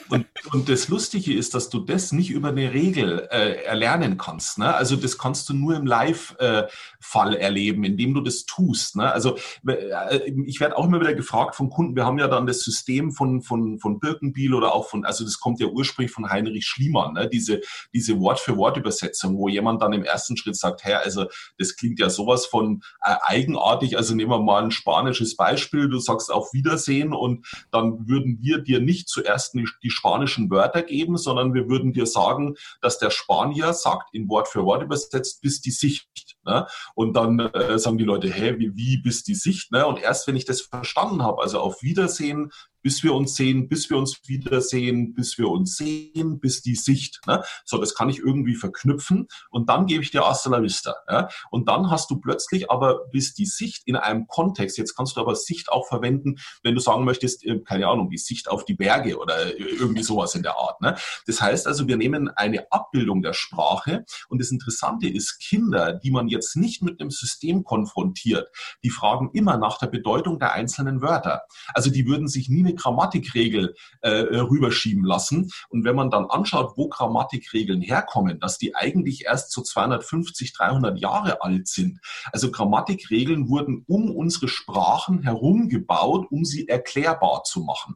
Und, 0.10 0.28
und 0.52 0.70
das 0.70 0.88
Lustige 0.88 1.34
ist, 1.34 1.56
dass 1.56 1.70
du 1.70 1.80
das 1.80 2.12
nicht 2.12 2.30
über 2.30 2.50
eine 2.50 2.74
Regel 2.74 3.28
äh, 3.32 3.64
erlernen 3.64 4.18
kannst. 4.18 4.60
Ne? 4.60 4.74
Also 4.74 4.96
das 4.96 5.18
kannst 5.18 5.50
du 5.50 5.54
nur 5.54 5.76
im 5.76 5.86
Live-Fall 5.86 7.36
äh, 7.36 7.40
erleben, 7.40 7.84
indem 7.84 8.14
du 8.14 8.22
das 8.22 8.46
tust. 8.46 8.96
Ne? 8.96 9.12
Also 9.12 9.38
äh, 9.68 10.32
ich 10.46 10.60
werde 10.60 10.78
auch 10.78 10.86
immer 10.86 11.00
wieder 11.00 11.16
gefragt 11.16 11.56
von 11.56 11.70
Kunden, 11.70 11.96
wir 11.96 12.06
haben 12.06 12.20
ja 12.20 12.28
dann 12.28 12.46
das 12.46 12.60
System 12.60 13.12
von, 13.12 13.42
von, 13.42 13.80
von 13.80 14.00
Birkenbiel 14.00 14.54
oder 14.54 14.74
auch 14.74 14.88
von, 14.88 15.06
also 15.06 15.24
das 15.24 15.40
kommt 15.40 15.60
ja 15.60 15.68
ursprünglich 15.68 16.12
von 16.12 16.30
Heinrich 16.30 16.66
Schliemann, 16.66 17.14
ne? 17.14 17.28
diese, 17.28 17.62
diese 17.94 18.20
Wort-für-Wort-Übersetzung, 18.20 19.38
wo 19.38 19.50
jemand 19.50 19.82
dann 19.82 19.94
im 19.94 20.04
ersten 20.04 20.38
Schritt 20.38 20.56
sagt, 20.56 20.84
Herr, 20.84 21.02
also 21.02 21.26
das 21.58 21.76
klingt 21.76 22.00
ja 22.00 22.10
sowas 22.10 22.46
von 22.46 22.82
äh, 23.04 23.16
eigenartig, 23.24 23.98
also 23.98 24.14
nehmen 24.14 24.32
wir 24.32 24.40
mal 24.40 24.64
ein 24.64 24.72
spanisches 24.72 25.36
Beispiel, 25.36 25.90
du 25.90 26.00
sagst 26.00 26.32
auf 26.32 26.54
Wiedersehen 26.54 27.12
und 27.20 27.46
dann 27.72 28.08
würden 28.08 28.40
wir 28.42 28.60
dir 28.60 28.80
nicht 28.80 29.08
zuerst 29.10 29.54
die, 29.56 29.90
spanischen 29.90 30.50
Wörter 30.50 30.84
geben, 30.84 31.18
sondern 31.18 31.54
wir 31.54 31.70
würden 31.70 31.94
dir 31.94 32.06
sagen, 32.06 32.56
dass 32.82 33.00
der 33.00 33.10
Spanier 33.10 33.74
sagt, 33.74 34.14
in 34.14 34.30
Wort 34.30 34.48
für 34.48 34.66
Wort 34.66 34.84
übersetzt, 34.84 35.42
bis 35.42 35.62
die 35.62 35.72
Sicht. 35.72 36.35
Ne? 36.46 36.68
Und 36.94 37.14
dann 37.16 37.40
äh, 37.40 37.80
sagen 37.80 37.98
die 37.98 38.04
Leute, 38.04 38.30
hä, 38.30 38.56
wie, 38.58 38.76
wie 38.76 38.98
bis 38.98 39.24
die 39.24 39.36
Sicht? 39.36 39.72
Ne? 39.72 39.86
Und 39.86 40.00
erst 40.00 40.28
wenn 40.28 40.36
ich 40.36 40.46
das 40.46 40.62
verstanden 40.62 41.24
habe, 41.24 41.42
also 41.42 41.60
auf 41.60 41.82
Wiedersehen, 41.82 42.52
bis 42.86 43.04
wir 43.04 43.16
uns 43.16 43.36
sehen, 43.36 43.68
bis 43.68 43.90
wir 43.90 43.98
uns 43.98 44.22
wiedersehen, 44.28 45.16
bis 45.16 45.40
wir 45.40 45.50
uns 45.50 45.76
sehen, 45.76 46.40
bis 46.40 46.62
die 46.62 46.76
Sicht. 46.76 47.20
Ne? 47.26 47.44
So, 47.64 47.80
das 47.80 47.96
kann 47.96 48.10
ich 48.10 48.20
irgendwie 48.20 48.54
verknüpfen 48.54 49.28
und 49.50 49.70
dann 49.70 49.88
gebe 49.88 50.04
ich 50.04 50.12
dir 50.12 50.22
Hasta 50.22 50.52
la 50.52 50.62
Vista. 50.62 50.94
Ja? 51.10 51.30
Und 51.50 51.68
dann 51.68 51.90
hast 51.90 52.12
du 52.12 52.20
plötzlich 52.20 52.70
aber 52.70 53.08
bis 53.12 53.34
die 53.34 53.48
Sicht 53.48 53.88
in 53.88 53.96
einem 53.96 54.28
Kontext, 54.28 54.78
jetzt 54.78 54.96
kannst 54.96 55.18
du 55.18 55.22
aber 55.22 55.36
Sicht 55.36 55.72
auch 55.72 55.88
verwenden, 55.88 56.36
wenn 56.62 56.76
du 56.76 56.80
sagen 56.80 57.06
möchtest, 57.06 57.44
äh, 57.44 57.60
keine 57.62 57.88
Ahnung, 57.88 58.12
die 58.12 58.20
Sicht 58.20 58.52
auf 58.52 58.66
die 58.66 58.76
Berge 58.76 59.18
oder 59.18 59.58
irgendwie 59.58 60.04
sowas 60.04 60.36
in 60.36 60.44
der 60.44 60.56
Art. 60.56 60.80
Ne? 60.80 60.96
Das 61.26 61.42
heißt 61.42 61.66
also, 61.66 61.88
wir 61.88 61.98
nehmen 61.98 62.30
eine 62.30 62.72
Abbildung 62.72 63.24
der 63.24 63.34
Sprache 63.34 64.06
und 64.30 64.40
das 64.40 64.52
Interessante 64.52 65.10
ist, 65.10 65.40
Kinder, 65.40 65.92
die 65.92 66.12
man 66.12 66.28
jetzt 66.36 66.56
nicht 66.56 66.82
mit 66.82 67.00
einem 67.00 67.12
System 67.12 67.64
konfrontiert, 67.64 68.50
die 68.84 68.90
fragen 68.90 69.32
immer 69.34 69.58
nach 69.58 69.78
der 69.78 69.88
Bedeutung 69.88 70.40
der 70.40 70.54
einzelnen 70.54 71.02
Wörter. 71.02 71.42
Also 71.74 71.90
die 71.90 72.06
würden 72.06 72.28
sich 72.28 72.50
nie 72.50 72.60
eine 72.60 72.76
Grammatikregel 72.76 73.76
äh, 74.02 74.10
rüberschieben 74.10 75.04
lassen. 75.04 75.50
Und 75.70 75.84
wenn 75.86 75.96
man 75.96 76.12
dann 76.12 76.26
anschaut, 76.26 76.74
wo 76.76 76.90
Grammatikregeln 76.90 77.82
herkommen, 77.82 78.40
dass 78.40 78.58
die 78.58 78.76
eigentlich 78.76 79.26
erst 79.26 79.52
so 79.52 79.62
250, 79.62 80.54
300 80.54 81.00
Jahre 81.00 81.42
alt 81.42 81.68
sind. 81.68 82.00
Also 82.32 82.52
Grammatikregeln 82.52 83.50
wurden 83.50 83.84
um 83.88 84.12
unsere 84.12 84.48
Sprachen 84.48 85.24
herum 85.24 85.70
gebaut, 85.70 86.28
um 86.30 86.46
sie 86.46 86.68
erklärbar 86.68 87.44
zu 87.44 87.62
machen. 87.62 87.96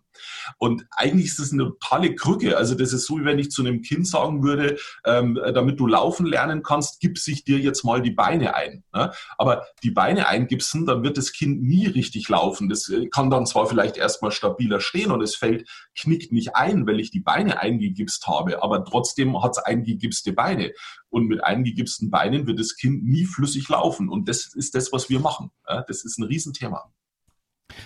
Und 0.58 0.86
eigentlich 0.92 1.28
ist 1.28 1.40
das 1.40 1.52
eine 1.52 1.66
totale 1.66 2.16
Krücke. 2.16 2.58
Also 2.58 2.76
das 2.76 2.94
ist 2.94 3.06
so, 3.06 3.20
wie 3.20 3.26
wenn 3.26 3.40
ich 3.40 3.52
zu 3.52 3.62
einem 3.62 3.82
Kind 3.82 4.08
sagen 4.08 4.44
würde, 4.44 4.78
ähm, 5.06 5.40
damit 5.54 5.80
du 5.80 5.88
laufen 5.88 6.26
lernen 6.26 6.64
kannst, 6.64 7.00
gib 7.00 7.18
sich 7.18 7.44
dir 7.44 7.60
jetzt 7.60 7.84
mal 7.84 8.02
die 8.02 8.12
Beine 8.12 8.29
ein. 8.30 8.84
Ne? 8.94 9.12
Aber 9.38 9.66
die 9.84 9.92
Beine 9.92 10.28
eingipsen, 10.28 10.86
dann 10.86 11.04
wird 11.04 11.18
das 11.18 11.32
Kind 11.32 11.62
nie 11.62 11.88
richtig 11.88 12.30
laufen. 12.30 12.70
Das 12.70 12.90
äh, 12.90 13.08
kann 13.08 13.30
dann 13.30 13.46
zwar 13.46 13.68
vielleicht 13.68 13.98
erstmal 13.98 14.32
stabiler 14.32 14.80
stehen 14.80 15.12
und 15.12 15.22
es 15.22 15.36
fällt, 15.36 15.68
knickt 15.98 16.32
nicht 16.32 16.56
ein, 16.56 16.88
weil 16.88 17.00
ich 17.00 17.12
die 17.12 17.20
Beine 17.20 17.60
eingegipst 17.60 18.28
habe, 18.28 18.64
aber 18.64 18.86
trotzdem 18.86 19.42
hat 19.42 19.52
es 19.52 19.58
eingegipste 19.60 20.34
Beine. 20.34 20.74
Und 21.10 21.28
mit 21.28 21.44
eingegipsten 21.44 22.12
Beinen 22.12 22.46
wird 22.46 22.60
das 22.60 22.76
Kind 22.76 23.04
nie 23.04 23.26
flüssig 23.26 23.68
laufen. 23.68 24.10
Und 24.10 24.30
das 24.30 24.54
ist 24.54 24.76
das, 24.76 24.94
was 24.94 25.10
wir 25.10 25.20
machen. 25.20 25.52
Ja? 25.68 25.84
Das 25.88 26.06
ist 26.06 26.20
ein 26.20 26.24
Riesenthema. 26.24 26.92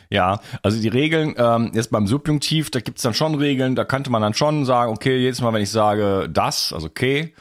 Ja, 0.10 0.39
also 0.62 0.82
die 0.82 0.88
Regeln, 0.88 1.36
ähm, 1.38 1.71
jetzt 1.73 1.91
beim 1.91 2.08
Subjunktiv, 2.08 2.71
da 2.71 2.79
gibt's 2.79 3.01
dann 3.01 3.13
schon 3.13 3.36
Regeln, 3.36 3.75
da 3.75 3.84
könnte 3.84 4.10
man 4.10 4.21
dann 4.21 4.34
schon 4.34 4.65
sagen, 4.65 4.91
okay, 4.91 5.17
jedes 5.17 5.41
Mal, 5.41 5.53
wenn 5.53 5.62
ich 5.62 5.71
sage 5.71 6.29
das, 6.32 6.73
also 6.73 6.88
okay, 6.88 7.34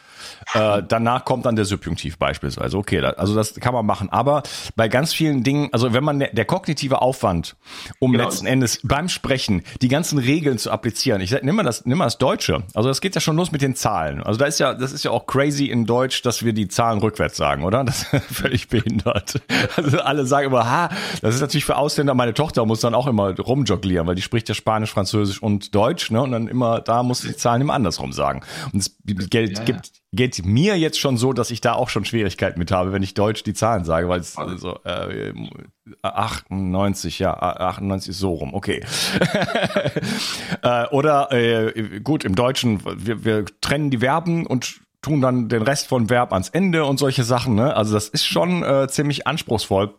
äh, 0.55 0.83
danach 0.87 1.25
kommt 1.25 1.47
dann 1.47 1.57
der 1.57 1.65
Subjunktiv 1.65 2.19
beispielsweise. 2.19 2.77
Okay, 2.77 3.01
da, 3.01 3.11
also 3.11 3.35
das 3.35 3.55
kann 3.55 3.75
man 3.75 3.87
machen. 3.87 4.11
Aber 4.11 4.43
bei 4.77 4.89
ganz 4.89 5.13
vielen 5.13 5.43
Dingen, 5.43 5.69
also 5.73 5.93
wenn 5.93 6.05
man 6.05 6.19
der, 6.19 6.33
der 6.33 6.45
kognitive 6.45 7.01
Aufwand, 7.03 7.57
um 7.99 8.13
genau. 8.13 8.25
letzten 8.25 8.47
Endes 8.47 8.81
beim 8.83 9.09
Sprechen 9.09 9.63
die 9.81 9.89
ganzen 9.89 10.19
Regeln 10.19 10.59
zu 10.59 10.71
applizieren, 10.71 11.21
ich 11.21 11.33
nimm 11.43 11.57
mal 11.57 11.63
das, 11.63 11.87
nimm 11.87 11.99
mal 11.99 12.05
das 12.05 12.19
Deutsche. 12.19 12.63
Also 12.75 12.89
das 12.89 13.01
geht 13.01 13.15
ja 13.15 13.21
schon 13.21 13.37
los 13.37 13.53
mit 13.53 13.63
den 13.63 13.75
Zahlen. 13.75 14.23
Also 14.23 14.39
da 14.39 14.47
ist 14.47 14.59
ja, 14.61 14.75
das 14.75 14.93
ist 14.93 15.05
ja 15.05 15.11
auch 15.11 15.27
crazy 15.27 15.67
in 15.67 15.87
Deutsch, 15.87 16.23
dass 16.23 16.45
wir 16.45 16.53
die 16.53 16.69
Zahlen 16.69 17.01
rückwärts 17.01 17.37
sagen, 17.37 17.65
oder? 17.65 17.85
Das 17.85 18.13
ist 18.13 18.25
völlig 18.31 18.69
behindert. 18.69 19.41
Also 19.77 20.01
alle 20.01 20.27
sagen 20.27 20.49
immer, 20.49 20.71
ha, 20.71 20.91
das 21.21 21.35
ist 21.35 21.41
natürlich 21.41 21.65
für 21.65 21.77
Ausländer. 21.77 22.15
Meine 22.15 22.35
Tochter 22.35 22.65
muss 22.67 22.81
dann 22.81 22.95
auch 22.95 23.07
immer 23.07 23.39
rumjonglieren, 23.39 24.07
weil 24.07 24.15
die 24.15 24.23
spricht 24.23 24.49
ja 24.49 24.55
Spanisch, 24.55 24.91
Französisch 24.91 25.43
und 25.43 25.75
Deutsch, 25.75 26.11
ne? 26.11 26.23
Und 26.23 26.33
dann 26.33 26.49
immer, 26.49 26.81
da 26.81 27.03
muss 27.03 27.23
die 27.23 27.37
Zahlen 27.37 27.63
immer 27.63 27.75
andersrum 27.75 28.13
sagen. 28.13 28.43
Und 28.73 28.81
es 28.81 28.97
Geld 29.31 29.59
ja, 29.59 29.65
gibt 29.65 29.91
geht 30.13 30.45
mir 30.45 30.79
jetzt 30.79 31.01
schon 31.01 31.17
so, 31.17 31.33
dass 31.33 31.51
ich 31.51 31.61
da 31.61 31.73
auch 31.73 31.89
schon 31.89 32.05
Schwierigkeiten 32.05 32.59
mit 32.59 32.71
habe, 32.71 32.93
wenn 32.93 33.03
ich 33.03 33.15
Deutsch 33.15 33.43
die 33.45 33.55
Zahlen 33.55 33.85
sage, 33.85 34.09
weil 34.09 34.21
es 34.21 34.37
also 34.37 34.79
äh, 34.85 35.33
98, 36.03 37.19
ja, 37.19 37.35
98 37.35 38.11
ist 38.11 38.19
so 38.19 38.35
rum, 38.35 38.53
okay. 38.53 38.85
äh, 40.63 40.87
oder 40.89 41.33
äh, 41.33 42.01
gut, 42.01 42.25
im 42.25 42.35
Deutschen, 42.35 42.83
wir, 42.85 43.25
wir 43.25 43.45
trennen 43.61 43.91
die 43.91 43.99
Verben 43.99 44.47
und 44.47 44.81
tun 45.01 45.21
dann 45.21 45.49
den 45.49 45.63
Rest 45.63 45.89
von 45.89 46.11
Verb 46.11 46.33
ans 46.33 46.49
Ende 46.51 46.85
und 46.85 46.99
solche 46.99 47.25
Sachen. 47.25 47.55
Ne? 47.55 47.75
Also 47.75 47.95
das 47.95 48.09
ist 48.09 48.27
schon 48.27 48.63
äh, 48.63 48.89
ziemlich 48.89 49.27
anspruchsvoll. 49.27 49.95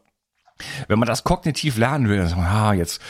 Wenn 0.87 0.99
man 0.99 1.07
das 1.07 1.23
kognitiv 1.23 1.77
lernen 1.77 2.09
will, 2.09 2.17
dann 2.17 2.39
ah, 2.39 2.73
jetzt, 2.73 3.01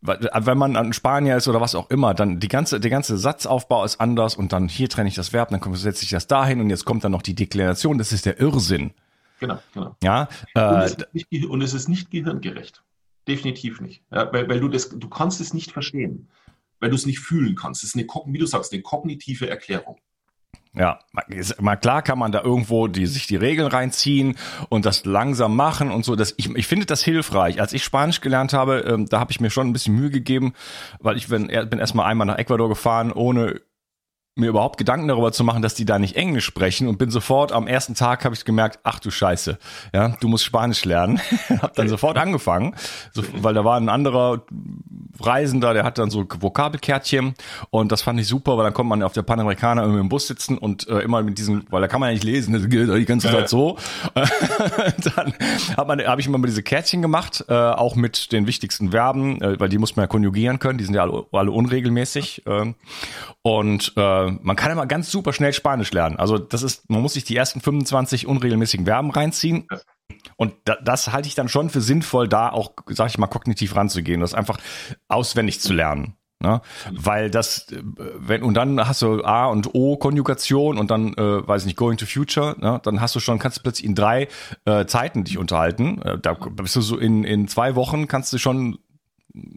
wenn 0.00 0.58
man 0.58 0.76
ein 0.76 0.92
Spanier 0.92 1.36
ist 1.36 1.48
oder 1.48 1.60
was 1.60 1.74
auch 1.74 1.90
immer, 1.90 2.14
dann 2.14 2.40
die 2.40 2.48
ganze, 2.48 2.80
der 2.80 2.90
ganze 2.90 3.18
Satzaufbau 3.18 3.84
ist 3.84 4.00
anders 4.00 4.34
und 4.36 4.52
dann 4.52 4.68
hier 4.68 4.88
trenne 4.88 5.08
ich 5.08 5.14
das 5.14 5.32
Verb, 5.32 5.50
dann 5.50 5.60
setze 5.74 6.04
ich 6.04 6.10
das 6.10 6.26
dahin 6.26 6.60
und 6.60 6.70
jetzt 6.70 6.84
kommt 6.84 7.04
dann 7.04 7.12
noch 7.12 7.22
die 7.22 7.34
Deklination. 7.34 7.98
Das 7.98 8.12
ist 8.12 8.26
der 8.26 8.40
Irrsinn. 8.40 8.92
Genau, 9.40 9.58
genau. 9.74 9.96
Ja, 10.02 10.28
äh, 10.54 10.64
und, 10.64 10.80
es 10.82 10.96
nicht, 11.12 11.46
und, 11.46 11.62
es 11.62 11.74
ist 11.74 11.88
nicht 11.88 12.10
gehirngerecht. 12.10 12.82
Definitiv 13.26 13.80
nicht. 13.80 14.02
Ja, 14.12 14.32
weil, 14.32 14.48
weil 14.48 14.60
du 14.60 14.68
das, 14.68 14.88
du 14.88 15.08
kannst 15.08 15.40
es 15.40 15.52
nicht 15.52 15.72
verstehen, 15.72 16.28
weil 16.78 16.90
du 16.90 16.96
es 16.96 17.06
nicht 17.06 17.18
fühlen 17.18 17.56
kannst. 17.56 17.82
Es 17.82 17.94
ist 17.94 17.96
eine, 17.96 18.06
wie 18.32 18.38
du 18.38 18.46
sagst, 18.46 18.72
eine 18.72 18.82
kognitive 18.82 19.48
Erklärung. 19.48 19.98
Ja, 20.74 21.00
mal 21.60 21.76
klar 21.76 22.00
kann 22.00 22.18
man 22.18 22.32
da 22.32 22.40
irgendwo 22.40 22.86
die, 22.88 23.04
sich 23.04 23.26
die 23.26 23.36
Regeln 23.36 23.68
reinziehen 23.68 24.38
und 24.70 24.86
das 24.86 25.04
langsam 25.04 25.54
machen 25.54 25.90
und 25.90 26.02
so. 26.06 26.16
Das, 26.16 26.32
ich, 26.38 26.48
ich 26.54 26.66
finde 26.66 26.86
das 26.86 27.02
hilfreich. 27.02 27.60
Als 27.60 27.74
ich 27.74 27.84
Spanisch 27.84 28.22
gelernt 28.22 28.54
habe, 28.54 28.78
ähm, 28.78 29.06
da 29.06 29.20
habe 29.20 29.30
ich 29.30 29.40
mir 29.40 29.50
schon 29.50 29.68
ein 29.68 29.74
bisschen 29.74 29.94
Mühe 29.94 30.08
gegeben, 30.08 30.54
weil 30.98 31.18
ich 31.18 31.28
bin, 31.28 31.48
bin 31.48 31.78
erstmal 31.78 32.06
einmal 32.06 32.26
nach 32.26 32.38
Ecuador 32.38 32.70
gefahren, 32.70 33.12
ohne 33.12 33.60
mir 34.34 34.48
überhaupt 34.48 34.78
Gedanken 34.78 35.08
darüber 35.08 35.30
zu 35.30 35.44
machen, 35.44 35.60
dass 35.60 35.74
die 35.74 35.84
da 35.84 35.98
nicht 35.98 36.16
Englisch 36.16 36.46
sprechen 36.46 36.88
und 36.88 36.96
bin 36.96 37.10
sofort 37.10 37.52
am 37.52 37.66
ersten 37.66 37.94
Tag 37.94 38.24
habe 38.24 38.34
ich 38.34 38.46
gemerkt, 38.46 38.80
ach 38.82 38.98
du 38.98 39.10
Scheiße, 39.10 39.58
ja, 39.92 40.16
du 40.20 40.28
musst 40.28 40.44
Spanisch 40.44 40.86
lernen. 40.86 41.20
hab 41.60 41.74
dann 41.74 41.88
sofort 41.88 42.16
angefangen, 42.16 42.74
so, 43.12 43.22
weil 43.42 43.52
da 43.52 43.64
war 43.64 43.76
ein 43.76 43.90
anderer 43.90 44.42
Reisender, 45.20 45.74
der 45.74 45.84
hat 45.84 45.98
dann 45.98 46.08
so 46.08 46.26
Vokabelkärtchen 46.26 47.34
und 47.68 47.92
das 47.92 48.00
fand 48.00 48.18
ich 48.20 48.26
super, 48.26 48.56
weil 48.56 48.64
dann 48.64 48.72
kommt 48.72 48.88
man 48.88 49.02
auf 49.02 49.12
der 49.12 49.22
Panamericana 49.22 49.82
irgendwie 49.82 50.00
im 50.00 50.08
Bus 50.08 50.26
sitzen 50.26 50.56
und 50.56 50.88
äh, 50.88 51.00
immer 51.00 51.22
mit 51.22 51.36
diesem, 51.36 51.64
weil 51.68 51.82
da 51.82 51.88
kann 51.88 52.00
man 52.00 52.08
ja 52.08 52.14
nicht 52.14 52.24
lesen, 52.24 52.52
das 52.58 52.68
geht 52.70 52.88
die 52.88 53.04
ganze 53.04 53.30
Zeit 53.30 53.50
so. 53.50 53.76
dann 54.14 55.34
hat 55.76 55.88
man, 55.88 56.00
habe 56.06 56.20
ich 56.22 56.26
immer 56.26 56.38
mit 56.38 56.48
diese 56.48 56.62
Kärtchen 56.62 57.02
gemacht, 57.02 57.44
äh, 57.48 57.52
auch 57.52 57.96
mit 57.96 58.32
den 58.32 58.46
wichtigsten 58.46 58.92
Verben, 58.92 59.42
äh, 59.42 59.60
weil 59.60 59.68
die 59.68 59.76
muss 59.76 59.94
man 59.94 60.04
ja 60.04 60.06
konjugieren 60.06 60.58
können, 60.58 60.78
die 60.78 60.84
sind 60.84 60.94
ja 60.94 61.02
alle, 61.02 61.26
alle 61.32 61.50
unregelmäßig 61.50 62.46
äh, 62.46 62.72
und 63.42 63.92
äh, 63.96 64.21
man 64.42 64.56
kann 64.56 64.72
immer 64.72 64.86
ganz 64.86 65.10
super 65.10 65.32
schnell 65.32 65.52
Spanisch 65.52 65.92
lernen. 65.92 66.16
Also 66.16 66.38
das 66.38 66.62
ist, 66.62 66.88
man 66.90 67.00
muss 67.00 67.14
sich 67.14 67.24
die 67.24 67.36
ersten 67.36 67.60
25 67.60 68.26
unregelmäßigen 68.26 68.86
Verben 68.86 69.10
reinziehen. 69.10 69.66
Und 70.36 70.54
da, 70.64 70.76
das 70.82 71.12
halte 71.12 71.28
ich 71.28 71.34
dann 71.34 71.48
schon 71.48 71.70
für 71.70 71.80
sinnvoll, 71.80 72.28
da 72.28 72.50
auch, 72.50 72.72
sag 72.88 73.08
ich 73.08 73.18
mal, 73.18 73.26
kognitiv 73.26 73.76
ranzugehen, 73.76 74.20
das 74.20 74.34
einfach 74.34 74.58
auswendig 75.08 75.60
zu 75.60 75.72
lernen. 75.72 76.16
Ne? 76.40 76.60
Weil 76.90 77.30
das, 77.30 77.66
wenn, 77.70 78.42
und 78.42 78.54
dann 78.54 78.86
hast 78.86 79.02
du 79.02 79.22
A 79.22 79.46
und 79.46 79.74
O 79.74 79.96
Konjugation 79.96 80.76
und 80.76 80.90
dann, 80.90 81.14
äh, 81.14 81.46
weiß 81.46 81.62
ich 81.62 81.66
nicht, 81.66 81.76
going 81.76 81.98
to 81.98 82.06
future, 82.06 82.56
ne? 82.58 82.80
dann 82.82 83.00
hast 83.00 83.14
du 83.14 83.20
schon, 83.20 83.38
kannst 83.38 83.58
du 83.58 83.62
plötzlich 83.62 83.86
in 83.86 83.94
drei 83.94 84.26
äh, 84.64 84.84
Zeiten 84.86 85.22
dich 85.22 85.38
unterhalten. 85.38 86.02
Äh, 86.02 86.18
da 86.18 86.34
bist 86.34 86.74
du 86.74 86.80
so 86.80 86.98
in, 86.98 87.22
in 87.22 87.46
zwei 87.46 87.76
Wochen 87.76 88.08
kannst 88.08 88.32
du 88.32 88.38
schon 88.38 88.78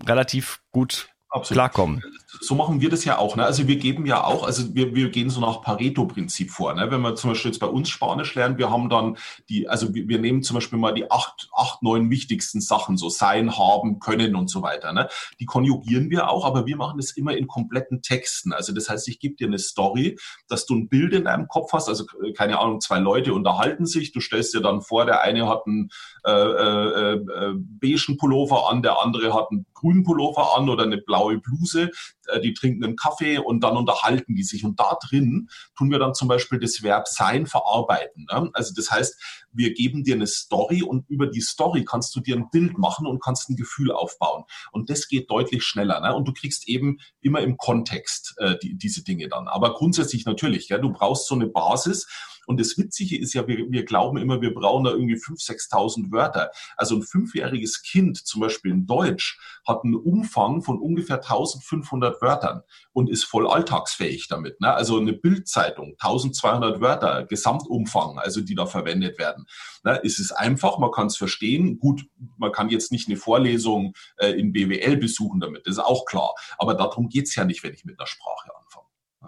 relativ 0.06 0.62
gut 0.71 1.10
Absolut. 1.30 1.58
klarkommen 1.58 2.04
so 2.41 2.56
machen 2.56 2.82
wir 2.82 2.89
das 2.89 3.06
ja 3.06 3.17
auch. 3.17 3.36
Ne? 3.36 3.45
Also 3.45 3.67
wir 3.67 3.78
geben 3.78 4.06
ja 4.06 4.24
auch, 4.24 4.45
also 4.45 4.74
wir, 4.74 4.93
wir 4.95 5.10
gehen 5.10 5.30
so 5.30 5.41
nach 5.41 5.62
Pareto-Prinzip 5.62 6.52
vor. 6.52 6.74
Ne? 6.74 6.89
Wenn 6.91 7.02
wir 7.02 7.15
zum 7.15 7.32
Beispiel 7.32 7.52
jetzt 7.52 7.60
bei 7.60 7.67
uns 7.67 7.89
Spanisch 7.89 8.36
lernen, 8.36 8.58
wir 8.58 8.69
haben 8.69 8.89
dann 8.89 9.17
die, 9.50 9.67
also 9.67 9.93
wir, 9.93 10.08
wir 10.08 10.19
nehmen 10.19 10.43
zum 10.43 10.56
Beispiel 10.56 10.80
mal 10.80 10.93
die 10.93 11.10
acht, 11.12 11.50
acht, 11.56 11.84
neun 11.84 12.10
wichtigsten 12.10 12.62
Sachen, 12.62 12.98
so 12.98 13.10
sein, 13.10 13.58
haben, 13.58 14.00
können 14.00 14.36
und 14.36 14.50
so 14.50 14.62
weiter. 14.62 14.93
Ne? 14.93 15.08
Die 15.39 15.45
konjugieren 15.45 16.10
wir 16.10 16.30
auch, 16.30 16.45
aber 16.45 16.65
wir 16.65 16.78
machen 16.78 16.98
das 16.98 17.12
immer 17.12 17.36
in 17.36 17.48
kompletten 17.48 18.02
Texten. 18.02 18.54
Also 18.54 18.74
das 18.74 18.89
heißt, 18.89 19.08
ich 19.08 19.19
gebe 19.19 19.36
dir 19.36 19.48
eine 19.48 19.60
Story, 19.60 20.17
dass 20.48 20.65
du 20.65 20.76
ein 20.76 20.89
Bild 20.89 21.13
in 21.13 21.26
deinem 21.26 21.48
Kopf 21.48 21.74
hast, 21.74 21.89
also 21.89 22.06
keine 22.36 22.60
Ahnung, 22.60 22.82
zwei 22.82 23.00
Leute 23.00 23.34
unterhalten 23.34 23.86
sich, 23.86 24.12
du 24.12 24.19
stellst 24.19 24.54
dir 24.54 24.62
dann 24.62 24.82
vor, 24.82 25.06
der 25.06 25.21
eine 25.21 25.48
hat 25.48 25.65
einen 25.65 25.89
äh, 26.26 26.32
äh, 26.32 27.13
äh, 27.13 27.54
beigen 27.56 28.17
Pullover 28.17 28.69
an, 28.69 28.82
der 28.82 29.02
andere 29.02 29.34
hat 29.34 29.52
einen 29.52 29.65
grünen 29.74 30.04
Pullover 30.04 30.58
an 30.58 30.69
oder 30.69 30.84
eine 30.84 30.98
blaue 30.98 31.38
Bluse 31.38 31.91
äh, 32.25 32.25
die 32.44 32.54
trinken 32.54 32.84
einen 32.84 32.96
Kaffee 32.96 33.38
und 33.38 33.64
dann 33.64 33.78
unterhalten 33.78 34.36
die 34.36 34.44
sich. 34.44 34.66
Und 34.66 34.80
da 34.80 34.98
drin 35.08 35.50
tun 35.78 35.92
wir 35.92 36.00
dann 36.00 36.14
zum 36.14 36.28
Beispiel 36.28 36.60
das 36.60 36.84
Verb 36.84 37.08
sein 37.08 37.46
verarbeiten. 37.46 38.28
Ne? 38.32 38.50
Also 38.54 38.74
das 38.76 38.92
heißt, 38.92 39.46
wir 39.52 39.74
geben 39.74 40.04
dir 40.04 40.16
eine 40.16 40.28
Story 40.28 40.84
und 40.84 41.10
über 41.10 41.28
die 41.28 41.42
Story 41.42 41.86
kannst 41.86 42.16
du 42.16 42.20
dir 42.20 42.36
ein 42.36 42.50
Bild 42.52 42.78
machen 42.78 43.08
und 43.08 43.22
kannst 43.22 43.50
ein 43.50 43.56
Gefühl 43.56 43.92
aufbauen. 43.92 44.44
Und 44.72 44.90
das 44.90 45.08
geht 45.08 45.30
deutlich 45.30 45.64
schneller. 45.64 46.00
Ne? 46.02 46.16
Und 46.16 46.28
du 46.28 46.34
kriegst 46.34 46.68
eben 46.68 47.00
immer 47.22 47.42
im 47.42 47.58
Kontext 47.58 48.36
äh, 48.38 48.56
die, 48.62 48.78
diese 48.78 49.04
Dinge 49.04 49.28
dann. 49.28 49.48
Aber 49.48 49.74
grundsätzlich 49.74 50.26
natürlich, 50.26 50.68
du 50.68 50.92
brauchst 50.92 51.28
so 51.28 51.36
eine 51.36 51.48
Basis 51.48 52.08
und 52.45 52.60
das 52.60 52.77
Witzige 52.77 53.17
ist 53.17 53.34
ja, 53.34 53.47
wir, 53.47 53.69
wir 53.69 53.86
glauben 53.86 54.17
immer, 54.17 54.41
wir 54.41 54.53
brauchen 54.53 54.86
da 54.86 54.91
irgendwie 54.91 55.15
5.000, 55.15 55.69
6.000 55.69 56.12
Wörter. 56.12 56.51
Also 56.77 56.95
ein 56.95 57.03
fünfjähriges 57.03 57.81
Kind, 57.81 58.17
zum 58.17 58.41
Beispiel 58.41 58.71
in 58.71 58.86
Deutsch, 58.86 59.39
hat 59.67 59.84
einen 59.84 59.95
Umfang 59.95 60.62
von 60.62 60.79
ungefähr 60.79 61.21
1.500 61.21 62.21
Wörtern 62.21 62.62
und 62.93 63.10
ist 63.10 63.23
voll 63.23 63.47
alltagsfähig 63.47 64.27
damit. 64.27 64.62
Ne? 64.62 64.73
Also 64.73 64.99
eine 64.99 65.13
Bildzeitung, 65.13 65.95
1.200 65.99 66.81
Wörter, 66.81 67.25
Gesamtumfang, 67.25 68.19
also 68.19 68.41
die 68.41 68.55
da 68.55 68.65
verwendet 68.65 69.17
werden. 69.17 69.45
Ne? 69.84 69.99
Es 70.03 70.19
ist 70.19 70.31
einfach, 70.31 70.77
man 70.77 70.91
kann 70.91 71.08
es 71.08 71.17
verstehen. 71.17 71.79
Gut, 71.79 72.05
man 72.38 72.51
kann 72.51 72.69
jetzt 72.69 72.91
nicht 72.91 73.08
eine 73.08 73.17
Vorlesung 73.17 73.93
äh, 74.17 74.31
in 74.31 74.51
BWL 74.51 74.97
besuchen 74.97 75.39
damit, 75.39 75.67
das 75.67 75.75
ist 75.75 75.84
auch 75.84 76.05
klar. 76.05 76.34
Aber 76.58 76.75
darum 76.75 77.10
geht's 77.10 77.36
ja 77.36 77.45
nicht, 77.45 77.63
wenn 77.63 77.73
ich 77.73 77.86
mit 77.86 77.99
einer 77.99 78.08
Sprache. 78.08 78.51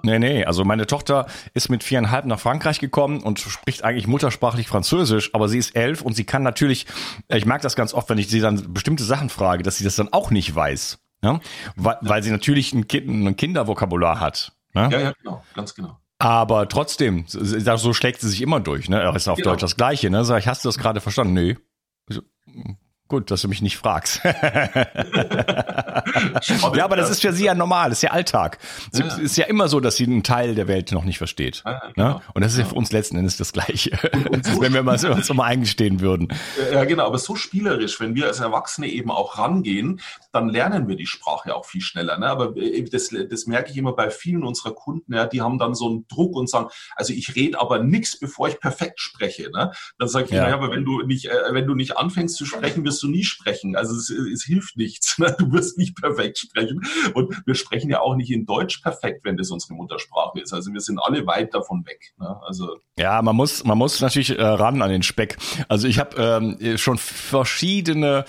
Nee, 0.04 0.20
nee, 0.20 0.46
also 0.46 0.64
meine 0.64 0.88
Tochter 0.88 1.28
ist 1.54 1.70
mit 1.70 1.84
viereinhalb 1.84 2.26
nach 2.26 2.40
Frankreich 2.40 2.80
gekommen 2.80 3.22
und 3.22 3.40
spricht 3.40 3.84
eigentlich 3.84 4.08
muttersprachlich 4.08 4.68
Französisch, 4.68 5.34
aber 5.34 5.50
sie 5.50 5.58
ist 5.58 5.76
elf 5.76 6.02
und 6.02 6.16
sie 6.16 6.26
kann 6.26 6.44
natürlich, 6.44 6.86
ich 7.28 7.46
merke 7.46 7.64
das 7.64 7.76
ganz 7.76 7.94
oft, 7.94 8.10
wenn 8.10 8.18
ich 8.18 8.28
sie 8.28 8.40
dann 8.40 8.74
bestimmte 8.74 9.04
Sachen 9.04 9.30
frage, 9.30 9.64
dass 9.64 9.78
sie 9.78 9.84
das 9.84 9.96
dann 9.96 10.12
auch 10.14 10.32
nicht 10.32 10.54
weiß. 10.54 11.00
Ja? 11.24 11.40
Weil, 11.76 11.98
weil 12.02 12.24
sie 12.24 12.32
natürlich 12.32 12.74
ein, 12.74 12.88
kind, 12.88 13.08
ein 13.08 13.36
Kindervokabular 13.36 14.20
hat. 14.20 14.54
Ne? 14.74 14.90
Ja, 14.92 15.00
ja, 15.00 15.14
genau, 15.22 15.44
ganz 15.54 15.74
genau. 15.74 15.98
Aber 16.20 16.68
trotzdem, 16.68 17.26
so 17.28 17.94
schlägt 17.94 18.22
sie 18.22 18.30
sich 18.30 18.42
immer 18.42 18.60
durch, 18.60 18.90
ne? 18.90 19.14
Ist 19.16 19.28
auf 19.28 19.38
genau. 19.38 19.52
Deutsch 19.52 19.62
das 19.62 19.76
Gleiche, 19.76 20.10
ne? 20.10 20.26
Sag 20.26 20.40
ich, 20.40 20.48
hast 20.48 20.66
du 20.66 20.70
das 20.70 20.80
gerade 20.80 21.00
verstanden? 21.00 21.34
Nee. 21.34 21.58
Gut, 23.08 23.32
dass 23.32 23.41
du 23.41 23.48
mich 23.48 23.62
nicht 23.62 23.78
fragst. 23.78 24.20
ja, 24.26 24.34
aber 26.84 26.98
das 26.98 27.10
ist 27.10 27.22
für 27.22 27.32
sie 27.32 27.46
ja 27.46 27.56
normal, 27.56 27.88
das 27.89 28.00
ist 28.00 28.02
ja 28.02 28.12
Alltag. 28.12 28.58
Es 28.91 29.00
ja. 29.00 29.06
ist 29.17 29.38
ja 29.38 29.46
immer 29.46 29.70
so, 29.70 29.80
dass 29.80 29.96
sie 29.96 30.04
einen 30.04 30.24
Teil 30.24 30.56
der 30.56 30.67
Welt 30.67 30.91
noch 30.91 31.06
nicht 31.06 31.17
versteht. 31.17 31.63
Ja, 31.65 31.72
ne? 31.72 31.93
genau. 31.96 32.22
Und 32.34 32.43
das 32.43 32.52
ist 32.52 32.60
ja 32.60 32.65
für 32.65 32.76
uns 32.76 32.91
letzten 32.91 33.15
Endes 33.15 33.38
das 33.38 33.54
Gleiche, 33.54 33.91
so 34.43 34.60
wenn 34.60 34.74
wir 34.74 34.84
mal 34.84 35.00
so, 35.00 35.10
uns 35.10 35.34
mal 35.34 35.46
eingestehen 35.46 36.02
würden. 36.02 36.28
Ja, 36.72 36.84
genau, 36.84 37.06
aber 37.06 37.17
so 37.17 37.36
spielerisch, 37.36 38.02
wenn 38.02 38.13
wir 38.13 38.28
als 38.28 38.41
Erwachsene 38.41 38.88
eben 38.88 39.10
auch 39.10 39.38
rangehen, 39.38 40.02
dann 40.34 40.50
lernen 40.50 40.89
wir 40.89 40.98
die 40.98 41.08
Sprache 41.08 41.56
auch 41.56 41.65
viel 41.65 41.82
schneller. 41.82 42.17
Ne? 42.17 42.28
Aber 42.28 42.58
äh, 42.58 42.84
das, 42.84 43.10
das 43.30 43.48
merke 43.48 43.72
ich 43.72 43.78
immer 43.78 43.93
bei 43.93 44.10
vielen 44.10 44.43
unserer 44.43 44.74
Kunden, 44.74 45.13
ja, 45.13 45.26
die 45.26 45.41
haben 45.41 45.58
dann 45.60 45.76
so 45.76 45.88
einen 45.88 46.08
Druck 46.10 46.36
und 46.36 46.50
sagen, 46.50 46.67
also 46.96 47.13
ich 47.13 47.36
rede 47.36 47.60
aber 47.60 47.80
nichts, 47.80 48.20
bevor 48.20 48.50
ich 48.50 48.60
perfekt 48.60 49.00
spreche. 49.00 49.50
Ne? 49.52 49.72
Dann 49.98 50.08
sage 50.10 50.26
ich, 50.26 50.32
ja. 50.32 50.43
naja, 50.43 50.56
aber 50.56 50.72
wenn 50.72 50.84
du 50.84 51.04
nicht, 51.04 51.26
äh, 51.28 51.36
wenn 51.52 51.65
du 51.65 51.74
nicht 51.74 51.98
anfängst 51.98 52.36
zu 52.36 52.46
sprechen, 52.46 52.84
wirst 52.84 52.97
wirst 52.98 53.04
du 53.04 53.10
nie 53.10 53.24
sprechen. 53.24 53.76
Also 53.76 53.96
es, 53.96 54.10
es 54.10 54.44
hilft 54.44 54.78
nichts. 54.78 55.18
Ne? 55.20 55.36
Du 55.40 55.52
wirst 55.52 55.78
nicht 55.78 55.96
perfekt 55.96 56.38
sprechen. 56.38 56.82
Und 57.14 57.42
wir 57.46 57.56
sprechen 57.56 57.90
ja 57.90 58.02
auch 58.02 58.16
nicht 58.16 58.30
in 58.30 58.46
Deutsch 58.46 58.80
perfekt, 58.80 59.22
wenn 59.24 59.36
das 59.36 59.50
unsere 59.50 59.74
Muttersprache 59.74 60.40
ist. 60.40 60.54
Also 60.54 60.72
wir 60.74 60.80
sind 60.80 61.00
alle 61.00 61.26
weit 61.26 61.54
davon 61.54 61.86
weg. 61.86 62.14
Ne? 62.20 62.40
Also 62.46 62.78
ja, 62.98 63.22
man 63.22 63.36
muss, 63.36 63.64
man 63.64 63.78
muss 63.78 64.00
natürlich 64.02 64.38
äh, 64.38 64.44
ran 64.44 64.82
an 64.82 64.90
den 64.90 65.04
Speck. 65.04 65.38
Also 65.70 65.88
ich 65.88 66.00
habe 66.00 66.16
ähm, 66.60 66.78
schon 66.78 66.98
verschiedene 66.98 68.26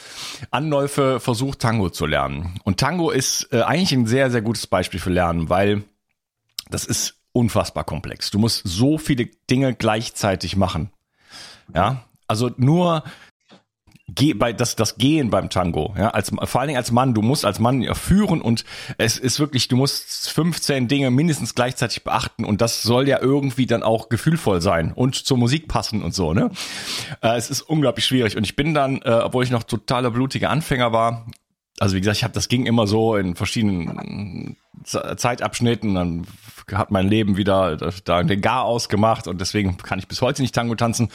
Anläufe 0.51 1.21
versucht, 1.21 1.61
Tango 1.61 1.91
zu 1.91 2.07
lernen. 2.07 2.61
Und 2.65 2.81
Tango 2.81 3.11
ist 3.11 3.49
äh, 3.53 3.63
eigentlich 3.63 3.93
ein 3.93 4.07
sehr, 4.07 4.31
sehr 4.31 4.43
gutes 4.43 4.67
Beispiel 4.67 5.01
für 5.01 5.11
Lernen, 5.11 5.49
weil 5.49 5.85
das 6.71 6.85
ist 6.85 7.17
unfassbar 7.33 7.85
komplex. 7.85 8.31
Du 8.31 8.39
musst 8.39 8.63
so 8.65 8.99
viele 8.99 9.27
Dinge 9.51 9.75
gleichzeitig 9.75 10.57
machen. 10.57 10.91
Ja, 11.75 12.05
also 12.27 12.51
nur 12.57 13.05
Geh, 14.15 14.33
bei 14.33 14.55
das 14.55 14.75
das 14.75 14.97
Gehen 14.97 15.29
beim 15.29 15.51
Tango, 15.51 15.95
ja, 15.99 16.09
als 16.09 16.31
vor 16.45 16.61
allen 16.61 16.69
Dingen 16.69 16.79
als 16.79 16.91
Mann, 16.93 17.13
du 17.13 17.21
musst 17.21 17.45
als 17.45 17.59
Mann 17.59 17.95
führen 17.95 18.41
und 18.41 18.65
es 18.97 19.19
ist 19.19 19.39
wirklich, 19.39 19.69
du 19.69 19.77
musst 19.77 20.31
15 20.31 20.89
Dinge 20.89 21.11
mindestens 21.11 21.55
gleichzeitig 21.55 22.05
beachten 22.05 22.47
und 22.47 22.63
das 22.63 22.83
soll 22.83 23.07
ja 23.07 23.21
irgendwie 23.21 23.67
dann 23.67 23.83
auch 23.83 24.09
gefühlvoll 24.09 24.63
sein 24.63 24.93
und 24.95 25.15
zur 25.15 25.37
Musik 25.37 25.69
passen 25.69 26.03
und 26.03 26.15
so, 26.15 26.33
ne? 26.33 26.51
Äh, 27.21 27.37
es 27.37 27.51
ist 27.51 27.61
unglaublich 27.61 28.07
schwierig 28.07 28.35
und 28.39 28.45
ich 28.45 28.57
bin 28.57 28.73
dann, 28.73 29.03
äh, 29.03 29.11
obwohl 29.11 29.45
ich 29.45 29.51
noch 29.51 29.63
totaler 29.63 30.11
blutiger 30.11 30.49
Anfänger 30.49 30.91
war, 30.91 31.27
also 31.79 31.95
wie 31.95 32.01
gesagt, 32.01 32.17
ich 32.17 32.25
habe 32.25 32.35
das 32.35 32.49
ging 32.49 32.65
immer 32.65 32.87
so 32.87 33.15
in 33.15 33.37
verschiedenen 33.37 34.57
Zeitabschnitten, 34.85 35.95
dann 35.95 36.27
hat 36.73 36.91
mein 36.91 37.09
Leben 37.09 37.37
wieder 37.37 37.77
da 38.05 38.23
den 38.23 38.41
Gar 38.41 38.65
ausgemacht 38.65 39.29
und 39.29 39.41
deswegen 39.41 39.77
kann 39.77 39.99
ich 39.99 40.09
bis 40.09 40.23
heute 40.23 40.41
nicht 40.41 40.55
Tango 40.55 40.75
tanzen, 40.77 41.11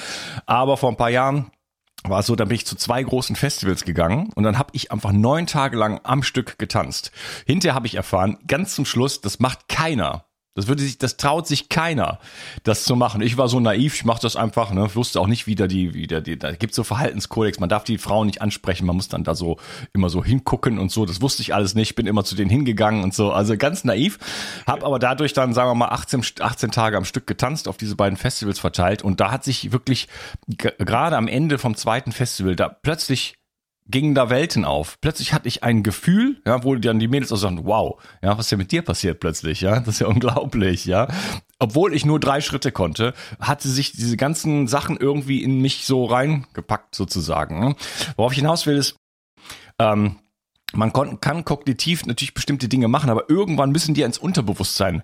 aber 0.45 0.77
vor 0.77 0.89
ein 0.89 0.97
paar 0.97 1.09
Jahren 1.09 1.51
war 2.03 2.19
es 2.19 2.25
so, 2.25 2.35
dann 2.35 2.49
bin 2.49 2.55
ich 2.55 2.65
zu 2.65 2.75
zwei 2.75 3.01
großen 3.01 3.35
Festivals 3.35 3.85
gegangen 3.85 4.29
und 4.35 4.43
dann 4.43 4.57
habe 4.57 4.71
ich 4.73 4.91
einfach 4.91 5.11
neun 5.11 5.47
Tage 5.47 5.77
lang 5.77 6.01
am 6.03 6.23
Stück 6.23 6.57
getanzt. 6.59 7.11
Hinterher 7.45 7.75
habe 7.75 7.87
ich 7.87 7.95
erfahren, 7.95 8.37
ganz 8.47 8.75
zum 8.75 8.85
Schluss, 8.85 9.21
das 9.21 9.39
macht 9.39 9.69
keiner. 9.69 10.25
Das 10.55 10.67
würde 10.67 10.83
sich, 10.83 10.99
das 10.99 11.17
traut 11.17 11.47
sich 11.47 11.67
keiner, 11.67 12.19
das 12.61 12.83
zu 12.83 12.95
machen. 12.95 13.21
Ich 13.21 13.37
war 13.37 13.47
so 13.47 13.59
naiv, 13.59 13.95
ich 13.95 14.05
mache 14.05 14.21
das 14.21 14.35
einfach, 14.35 14.71
ne, 14.71 14.93
wusste 14.93 15.19
auch 15.19 15.25
nicht, 15.25 15.47
wie 15.47 15.55
da 15.55 15.65
die, 15.65 15.95
wie 15.95 16.05
da 16.05 16.21
die, 16.21 16.37
da 16.37 16.51
gibt's 16.51 16.75
so 16.75 16.83
Verhaltenskodex, 16.83 17.59
man 17.59 17.69
darf 17.69 17.83
die 17.83 17.97
Frauen 17.97 18.27
nicht 18.27 18.41
ansprechen, 18.43 18.85
man 18.85 18.95
muss 18.95 19.07
dann 19.07 19.23
da 19.23 19.33
so 19.33 19.57
immer 19.93 20.09
so 20.09 20.23
hingucken 20.23 20.77
und 20.77 20.91
so. 20.91 21.07
Das 21.07 21.21
wusste 21.21 21.41
ich 21.41 21.55
alles 21.55 21.73
nicht, 21.73 21.95
bin 21.95 22.05
immer 22.05 22.23
zu 22.23 22.35
denen 22.35 22.51
hingegangen 22.51 23.03
und 23.03 23.15
so. 23.15 23.31
Also 23.31 23.57
ganz 23.57 23.83
naiv, 23.83 24.19
Hab 24.67 24.83
aber 24.83 24.99
dadurch 24.99 25.33
dann, 25.33 25.55
sagen 25.55 25.71
wir 25.71 25.75
mal, 25.75 25.89
18, 25.89 26.23
18 26.39 26.69
Tage 26.69 26.97
am 26.97 27.05
Stück 27.05 27.25
getanzt, 27.25 27.67
auf 27.67 27.77
diese 27.77 27.95
beiden 27.95 28.17
Festivals 28.17 28.59
verteilt 28.59 29.01
und 29.01 29.19
da 29.19 29.31
hat 29.31 29.43
sich 29.43 29.71
wirklich 29.71 30.07
gerade 30.57 31.17
am 31.17 31.27
Ende 31.27 31.57
vom 31.57 31.75
zweiten 31.75 32.11
Festival 32.11 32.55
da 32.55 32.69
plötzlich 32.69 33.39
gingen 33.87 34.15
da 34.15 34.29
Welten 34.29 34.65
auf. 34.65 34.99
Plötzlich 35.01 35.33
hatte 35.33 35.47
ich 35.47 35.63
ein 35.63 35.83
Gefühl, 35.83 36.41
ja, 36.45 36.63
wo 36.63 36.75
dann 36.75 36.99
die 36.99 37.07
Mädels 37.07 37.31
auch 37.31 37.37
sagen, 37.37 37.61
wow, 37.65 38.01
ja, 38.21 38.37
was 38.37 38.45
ist 38.45 38.51
denn 38.51 38.59
mit 38.59 38.71
dir 38.71 38.81
passiert 38.81 39.19
plötzlich, 39.19 39.61
ja, 39.61 39.79
das 39.79 39.95
ist 39.95 39.99
ja 39.99 40.07
unglaublich, 40.07 40.85
ja. 40.85 41.07
Obwohl 41.59 41.93
ich 41.93 42.05
nur 42.05 42.19
drei 42.19 42.41
Schritte 42.41 42.71
konnte, 42.71 43.13
hatte 43.39 43.69
sich 43.69 43.91
diese 43.91 44.17
ganzen 44.17 44.67
Sachen 44.67 44.97
irgendwie 44.97 45.43
in 45.43 45.61
mich 45.61 45.85
so 45.85 46.05
reingepackt 46.05 46.95
sozusagen. 46.95 47.59
Ne? 47.59 47.75
Worauf 48.15 48.33
ich 48.33 48.39
hinaus 48.39 48.65
will 48.65 48.77
ist, 48.77 48.95
ähm, 49.79 50.17
man 50.73 50.91
kann 50.91 51.45
kognitiv 51.45 52.05
natürlich 52.05 52.33
bestimmte 52.33 52.67
Dinge 52.67 52.87
machen, 52.87 53.09
aber 53.09 53.29
irgendwann 53.29 53.71
müssen 53.71 53.93
die 53.93 54.01
ins 54.01 54.17
Unterbewusstsein 54.17 55.03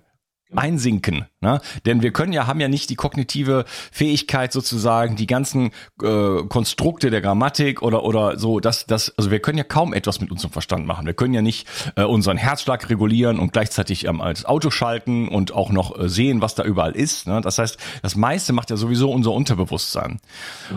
einsinken. 0.56 1.26
Ne? 1.42 1.62
Denn 1.86 2.02
wir 2.02 2.12
können 2.12 2.34
ja, 2.34 2.48
haben 2.48 2.60
ja 2.60 2.68
nicht 2.68 2.90
die 2.90 2.96
kognitive 2.96 3.66
Fähigkeit 3.92 4.52
sozusagen, 4.52 5.16
die 5.16 5.28
ganzen 5.28 5.72
äh, 6.02 6.44
Konstrukte 6.50 7.12
der 7.12 7.22
Grammatik 7.22 7.82
oder 7.82 8.04
oder 8.04 8.40
so, 8.40 8.60
dass 8.60 8.86
das, 8.86 9.14
also 9.18 9.32
wir 9.32 9.40
können 9.40 9.58
ja 9.58 9.64
kaum 9.64 9.94
etwas 9.94 10.20
mit 10.22 10.32
unserem 10.32 10.52
Verstand 10.52 10.88
machen. 10.88 11.06
Wir 11.06 11.14
können 11.14 11.34
ja 11.34 11.42
nicht 11.42 11.68
äh, 11.96 12.04
unseren 12.04 12.38
Herzschlag 12.38 12.90
regulieren 12.90 13.40
und 13.40 13.54
gleichzeitig 13.54 14.06
ähm, 14.06 14.22
als 14.22 14.46
Auto 14.46 14.72
schalten 14.72 15.28
und 15.28 15.54
auch 15.54 15.70
noch 15.70 15.98
äh, 15.98 16.10
sehen, 16.10 16.42
was 16.42 16.56
da 16.56 16.64
überall 16.64 16.96
ist. 16.96 17.28
Ne? 17.28 17.42
Das 17.42 17.60
heißt, 17.60 17.78
das 18.02 18.16
meiste 18.16 18.54
macht 18.54 18.72
ja 18.72 18.78
sowieso 18.78 19.12
unser 19.12 19.32
Unterbewusstsein. 19.32 20.20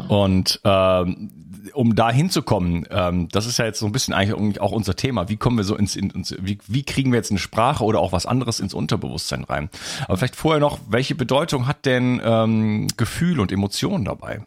Und 0.09 0.61
ähm, 0.65 1.31
um 1.75 1.95
da 1.95 2.11
hinzukommen, 2.11 2.87
ähm, 2.91 3.29
das 3.29 3.47
ist 3.47 3.59
ja 3.59 3.65
jetzt 3.65 3.79
so 3.79 3.87
ein 3.87 3.93
bisschen 3.93 4.15
eigentlich 4.15 4.61
auch 4.61 4.73
unser 4.73 4.97
Thema. 4.97 5.29
Wie 5.29 5.37
kommen 5.37 5.57
wir 5.57 5.65
so 5.65 5.77
ins, 5.77 5.97
ins 5.97 6.35
wie, 6.41 6.59
wie 6.67 6.83
kriegen 6.83 7.13
wir 7.13 7.19
jetzt 7.19 7.31
eine 7.31 7.39
Sprache 7.39 7.85
oder 7.85 8.01
auch 8.01 8.13
was 8.13 8.27
anderes 8.27 8.61
ins 8.61 8.75
Unterbewusstsein 8.75 9.45
rein? 9.45 9.71
Aber 10.07 10.17
vielleicht 10.17 10.37
vorher 10.37 10.61
noch, 10.61 10.81
welche 10.89 11.15
Bedeutung 11.15 11.67
hat 11.67 11.87
denn 11.87 12.21
ähm, 12.25 12.89
Gefühl 12.97 13.41
und 13.41 13.53
Emotionen 13.53 14.05
dabei? 14.05 14.43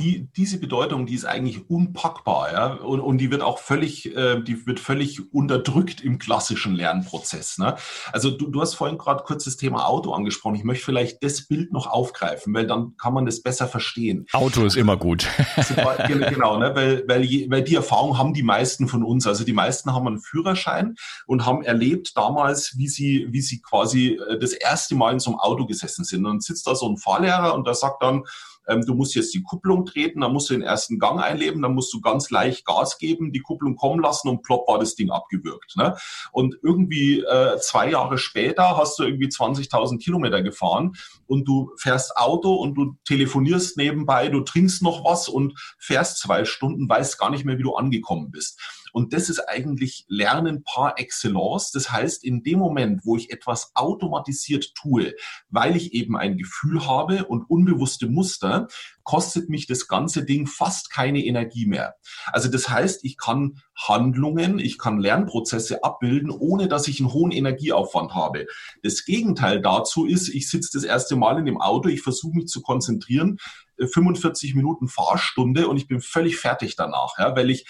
Die, 0.00 0.28
diese 0.36 0.58
Bedeutung, 0.58 1.06
die 1.06 1.14
ist 1.14 1.24
eigentlich 1.24 1.70
unpackbar, 1.70 2.52
ja, 2.52 2.66
und, 2.74 3.00
und 3.00 3.18
die 3.18 3.30
wird 3.30 3.42
auch 3.42 3.58
völlig, 3.58 4.14
äh, 4.16 4.40
die 4.42 4.66
wird 4.66 4.80
völlig 4.80 5.32
unterdrückt 5.32 6.00
im 6.00 6.18
klassischen 6.18 6.74
Lernprozess. 6.74 7.58
Ne? 7.58 7.76
Also 8.12 8.30
du, 8.30 8.48
du 8.48 8.60
hast 8.60 8.74
vorhin 8.74 8.98
gerade 8.98 9.22
kurz 9.24 9.44
das 9.44 9.56
Thema 9.56 9.86
Auto 9.86 10.12
angesprochen. 10.12 10.56
Ich 10.56 10.64
möchte 10.64 10.84
vielleicht 10.84 11.22
das 11.22 11.46
Bild 11.46 11.72
noch 11.72 11.86
aufgreifen, 11.86 12.52
weil 12.52 12.66
dann 12.66 12.96
kann 12.96 13.14
man 13.14 13.26
das 13.26 13.42
besser 13.42 13.68
verstehen. 13.68 14.26
Auto 14.32 14.64
ist 14.64 14.76
immer 14.76 14.96
gut. 14.96 15.26
genau, 16.08 16.58
ne? 16.58 16.74
weil, 16.74 17.04
weil, 17.06 17.28
weil 17.48 17.62
die 17.62 17.76
Erfahrung 17.76 18.18
haben 18.18 18.34
die 18.34 18.42
meisten 18.42 18.88
von 18.88 19.04
uns. 19.04 19.26
Also 19.26 19.44
die 19.44 19.52
meisten 19.52 19.94
haben 19.94 20.06
einen 20.06 20.20
Führerschein 20.20 20.96
und 21.26 21.46
haben 21.46 21.62
erlebt 21.62 22.16
damals, 22.16 22.74
wie 22.76 22.88
sie, 22.88 23.28
wie 23.30 23.40
sie 23.40 23.60
quasi 23.60 24.18
äh, 24.28 24.38
das 24.38 24.52
erste 24.52 24.96
Mal 24.96 25.12
in 25.12 25.20
so 25.20 25.30
einem 25.30 25.38
Auto 25.38 25.66
gesessen 25.66 26.04
sind. 26.04 26.24
Und 26.24 26.32
dann 26.32 26.40
sitzt 26.40 26.66
da 26.66 26.74
so 26.74 26.88
ein 26.88 26.96
Fahrlehrer 26.96 27.54
und 27.54 27.66
der 27.66 27.74
sagt 27.74 28.02
dann, 28.02 28.24
ähm, 28.68 28.84
du 28.86 28.94
musst 28.94 29.14
jetzt 29.14 29.34
die 29.34 29.42
Kupplung 29.42 29.86
treten, 29.86 30.20
dann 30.20 30.32
musst 30.32 30.50
du 30.50 30.54
den 30.54 30.62
ersten 30.62 30.98
Gang 30.98 31.20
einleben, 31.20 31.62
dann 31.62 31.74
musst 31.74 31.92
du 31.92 32.00
ganz 32.00 32.30
leicht 32.30 32.64
Gas 32.64 32.98
geben, 32.98 33.32
die 33.32 33.40
Kupplung 33.40 33.76
kommen 33.76 34.00
lassen 34.00 34.28
und 34.28 34.42
plopp 34.42 34.68
war 34.68 34.78
das 34.78 34.94
Ding 34.94 35.10
abgewürgt. 35.10 35.76
Ne? 35.76 35.96
Und 36.32 36.56
irgendwie 36.62 37.20
äh, 37.20 37.58
zwei 37.60 37.90
Jahre 37.90 38.18
später 38.18 38.76
hast 38.76 38.98
du 38.98 39.04
irgendwie 39.04 39.28
20.000 39.28 39.98
Kilometer 39.98 40.42
gefahren 40.42 40.92
und 41.26 41.46
du 41.48 41.72
fährst 41.78 42.16
Auto 42.16 42.54
und 42.54 42.74
du 42.74 42.96
telefonierst 43.06 43.76
nebenbei, 43.76 44.28
du 44.28 44.40
trinkst 44.40 44.82
noch 44.82 45.04
was 45.04 45.28
und 45.28 45.54
fährst 45.78 46.18
zwei 46.18 46.44
Stunden, 46.44 46.88
weißt 46.88 47.18
gar 47.18 47.30
nicht 47.30 47.44
mehr, 47.44 47.58
wie 47.58 47.62
du 47.62 47.74
angekommen 47.74 48.30
bist. 48.30 48.60
Und 48.98 49.12
das 49.12 49.30
ist 49.30 49.38
eigentlich 49.48 50.06
Lernen 50.08 50.64
par 50.64 50.98
excellence. 50.98 51.70
Das 51.70 51.92
heißt, 51.92 52.24
in 52.24 52.42
dem 52.42 52.58
Moment, 52.58 53.02
wo 53.04 53.16
ich 53.16 53.30
etwas 53.30 53.70
automatisiert 53.76 54.74
tue, 54.74 55.14
weil 55.50 55.76
ich 55.76 55.92
eben 55.92 56.16
ein 56.16 56.36
Gefühl 56.36 56.84
habe 56.84 57.26
und 57.26 57.48
unbewusste 57.48 58.08
Muster, 58.08 58.66
kostet 59.04 59.50
mich 59.50 59.68
das 59.68 59.86
ganze 59.86 60.24
Ding 60.24 60.48
fast 60.48 60.90
keine 60.90 61.24
Energie 61.24 61.66
mehr. 61.66 61.94
Also 62.32 62.50
das 62.50 62.68
heißt, 62.68 63.04
ich 63.04 63.16
kann 63.16 63.62
Handlungen, 63.76 64.58
ich 64.58 64.78
kann 64.78 64.98
Lernprozesse 64.98 65.84
abbilden, 65.84 66.32
ohne 66.32 66.66
dass 66.66 66.88
ich 66.88 66.98
einen 66.98 67.12
hohen 67.12 67.30
Energieaufwand 67.30 68.16
habe. 68.16 68.46
Das 68.82 69.04
Gegenteil 69.04 69.62
dazu 69.62 70.06
ist, 70.06 70.28
ich 70.28 70.50
sitze 70.50 70.70
das 70.72 70.82
erste 70.82 71.14
Mal 71.14 71.38
in 71.38 71.46
dem 71.46 71.60
Auto, 71.60 71.88
ich 71.88 72.02
versuche 72.02 72.34
mich 72.34 72.48
zu 72.48 72.62
konzentrieren, 72.62 73.38
45 73.78 74.50
äh, 74.50 74.56
Minuten 74.56 74.88
Fahrstunde 74.88 75.68
und 75.68 75.76
ich 75.76 75.86
bin 75.86 76.00
völlig 76.00 76.36
fertig 76.36 76.76
danach, 76.76 77.18
ja, 77.18 77.36
weil 77.36 77.50
ich 77.50 77.66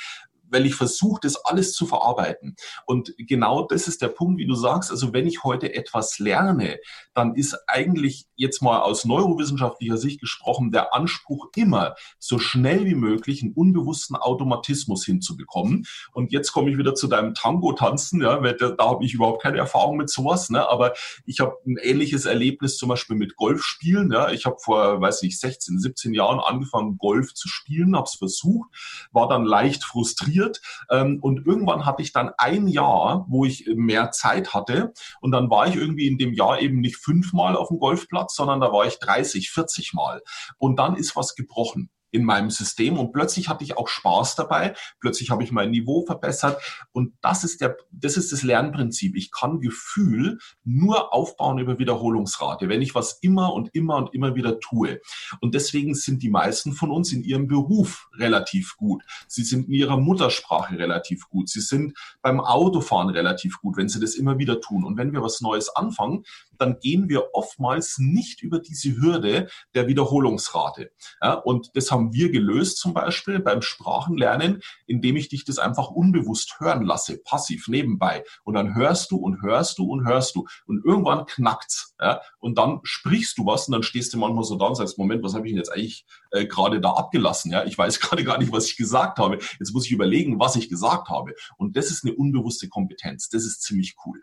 weil 0.51 0.67
ich 0.67 0.75
versuche, 0.75 1.21
das 1.23 1.37
alles 1.45 1.73
zu 1.73 1.87
verarbeiten. 1.87 2.57
Und 2.87 3.15
genau 3.19 3.67
das 3.67 3.89
ist 3.89 4.03
der 4.03 4.09
Punkt, 4.09 4.39
wie 4.39 4.47
du 4.47 4.55
sagst. 4.55 4.91
Also 4.91 5.13
wenn 5.13 5.27
ich 5.27 5.45
heute 5.45 5.75
etwas 5.75 6.19
lerne, 6.19 6.79
dann 7.15 7.35
ist 7.35 7.57
eigentlich 7.67 8.27
jetzt 8.37 8.63
mal 8.63 8.81
aus 8.81 9.05
neurowissenschaftlicher 9.05 9.97
Sicht 9.97 10.21
gesprochen 10.21 10.71
der 10.71 10.95
Anspruch 10.95 11.49
immer, 11.57 11.95
so 12.19 12.39
schnell 12.39 12.85
wie 12.87 12.95
möglich 12.95 13.43
einen 13.43 13.53
unbewussten 13.53 14.17
Automatismus 14.17 15.05
hinzubekommen. 15.05 15.87
Und 16.13 16.33
jetzt 16.33 16.53
komme 16.53 16.71
ich 16.71 16.79
wieder 16.79 16.95
zu 16.95 17.09
deinem 17.09 17.35
Tango-Tanzen, 17.35 18.23
ja, 18.23 18.43
weil 18.43 18.57
da, 18.57 18.71
da 18.71 18.89
habe 18.89 19.05
ich 19.05 19.15
überhaupt 19.15 19.43
keine 19.43 19.59
Erfahrung 19.59 19.97
mit 19.97 20.11
sowas, 20.11 20.51
ne? 20.51 20.69
aber 20.69 20.95
ich 21.25 21.41
habe 21.41 21.57
ein 21.67 21.77
ähnliches 21.83 22.25
Erlebnis 22.25 22.77
zum 22.77 22.89
Beispiel 22.89 23.17
mit 23.17 23.37
Golfspielen. 23.37 24.13
Ja? 24.13 24.31
Ich 24.31 24.47
habe 24.47 24.57
vor, 24.61 25.01
weiß 25.01 25.23
ich, 25.25 25.39
16, 25.39 25.79
17 25.79 26.15
Jahren 26.15 26.41
angefangen, 26.41 26.99
Golf 26.99 27.35
zu 27.35 27.49
spielen, 27.49 27.97
habe 27.97 28.07
es 28.07 28.15
versucht, 28.15 28.71
war 29.13 29.29
dann 29.29 29.45
leicht 29.45 29.85
frustriert 29.85 30.38
probiert 30.39 30.61
ähm, 30.91 31.19
und 31.21 31.47
irgendwann 31.47 31.85
hatte 31.87 32.03
ich 32.03 32.13
dann 32.13 32.31
ein 32.39 32.69
Jahr, 32.69 33.27
wo 33.29 33.45
ich 33.45 33.69
mehr 33.75 34.11
Zeit 34.11 34.55
hatte. 34.55 34.93
Und 35.21 35.33
dann 35.33 35.51
war 35.51 35.67
ich 35.67 35.77
irgendwie 35.77 36.07
in 36.07 36.19
dem 36.19 36.33
Jahr 36.33 36.61
eben 36.61 36.81
nicht 36.81 36.97
fünfmal 36.97 37.57
auf 37.57 37.69
dem 37.69 37.79
Golfplatz, 37.79 38.35
sondern 38.35 38.61
da 38.61 38.73
war 38.73 38.87
ich 38.87 38.99
30, 38.99 39.51
40 39.51 39.95
Mal. 39.95 40.23
Und 40.59 40.79
dann 40.79 40.97
ist 40.97 41.17
was 41.17 41.35
gebrochen 41.35 41.91
in 42.11 42.25
meinem 42.25 42.51
System 42.51 42.99
und 42.99 43.13
plötzlich 43.13 43.49
hatte 43.49 43.65
ich 43.65 43.77
auch 43.77 43.89
Spaß 43.89 44.37
dabei, 44.37 44.75
plötzlich 45.01 45.31
habe 45.31 45.43
ich 45.43 45.53
mein 45.53 45.71
Niveau 45.71 46.05
verbessert 46.05 46.61
und 46.93 47.15
das 47.21 47.45
ist 47.45 47.61
der 47.61 47.77
das 47.91 48.17
ist 48.17 48.33
das 48.33 48.43
Lernprinzip. 48.43 49.17
Ich 49.17 49.31
kann 49.33 49.61
Gefühl 49.61 50.39
nur 50.65 51.13
aufbauen 51.15 51.59
über 51.59 51.79
Wiederholungsrate, 51.79 52.69
wenn 52.69 52.83
ich 52.83 52.95
was 52.95 53.19
immer 53.21 53.53
und 53.53 53.71
immer 53.75 53.97
und 53.97 54.15
immer 54.15 54.35
wieder 54.35 54.61
tue. 54.61 55.01
Und 55.41 55.55
deswegen 55.55 55.95
sind 55.95 56.23
die 56.23 56.31
meisten 56.31 56.73
von 56.73 56.91
uns 56.91 57.13
in 57.13 57.23
ihrem 57.23 57.47
Beruf 57.47 58.09
relativ 58.15 58.77
gut. 58.77 59.03
Sie 59.27 59.43
sind 59.43 59.69
in 59.69 59.75
ihrer 59.75 59.97
Muttersprache 59.97 60.79
relativ 60.79 61.29
gut. 61.29 61.49
Sie 61.49 61.61
sind 61.61 61.97
beim 62.23 62.41
Autofahren 62.41 63.11
relativ 63.11 63.59
gut, 63.61 63.77
wenn 63.77 63.89
sie 63.89 64.01
das 64.01 64.15
immer 64.15 64.39
wieder 64.39 64.61
tun. 64.61 64.85
Und 64.85 64.97
wenn 64.97 65.13
wir 65.13 65.23
was 65.23 65.41
Neues 65.41 65.69
anfangen, 65.75 66.25
dann 66.59 66.79
gehen 66.81 67.09
wir 67.09 67.35
oftmals 67.35 67.99
nicht 67.99 68.43
über 68.43 68.59
diese 68.59 68.97
Hürde 68.97 69.49
der 69.75 69.87
Wiederholungsrate. 69.87 70.91
Ja, 71.23 71.35
und 71.35 71.71
das 71.75 71.91
haben 71.91 71.98
wir 72.13 72.31
gelöst 72.31 72.79
zum 72.79 72.95
Beispiel 72.95 73.41
beim 73.41 73.63
Sprachenlernen, 73.63 74.61
indem 74.87 75.17
ich 75.17 75.29
dich 75.29 75.45
das 75.45 75.59
einfach 75.59 75.91
unbewusst 75.91 76.61
hören 76.61 76.85
lasse, 76.85 77.19
passiv 77.19 77.69
nebenbei. 77.69 78.25
Und 78.45 78.55
dann 78.55 78.75
hörst 78.75 79.11
du 79.11 79.17
und 79.17 79.43
hörst 79.43 79.79
du 79.79 79.85
und 79.91 80.07
hörst 80.07 80.35
du. 80.35 80.47
Und 80.67 80.85
irgendwann 80.85 81.27
knackt's. 81.27 81.95
Ja, 82.01 82.21
und 82.39 82.59
dann 82.59 82.81
sprichst 82.85 83.39
du 83.39 83.47
was 83.47 83.69
und 83.69 83.73
dann 83.73 83.83
stehst 83.83 84.15
du 84.15 84.19
manchmal 84.19 84.45
so 84.45 84.57
da 84.57 84.67
und 84.67 84.77
sagst, 84.77 84.99
Moment, 84.99 85.23
was 85.23 85.35
habe 85.35 85.47
ich 85.47 85.53
denn 85.53 85.59
jetzt 85.59 85.73
eigentlich 85.73 86.07
äh, 86.31 86.47
gerade 86.47 86.81
da 86.81 86.91
abgelassen? 86.93 87.51
Ja, 87.51 87.65
ich 87.65 87.77
weiß 87.77 88.01
gerade 88.01 88.25
gar 88.25 88.39
nicht, 88.39 88.53
was 88.53 88.67
ich 88.67 88.77
gesagt 88.77 89.19
habe. 89.19 89.39
Jetzt 89.59 89.73
muss 89.73 89.87
ich 89.87 89.93
überlegen, 89.93 90.39
was 90.39 90.57
ich 90.57 90.69
gesagt 90.69 91.09
habe. 91.09 91.35
Und 91.57 91.77
das 91.77 91.91
ist 91.91 92.05
eine 92.05 92.15
unbewusste 92.15 92.69
Kompetenz. 92.69 93.29
Das 93.29 93.45
ist 93.45 93.63
ziemlich 93.63 93.97
cool. 94.07 94.23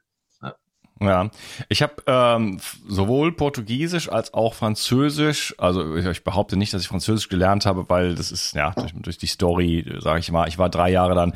Ja, 1.01 1.29
ich 1.67 1.81
habe 1.81 1.95
ähm, 2.07 2.59
sowohl 2.87 3.33
Portugiesisch 3.33 4.09
als 4.09 4.33
auch 4.33 4.53
Französisch, 4.53 5.53
also 5.57 5.97
ich, 5.97 6.05
ich, 6.05 6.23
behaupte 6.23 6.55
nicht, 6.55 6.73
dass 6.73 6.81
ich 6.83 6.87
Französisch 6.87 7.27
gelernt 7.27 7.65
habe, 7.65 7.89
weil 7.89 8.15
das 8.15 8.31
ist, 8.31 8.55
ja, 8.55 8.71
durch, 8.71 8.93
durch 8.93 9.17
die 9.17 9.27
Story, 9.27 9.85
sage 9.99 10.19
ich 10.19 10.31
mal, 10.31 10.47
ich 10.47 10.57
war 10.57 10.69
drei 10.69 10.89
Jahre 10.91 11.13
dann 11.13 11.33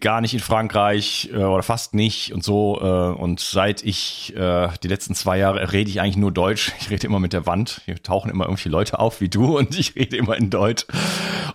gar 0.00 0.20
nicht 0.20 0.34
in 0.34 0.40
Frankreich 0.40 1.30
äh, 1.32 1.36
oder 1.36 1.62
fast 1.62 1.94
nicht 1.94 2.34
und 2.34 2.44
so. 2.44 2.78
Äh, 2.80 3.18
und 3.18 3.40
seit 3.40 3.82
ich 3.82 4.34
äh, 4.36 4.68
die 4.82 4.88
letzten 4.88 5.14
zwei 5.14 5.38
Jahre 5.38 5.72
rede 5.72 5.88
ich 5.88 6.00
eigentlich 6.00 6.18
nur 6.18 6.32
Deutsch. 6.32 6.72
Ich 6.80 6.90
rede 6.90 7.06
immer 7.06 7.18
mit 7.18 7.32
der 7.32 7.46
Wand. 7.46 7.80
Hier 7.86 8.02
tauchen 8.02 8.30
immer 8.30 8.44
irgendwelche 8.44 8.68
Leute 8.68 8.98
auf 8.98 9.22
wie 9.22 9.30
du 9.30 9.56
und 9.58 9.78
ich 9.78 9.94
rede 9.96 10.16
immer 10.16 10.36
in 10.36 10.50
Deutsch 10.50 10.86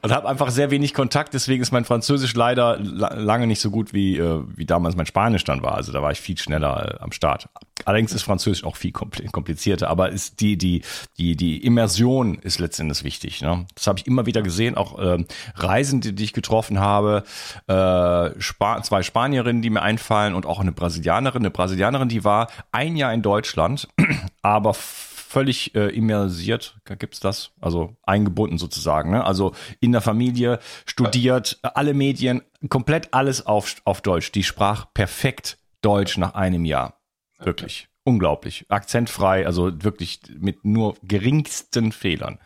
und 0.02 0.12
habe 0.12 0.28
einfach 0.28 0.50
sehr 0.50 0.72
wenig 0.72 0.96
Kontakt. 0.96 1.36
Deswegen 1.36 1.62
ist 1.62 1.72
mein 1.72 1.86
Französisch 1.86 2.34
leider 2.34 2.80
lange 2.80 3.46
nicht 3.46 3.62
so 3.62 3.70
gut 3.70 3.94
wie 3.94 4.18
äh, 4.18 4.42
wie 4.56 4.66
damals 4.66 4.96
mein 4.96 5.06
Spanisch 5.06 5.44
dann 5.44 5.62
war. 5.62 5.76
Also 5.76 5.92
da 5.92 6.02
war 6.02 6.12
ich 6.12 6.20
viel 6.20 6.38
schneller 6.38 6.96
äh, 6.96 7.04
am 7.04 7.12
Start. 7.12 7.48
Allerdings 7.84 8.14
ist 8.14 8.24
Französisch 8.24 8.64
auch 8.64 8.78
viel 8.78 8.92
komplizierter, 8.92 9.90
aber 9.90 10.10
ist 10.10 10.40
die 10.40 10.58
die 10.58 10.82
die 11.20 11.36
die 11.36 11.64
Immersion 11.64 12.40
ist 12.40 12.58
letztendlich 12.58 13.04
wichtig. 13.04 13.42
Ne? 13.42 13.68
Das 13.76 13.86
habe 13.86 14.00
ich 14.00 14.08
immer 14.08 14.26
wieder 14.26 14.42
gesehen. 14.42 14.76
Auch 14.76 14.98
äh, 14.98 15.24
Reisende, 15.56 16.14
die 16.14 16.24
ich 16.24 16.34
getroffen 16.34 16.80
habe. 16.80 17.24
Äh, 17.68 18.15
äh, 18.16 18.42
Spa 18.42 18.82
zwei 18.84 19.04
Spanierinnen, 19.04 19.62
die 19.62 19.70
mir 19.70 19.82
einfallen 19.82 20.34
und 20.34 20.46
auch 20.46 20.60
eine 20.60 20.72
Brasilianerin. 20.72 21.42
Eine 21.42 21.52
Brasilianerin, 21.52 22.10
die 22.10 22.24
war 22.24 22.50
ein 22.72 22.96
Jahr 22.96 23.14
in 23.14 23.22
Deutschland, 23.22 23.88
aber 24.42 24.74
völlig 24.74 25.76
äh, 25.76 25.90
immersiert, 25.90 26.78
gibt's 26.98 27.20
das? 27.20 27.52
Also 27.60 27.98
eingebunden 28.04 28.58
sozusagen. 28.58 29.12
Ne? 29.12 29.24
Also 29.24 29.54
in 29.82 29.92
der 29.92 30.02
Familie, 30.02 30.60
studiert, 30.86 31.60
alle 31.62 31.94
Medien, 31.94 32.42
komplett 32.70 33.14
alles 33.14 33.46
auf, 33.46 33.76
auf 33.84 34.02
Deutsch. 34.02 34.32
Die 34.32 34.44
sprach 34.44 34.94
perfekt 34.94 35.58
Deutsch 35.82 36.18
nach 36.18 36.36
einem 36.36 36.64
Jahr. 36.64 37.02
Wirklich. 37.40 37.90
Unglaublich. 38.06 38.66
Akzentfrei, 38.70 39.46
also 39.46 39.84
wirklich 39.84 40.22
mit 40.40 40.64
nur 40.64 40.96
geringsten 41.04 41.92
Fehlern. 41.92 42.40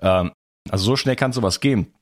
Ähm, 0.00 0.32
also 0.68 0.84
so 0.84 0.96
schnell 0.96 1.14
kann 1.16 1.32
sowas 1.32 1.60
gehen 1.60 1.92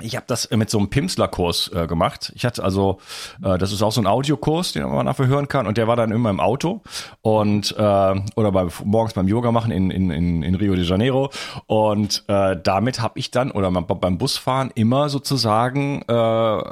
ich 0.00 0.16
habe 0.16 0.24
das 0.26 0.50
mit 0.50 0.70
so 0.70 0.78
einem 0.78 0.90
Pimsler-Kurs 0.90 1.70
äh, 1.72 1.86
gemacht. 1.86 2.32
Ich 2.34 2.44
hatte 2.44 2.64
also, 2.64 2.98
äh, 3.42 3.58
das 3.58 3.72
ist 3.72 3.80
auch 3.80 3.92
so 3.92 4.00
ein 4.00 4.08
Audiokurs, 4.08 4.72
den 4.72 4.88
man 4.88 5.06
dafür 5.06 5.28
hören 5.28 5.46
kann. 5.46 5.68
Und 5.68 5.76
der 5.76 5.86
war 5.86 5.94
dann 5.94 6.10
immer 6.10 6.30
im 6.30 6.40
Auto 6.40 6.82
und 7.22 7.76
äh, 7.78 8.20
oder 8.34 8.52
bei, 8.52 8.66
morgens 8.84 9.14
beim 9.14 9.28
Yoga 9.28 9.52
machen 9.52 9.70
in, 9.70 9.92
in, 9.92 10.10
in, 10.10 10.42
in 10.42 10.54
Rio 10.56 10.74
de 10.74 10.84
Janeiro. 10.84 11.30
Und 11.66 12.24
äh, 12.26 12.56
damit 12.60 13.00
habe 13.00 13.20
ich 13.20 13.30
dann 13.30 13.52
oder 13.52 13.70
beim 13.70 14.18
Busfahren 14.18 14.72
immer 14.74 15.08
sozusagen, 15.08 16.02
äh, 16.02 16.62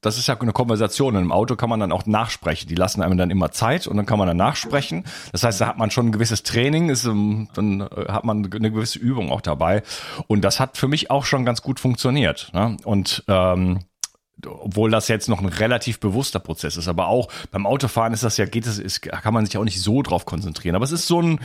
das 0.00 0.18
ist 0.18 0.28
ja 0.28 0.38
eine 0.38 0.52
Konversation. 0.52 1.16
Und 1.16 1.22
Im 1.22 1.32
Auto 1.32 1.56
kann 1.56 1.68
man 1.68 1.80
dann 1.80 1.90
auch 1.90 2.06
nachsprechen. 2.06 2.68
Die 2.68 2.76
lassen 2.76 3.02
einem 3.02 3.18
dann 3.18 3.30
immer 3.30 3.50
Zeit 3.50 3.88
und 3.88 3.96
dann 3.96 4.06
kann 4.06 4.18
man 4.18 4.28
dann 4.28 4.36
nachsprechen. 4.36 5.04
Das 5.32 5.42
heißt, 5.42 5.60
da 5.60 5.66
hat 5.66 5.78
man 5.78 5.90
schon 5.90 6.06
ein 6.06 6.12
gewisses 6.12 6.44
Training, 6.44 6.90
ist, 6.90 7.06
ähm, 7.06 7.48
dann 7.54 7.80
äh, 7.80 8.06
hat 8.08 8.22
man 8.22 8.48
eine 8.52 8.70
gewisse 8.70 9.00
Übung 9.00 9.32
auch 9.32 9.40
dabei. 9.40 9.82
Und 10.28 10.42
das 10.42 10.60
hat 10.60 10.76
für 10.76 10.86
mich 10.86 11.10
auch 11.10 11.24
schon 11.24 11.44
ganz 11.44 11.60
gut 11.62 11.80
funktioniert. 11.80 12.51
Ne? 12.52 12.76
Und 12.84 13.24
ähm, 13.28 13.80
obwohl 14.46 14.90
das 14.90 15.08
jetzt 15.08 15.28
noch 15.28 15.40
ein 15.40 15.48
relativ 15.48 16.00
bewusster 16.00 16.40
Prozess 16.40 16.76
ist, 16.76 16.88
aber 16.88 17.08
auch 17.08 17.28
beim 17.50 17.66
Autofahren 17.66 18.12
ist 18.12 18.24
das 18.24 18.36
ja, 18.36 18.44
geht 18.44 18.66
es, 18.66 18.78
ist, 18.78 19.02
kann 19.02 19.34
man 19.34 19.46
sich 19.46 19.56
auch 19.56 19.64
nicht 19.64 19.80
so 19.80 20.02
drauf 20.02 20.24
konzentrieren. 20.24 20.74
Aber 20.74 20.84
es 20.84 20.92
ist 20.92 21.06
so 21.06 21.20
ein, 21.20 21.38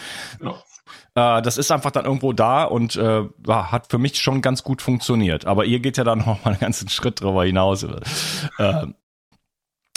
äh, 1.15 1.41
das 1.41 1.57
ist 1.57 1.71
einfach 1.71 1.91
dann 1.91 2.05
irgendwo 2.05 2.33
da 2.33 2.63
und 2.63 2.95
äh, 2.95 3.23
hat 3.47 3.87
für 3.89 3.97
mich 3.97 4.19
schon 4.19 4.41
ganz 4.41 4.63
gut 4.63 4.81
funktioniert. 4.81 5.45
Aber 5.45 5.65
ihr 5.65 5.79
geht 5.79 5.97
ja 5.97 6.03
dann 6.03 6.19
noch 6.25 6.43
mal 6.43 6.51
einen 6.51 6.59
ganzen 6.59 6.89
Schritt 6.89 7.21
drüber 7.21 7.45
hinaus. 7.45 7.85
Äh, 8.57 8.87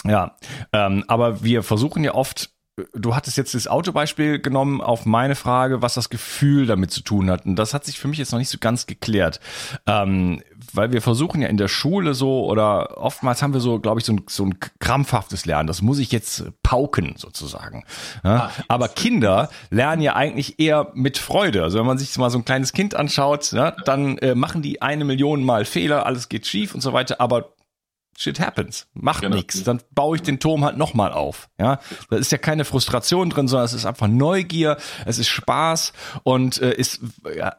ja, 0.03 0.35
ähm, 0.73 1.03
aber 1.07 1.43
wir 1.43 1.63
versuchen 1.63 2.03
ja 2.03 2.13
oft 2.13 2.51
du 2.93 3.15
hattest 3.15 3.37
jetzt 3.37 3.53
das 3.53 3.67
Autobeispiel 3.67 4.39
genommen 4.39 4.81
auf 4.81 5.05
meine 5.05 5.35
Frage, 5.35 5.81
was 5.81 5.93
das 5.93 6.09
Gefühl 6.09 6.65
damit 6.65 6.91
zu 6.91 7.01
tun 7.01 7.29
hat. 7.29 7.45
Und 7.45 7.55
das 7.57 7.73
hat 7.73 7.85
sich 7.85 7.99
für 7.99 8.07
mich 8.07 8.17
jetzt 8.17 8.31
noch 8.31 8.39
nicht 8.39 8.49
so 8.49 8.57
ganz 8.59 8.87
geklärt. 8.87 9.39
Ähm, 9.85 10.41
weil 10.73 10.91
wir 10.91 11.01
versuchen 11.01 11.41
ja 11.41 11.47
in 11.47 11.57
der 11.57 11.67
Schule 11.67 12.13
so 12.13 12.45
oder 12.45 12.97
oftmals 12.97 13.41
haben 13.41 13.53
wir 13.53 13.59
so, 13.59 13.79
glaube 13.79 13.99
ich, 13.99 14.05
so 14.05 14.13
ein, 14.13 14.23
so 14.27 14.45
ein 14.45 14.57
krampfhaftes 14.79 15.45
Lernen. 15.45 15.67
Das 15.67 15.81
muss 15.81 15.99
ich 15.99 16.11
jetzt 16.11 16.45
pauken 16.63 17.15
sozusagen. 17.17 17.83
Ja? 18.23 18.35
Ah, 18.35 18.51
Aber 18.67 18.87
Kinder 18.87 19.49
lernen 19.69 20.01
ja 20.01 20.15
eigentlich 20.15 20.59
eher 20.59 20.91
mit 20.93 21.17
Freude. 21.17 21.63
Also 21.63 21.79
wenn 21.79 21.85
man 21.85 21.97
sich 21.97 22.17
mal 22.17 22.29
so 22.29 22.37
ein 22.37 22.45
kleines 22.45 22.71
Kind 22.73 22.95
anschaut, 22.95 23.51
ja, 23.51 23.71
dann 23.71 24.17
äh, 24.19 24.33
machen 24.35 24.61
die 24.61 24.81
eine 24.81 25.03
Million 25.03 25.43
Mal 25.43 25.65
Fehler, 25.65 26.05
alles 26.05 26.29
geht 26.29 26.47
schief 26.47 26.73
und 26.73 26.81
so 26.81 26.93
weiter. 26.93 27.19
Aber 27.19 27.49
shit 28.17 28.39
happens. 28.39 28.87
Macht 28.93 29.21
genau. 29.21 29.35
nichts. 29.35 29.63
Dann 29.63 29.81
baue 29.91 30.15
ich 30.17 30.21
den 30.21 30.39
Turm 30.39 30.63
halt 30.63 30.77
nochmal 30.77 31.11
auf. 31.11 31.49
Ja, 31.59 31.79
da 32.09 32.17
ist 32.17 32.31
ja 32.31 32.37
keine 32.37 32.65
Frustration 32.65 33.29
drin, 33.29 33.47
sondern 33.47 33.65
es 33.65 33.73
ist 33.73 33.85
einfach 33.85 34.07
Neugier, 34.07 34.77
es 35.05 35.17
ist 35.17 35.29
Spaß 35.29 35.93
und 36.23 36.61
äh, 36.61 36.73
ist, 36.73 37.01
ja, 37.35 37.55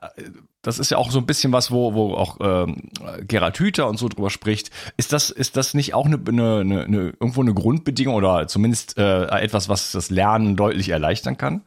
das 0.62 0.78
ist 0.78 0.90
ja 0.90 0.98
auch 0.98 1.10
so 1.10 1.18
ein 1.18 1.26
bisschen 1.26 1.52
was, 1.52 1.70
wo, 1.70 1.94
wo 1.94 2.14
auch 2.14 2.38
ähm, 2.40 2.90
Gerald 3.26 3.58
Hüther 3.58 3.88
und 3.88 3.98
so 3.98 4.08
drüber 4.08 4.30
spricht. 4.30 4.70
Ist 4.96 5.12
das, 5.12 5.30
ist 5.30 5.56
das 5.56 5.74
nicht 5.74 5.94
auch 5.94 6.06
eine, 6.06 6.20
eine, 6.26 6.60
eine, 6.60 7.14
irgendwo 7.20 7.40
eine 7.40 7.52
Grundbedingung 7.52 8.14
oder 8.14 8.46
zumindest 8.46 8.96
äh, 8.96 9.24
etwas, 9.26 9.68
was 9.68 9.92
das 9.92 10.10
Lernen 10.10 10.56
deutlich 10.56 10.88
erleichtern 10.88 11.36
kann? 11.36 11.62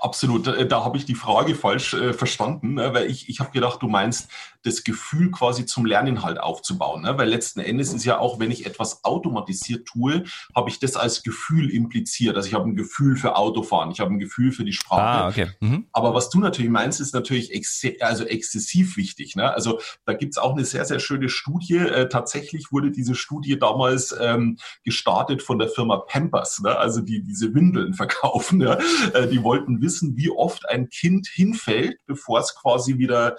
Absolut, 0.00 0.46
da, 0.46 0.52
da 0.64 0.84
habe 0.84 0.96
ich 0.96 1.04
die 1.04 1.16
Frage 1.16 1.56
falsch 1.56 1.94
äh, 1.94 2.12
verstanden, 2.12 2.74
ne? 2.74 2.94
weil 2.94 3.10
ich, 3.10 3.28
ich 3.28 3.40
habe 3.40 3.50
gedacht, 3.50 3.82
du 3.82 3.88
meinst, 3.88 4.30
das 4.62 4.84
Gefühl 4.84 5.30
quasi 5.30 5.66
zum 5.66 5.86
Lernen 5.86 6.22
halt 6.22 6.38
aufzubauen. 6.38 7.02
Ne? 7.02 7.16
Weil 7.16 7.28
letzten 7.28 7.60
Endes 7.60 7.92
ist 7.92 8.04
ja 8.04 8.18
auch, 8.18 8.38
wenn 8.38 8.50
ich 8.50 8.66
etwas 8.66 9.04
automatisiert 9.04 9.86
tue, 9.86 10.24
habe 10.54 10.70
ich 10.70 10.78
das 10.78 10.96
als 10.96 11.22
Gefühl 11.22 11.70
impliziert. 11.70 12.36
Also 12.36 12.48
ich 12.48 12.54
habe 12.54 12.68
ein 12.68 12.76
Gefühl 12.76 13.16
für 13.16 13.36
Autofahren, 13.36 13.90
ich 13.90 14.00
habe 14.00 14.12
ein 14.12 14.18
Gefühl 14.18 14.52
für 14.52 14.64
die 14.64 14.72
Sprache. 14.72 15.00
Ah, 15.00 15.28
okay. 15.28 15.50
Mhm. 15.60 15.86
Aber 15.92 16.14
was 16.14 16.30
du 16.30 16.40
natürlich 16.40 16.70
meinst, 16.70 17.00
ist 17.00 17.14
natürlich 17.14 17.52
ex 17.52 17.82
also 18.00 18.24
exzessiv 18.24 18.96
wichtig. 18.96 19.36
Ne? 19.36 19.52
Also 19.52 19.80
da 20.04 20.12
gibt's 20.12 20.38
auch 20.38 20.52
eine 20.52 20.64
sehr, 20.64 20.84
sehr 20.84 21.00
schöne 21.00 21.28
Studie. 21.28 21.76
Äh, 21.76 22.08
tatsächlich 22.08 22.72
wurde 22.72 22.90
diese 22.90 23.14
Studie 23.14 23.58
damals 23.58 24.14
ähm, 24.18 24.58
gestartet 24.84 25.42
von 25.42 25.58
der 25.58 25.68
Firma 25.68 25.96
Pampers, 25.98 26.60
ne? 26.60 26.76
also 26.76 27.00
die 27.00 27.22
diese 27.22 27.54
Windeln 27.54 27.94
verkaufen. 28.00 28.58
Ne? 28.58 28.78
Äh, 29.14 29.28
die 29.28 29.42
wollten 29.42 29.80
wissen, 29.80 30.16
wie 30.16 30.30
oft 30.30 30.68
ein 30.68 30.88
Kind 30.90 31.28
hinfällt, 31.28 31.98
bevor 32.06 32.40
es 32.40 32.54
quasi 32.54 32.98
wieder 32.98 33.36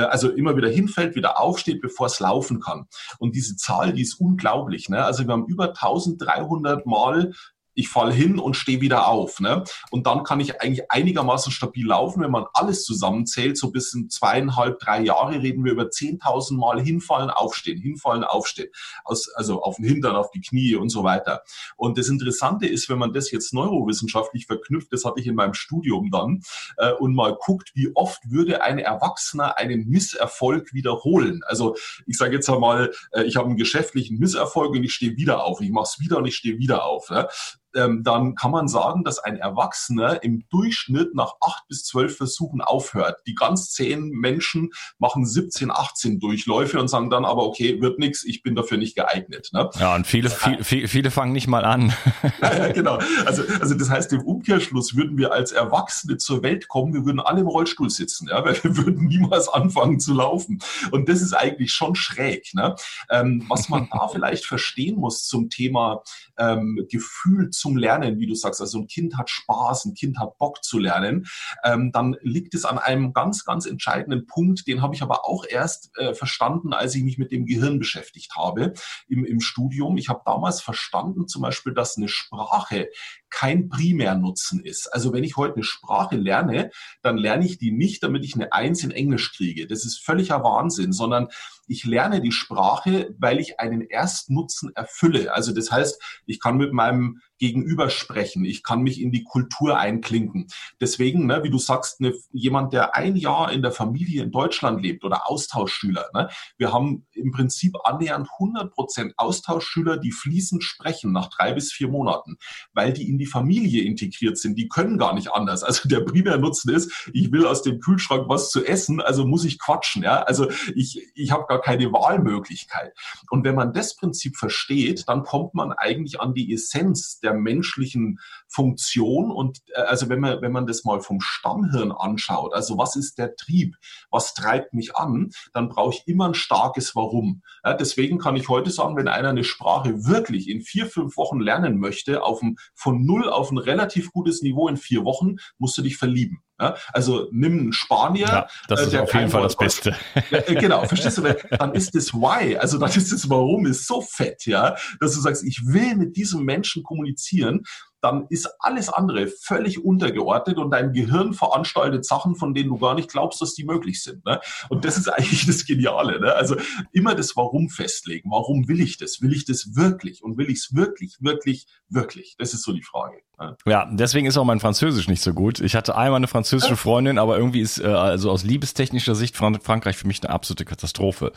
also 0.00 0.30
immer 0.30 0.56
wieder 0.56 0.68
hinfällt, 0.68 1.14
wieder 1.14 1.40
aufsteht, 1.40 1.80
bevor 1.80 2.06
es 2.06 2.20
laufen 2.20 2.60
kann. 2.60 2.86
Und 3.18 3.34
diese 3.34 3.56
Zahl, 3.56 3.92
die 3.92 4.02
ist 4.02 4.20
unglaublich. 4.20 4.88
Ne? 4.88 5.04
Also 5.04 5.26
wir 5.26 5.32
haben 5.32 5.46
über 5.46 5.68
1300 5.68 6.86
Mal 6.86 7.32
ich 7.74 7.88
falle 7.88 8.12
hin 8.12 8.38
und 8.38 8.54
stehe 8.54 8.80
wieder 8.80 9.08
auf. 9.08 9.40
Ne? 9.40 9.64
Und 9.90 10.06
dann 10.06 10.24
kann 10.24 10.40
ich 10.40 10.60
eigentlich 10.60 10.90
einigermaßen 10.90 11.52
stabil 11.52 11.86
laufen, 11.86 12.22
wenn 12.22 12.30
man 12.30 12.46
alles 12.52 12.84
zusammenzählt, 12.84 13.58
so 13.58 13.70
bis 13.70 13.92
in 13.94 14.10
zweieinhalb, 14.10 14.78
drei 14.78 15.02
Jahre 15.02 15.42
reden 15.42 15.64
wir 15.64 15.72
über 15.72 15.84
10.000 15.84 16.56
Mal 16.56 16.80
hinfallen, 16.80 17.30
aufstehen, 17.30 17.80
hinfallen, 17.80 18.24
aufstehen. 18.24 18.68
Aus, 19.04 19.28
also 19.34 19.62
auf 19.62 19.76
den 19.76 19.86
Hintern, 19.86 20.16
auf 20.16 20.30
die 20.30 20.40
Knie 20.40 20.76
und 20.76 20.88
so 20.88 21.04
weiter. 21.04 21.42
Und 21.76 21.98
das 21.98 22.08
Interessante 22.08 22.66
ist, 22.66 22.88
wenn 22.88 22.98
man 22.98 23.12
das 23.12 23.30
jetzt 23.30 23.52
neurowissenschaftlich 23.52 24.46
verknüpft, 24.46 24.92
das 24.92 25.04
hatte 25.04 25.20
ich 25.20 25.26
in 25.26 25.34
meinem 25.34 25.54
Studium 25.54 26.10
dann, 26.10 26.42
äh, 26.76 26.92
und 26.92 27.14
mal 27.14 27.36
guckt, 27.38 27.72
wie 27.74 27.90
oft 27.94 28.20
würde 28.30 28.62
ein 28.62 28.78
Erwachsener 28.78 29.58
einen 29.58 29.88
Misserfolg 29.88 30.72
wiederholen. 30.72 31.42
Also 31.46 31.76
ich 32.06 32.16
sage 32.16 32.34
jetzt 32.34 32.48
einmal, 32.48 32.92
äh, 33.12 33.24
ich 33.24 33.36
habe 33.36 33.48
einen 33.48 33.56
geschäftlichen 33.56 34.18
Misserfolg 34.18 34.72
und 34.72 34.84
ich 34.84 34.94
stehe 34.94 35.16
wieder 35.16 35.44
auf. 35.44 35.60
Ich 35.60 35.70
mache 35.70 35.84
es 35.84 36.00
wieder 36.00 36.18
und 36.18 36.26
ich 36.26 36.36
stehe 36.36 36.58
wieder 36.58 36.84
auf. 36.84 37.10
Ne? 37.10 37.28
Ähm, 37.74 38.02
dann 38.04 38.34
kann 38.34 38.50
man 38.50 38.68
sagen, 38.68 39.04
dass 39.04 39.18
ein 39.18 39.36
Erwachsener 39.36 40.22
im 40.22 40.44
Durchschnitt 40.50 41.14
nach 41.14 41.34
acht 41.40 41.66
bis 41.68 41.84
zwölf 41.84 42.16
Versuchen 42.16 42.60
aufhört. 42.60 43.20
Die 43.26 43.34
ganz 43.34 43.72
zehn 43.72 44.10
Menschen 44.10 44.70
machen 44.98 45.26
17, 45.26 45.70
18 45.70 46.20
Durchläufe 46.20 46.80
und 46.80 46.88
sagen 46.88 47.10
dann 47.10 47.24
aber, 47.24 47.44
okay, 47.44 47.80
wird 47.80 47.98
nichts, 47.98 48.24
ich 48.24 48.42
bin 48.42 48.54
dafür 48.54 48.78
nicht 48.78 48.94
geeignet. 48.94 49.50
Ne? 49.52 49.70
Ja, 49.78 49.94
und 49.94 50.06
viele, 50.06 50.30
viele, 50.30 50.88
viele 50.88 51.10
fangen 51.10 51.32
nicht 51.32 51.48
mal 51.48 51.64
an. 51.64 51.92
ja, 52.42 52.72
genau. 52.72 52.98
Also, 53.26 53.42
also 53.60 53.74
das 53.74 53.90
heißt, 53.90 54.12
im 54.12 54.22
Umkehrschluss 54.22 54.96
würden 54.96 55.18
wir 55.18 55.32
als 55.32 55.52
Erwachsene 55.52 56.16
zur 56.16 56.42
Welt 56.42 56.68
kommen, 56.68 56.94
wir 56.94 57.04
würden 57.04 57.20
alle 57.20 57.40
im 57.40 57.46
Rollstuhl 57.46 57.90
sitzen, 57.90 58.28
ja, 58.28 58.44
weil 58.44 58.62
wir 58.62 58.76
würden 58.84 59.06
niemals 59.06 59.48
anfangen 59.48 60.00
zu 60.00 60.14
laufen. 60.14 60.60
Und 60.90 61.08
das 61.08 61.20
ist 61.20 61.34
eigentlich 61.34 61.72
schon 61.72 61.94
schräg. 61.94 62.54
Ne? 62.54 62.74
Ähm, 63.10 63.44
was 63.48 63.68
man 63.68 63.88
da 63.90 64.08
vielleicht 64.12 64.44
verstehen 64.46 64.96
muss 64.96 65.26
zum 65.26 65.50
Thema 65.50 66.02
ähm, 66.38 66.86
Gefühl 66.90 67.50
zum 67.64 67.78
Lernen, 67.78 68.18
wie 68.20 68.26
du 68.26 68.34
sagst, 68.34 68.60
also 68.60 68.78
ein 68.78 68.88
Kind 68.88 69.16
hat 69.16 69.30
Spaß, 69.30 69.86
ein 69.86 69.94
Kind 69.94 70.18
hat 70.18 70.36
Bock 70.36 70.62
zu 70.62 70.78
lernen, 70.78 71.24
ähm, 71.64 71.92
dann 71.92 72.14
liegt 72.20 72.54
es 72.54 72.66
an 72.66 72.76
einem 72.76 73.14
ganz, 73.14 73.46
ganz 73.46 73.64
entscheidenden 73.64 74.26
Punkt, 74.26 74.66
den 74.66 74.82
habe 74.82 74.94
ich 74.94 75.00
aber 75.00 75.24
auch 75.24 75.46
erst 75.48 75.96
äh, 75.96 76.12
verstanden, 76.12 76.74
als 76.74 76.94
ich 76.94 77.02
mich 77.02 77.16
mit 77.16 77.32
dem 77.32 77.46
Gehirn 77.46 77.78
beschäftigt 77.78 78.36
habe 78.36 78.74
im, 79.08 79.24
im 79.24 79.40
Studium. 79.40 79.96
Ich 79.96 80.10
habe 80.10 80.20
damals 80.26 80.60
verstanden 80.60 81.26
zum 81.26 81.40
Beispiel, 81.40 81.72
dass 81.72 81.96
eine 81.96 82.08
Sprache 82.08 82.90
kein 83.34 83.68
Primärnutzen 83.68 84.64
ist. 84.64 84.86
Also 84.94 85.12
wenn 85.12 85.24
ich 85.24 85.36
heute 85.36 85.56
eine 85.56 85.64
Sprache 85.64 86.14
lerne, 86.14 86.70
dann 87.02 87.18
lerne 87.18 87.44
ich 87.44 87.58
die 87.58 87.72
nicht, 87.72 88.04
damit 88.04 88.24
ich 88.24 88.36
eine 88.36 88.52
Eins 88.52 88.84
in 88.84 88.92
Englisch 88.92 89.32
kriege. 89.32 89.66
Das 89.66 89.84
ist 89.84 89.98
völliger 89.98 90.44
Wahnsinn, 90.44 90.92
sondern 90.92 91.28
ich 91.66 91.84
lerne 91.84 92.20
die 92.20 92.32
Sprache, 92.32 93.14
weil 93.18 93.40
ich 93.40 93.58
einen 93.58 93.80
Erstnutzen 93.80 94.70
erfülle. 94.76 95.34
Also 95.34 95.52
das 95.52 95.72
heißt, 95.72 96.00
ich 96.26 96.38
kann 96.38 96.58
mit 96.58 96.72
meinem 96.72 97.20
Gegenüber 97.38 97.90
sprechen, 97.90 98.44
ich 98.44 98.62
kann 98.62 98.82
mich 98.82 99.00
in 99.00 99.10
die 99.10 99.24
Kultur 99.24 99.76
einklinken. 99.76 100.46
Deswegen, 100.80 101.26
ne, 101.26 101.42
wie 101.42 101.50
du 101.50 101.58
sagst, 101.58 102.00
ne, 102.00 102.14
jemand, 102.32 102.72
der 102.72 102.94
ein 102.94 103.16
Jahr 103.16 103.50
in 103.50 103.60
der 103.60 103.72
Familie 103.72 104.22
in 104.22 104.30
Deutschland 104.30 104.80
lebt 104.80 105.04
oder 105.04 105.28
Austauschschüler, 105.28 106.10
ne, 106.14 106.28
wir 106.56 106.72
haben 106.72 107.06
im 107.12 107.32
Prinzip 107.32 107.74
annähernd 107.84 108.28
100 108.34 108.72
Prozent 108.72 109.14
Austauschschüler, 109.16 109.96
die 109.98 110.12
fließend 110.12 110.62
sprechen 110.62 111.12
nach 111.12 111.28
drei 111.28 111.52
bis 111.52 111.72
vier 111.72 111.88
Monaten, 111.88 112.36
weil 112.72 112.92
die 112.92 113.08
in 113.08 113.18
die 113.18 113.23
Familie 113.26 113.84
integriert 113.84 114.38
sind. 114.38 114.58
Die 114.58 114.68
können 114.68 114.98
gar 114.98 115.14
nicht 115.14 115.32
anders. 115.32 115.62
Also 115.62 115.88
der 115.88 116.00
Primärnutzen 116.00 116.74
ist, 116.74 117.10
ich 117.12 117.32
will 117.32 117.46
aus 117.46 117.62
dem 117.62 117.80
Kühlschrank 117.80 118.28
was 118.28 118.50
zu 118.50 118.64
essen, 118.64 119.00
also 119.00 119.26
muss 119.26 119.44
ich 119.44 119.58
quatschen. 119.58 120.02
Ja? 120.02 120.22
Also 120.22 120.48
ich, 120.74 121.00
ich 121.14 121.30
habe 121.30 121.46
gar 121.46 121.60
keine 121.60 121.92
Wahlmöglichkeit. 121.92 122.94
Und 123.30 123.44
wenn 123.44 123.54
man 123.54 123.72
das 123.72 123.96
Prinzip 123.96 124.36
versteht, 124.36 125.08
dann 125.08 125.22
kommt 125.22 125.54
man 125.54 125.72
eigentlich 125.72 126.20
an 126.20 126.34
die 126.34 126.52
Essenz 126.52 127.20
der 127.20 127.34
menschlichen 127.34 128.18
Funktion. 128.48 129.30
Und 129.30 129.60
äh, 129.74 129.80
also 129.82 130.08
wenn 130.08 130.20
man, 130.20 130.40
wenn 130.42 130.52
man 130.52 130.66
das 130.66 130.84
mal 130.84 131.00
vom 131.00 131.20
Stammhirn 131.20 131.92
anschaut, 131.92 132.54
also 132.54 132.78
was 132.78 132.96
ist 132.96 133.18
der 133.18 133.36
Trieb? 133.36 133.76
Was 134.10 134.34
treibt 134.34 134.74
mich 134.74 134.96
an? 134.96 135.30
Dann 135.52 135.68
brauche 135.68 135.94
ich 135.94 136.06
immer 136.06 136.28
ein 136.28 136.34
starkes 136.34 136.94
Warum. 136.94 137.42
Ja, 137.64 137.74
deswegen 137.74 138.18
kann 138.18 138.36
ich 138.36 138.48
heute 138.48 138.70
sagen, 138.70 138.96
wenn 138.96 139.08
einer 139.08 139.30
eine 139.30 139.44
Sprache 139.44 140.06
wirklich 140.06 140.48
in 140.48 140.60
vier, 140.60 140.86
fünf 140.86 141.16
Wochen 141.16 141.40
lernen 141.40 141.78
möchte, 141.78 142.22
auf 142.22 142.42
ein, 142.42 142.56
von 142.74 143.04
null 143.04 143.13
auf 143.22 143.50
ein 143.50 143.58
relativ 143.58 144.12
gutes 144.12 144.42
Niveau 144.42 144.68
in 144.68 144.76
vier 144.76 145.04
Wochen, 145.04 145.36
musst 145.58 145.76
du 145.78 145.82
dich 145.82 145.96
verlieben. 145.96 146.40
Ja, 146.60 146.76
also 146.92 147.28
nimm 147.32 147.58
einen 147.58 147.72
Spanier. 147.72 148.26
Ja, 148.26 148.48
das 148.68 148.82
äh, 148.82 148.86
ist 148.86 148.96
auf 148.96 149.12
jeden 149.12 149.28
Fall 149.28 149.42
das 149.42 149.56
Beste. 149.56 149.96
Ja, 150.30 150.38
äh, 150.38 150.54
genau, 150.54 150.84
verstehst 150.86 151.18
du? 151.18 151.22
Dann 151.22 151.74
ist 151.74 151.94
das 151.94 152.14
Why, 152.14 152.56
also 152.56 152.78
dann 152.78 152.90
ist 152.90 153.12
das 153.12 153.28
Warum 153.28 153.66
ist 153.66 153.86
so 153.86 154.00
fett, 154.00 154.46
ja, 154.46 154.76
dass 155.00 155.14
du 155.14 155.20
sagst, 155.20 155.42
ich 155.44 155.60
will 155.66 155.96
mit 155.96 156.16
diesem 156.16 156.44
Menschen 156.44 156.84
kommunizieren 156.84 157.64
dann 158.04 158.26
ist 158.28 158.48
alles 158.58 158.90
andere 158.90 159.26
völlig 159.26 159.82
untergeordnet 159.82 160.58
und 160.58 160.70
dein 160.70 160.92
Gehirn 160.92 161.32
veranstaltet 161.32 162.04
Sachen, 162.04 162.36
von 162.36 162.52
denen 162.52 162.68
du 162.68 162.78
gar 162.78 162.94
nicht 162.94 163.10
glaubst, 163.10 163.40
dass 163.40 163.54
die 163.54 163.64
möglich 163.64 164.02
sind. 164.02 164.24
Ne? 164.26 164.40
Und 164.68 164.84
das 164.84 164.98
ist 164.98 165.08
eigentlich 165.12 165.46
das 165.46 165.64
Geniale. 165.64 166.20
Ne? 166.20 166.34
Also 166.34 166.56
immer 166.92 167.14
das 167.14 167.34
Warum 167.34 167.70
festlegen. 167.70 168.30
Warum 168.30 168.68
will 168.68 168.80
ich 168.80 168.98
das? 168.98 169.22
Will 169.22 169.32
ich 169.32 169.46
das 169.46 169.74
wirklich? 169.74 170.22
Und 170.22 170.36
will 170.36 170.50
ich 170.50 170.58
es 170.58 170.74
wirklich, 170.74 171.16
wirklich, 171.20 171.66
wirklich? 171.88 172.34
Das 172.38 172.52
ist 172.52 172.62
so 172.62 172.72
die 172.72 172.82
Frage. 172.82 173.16
Ja, 173.66 173.88
deswegen 173.90 174.26
ist 174.26 174.38
auch 174.38 174.44
mein 174.44 174.60
Französisch 174.60 175.08
nicht 175.08 175.22
so 175.22 175.32
gut. 175.32 175.60
Ich 175.60 175.74
hatte 175.74 175.96
einmal 175.96 176.18
eine 176.18 176.28
französische 176.28 176.76
Freundin, 176.76 177.18
aber 177.18 177.36
irgendwie 177.36 177.60
ist 177.60 177.80
äh, 177.80 177.86
also 177.86 178.30
aus 178.30 178.44
liebestechnischer 178.44 179.14
Sicht 179.16 179.36
Frankreich 179.36 179.96
für 179.96 180.06
mich 180.06 180.22
eine 180.22 180.32
absolute 180.32 180.64
Katastrophe. 180.64 181.32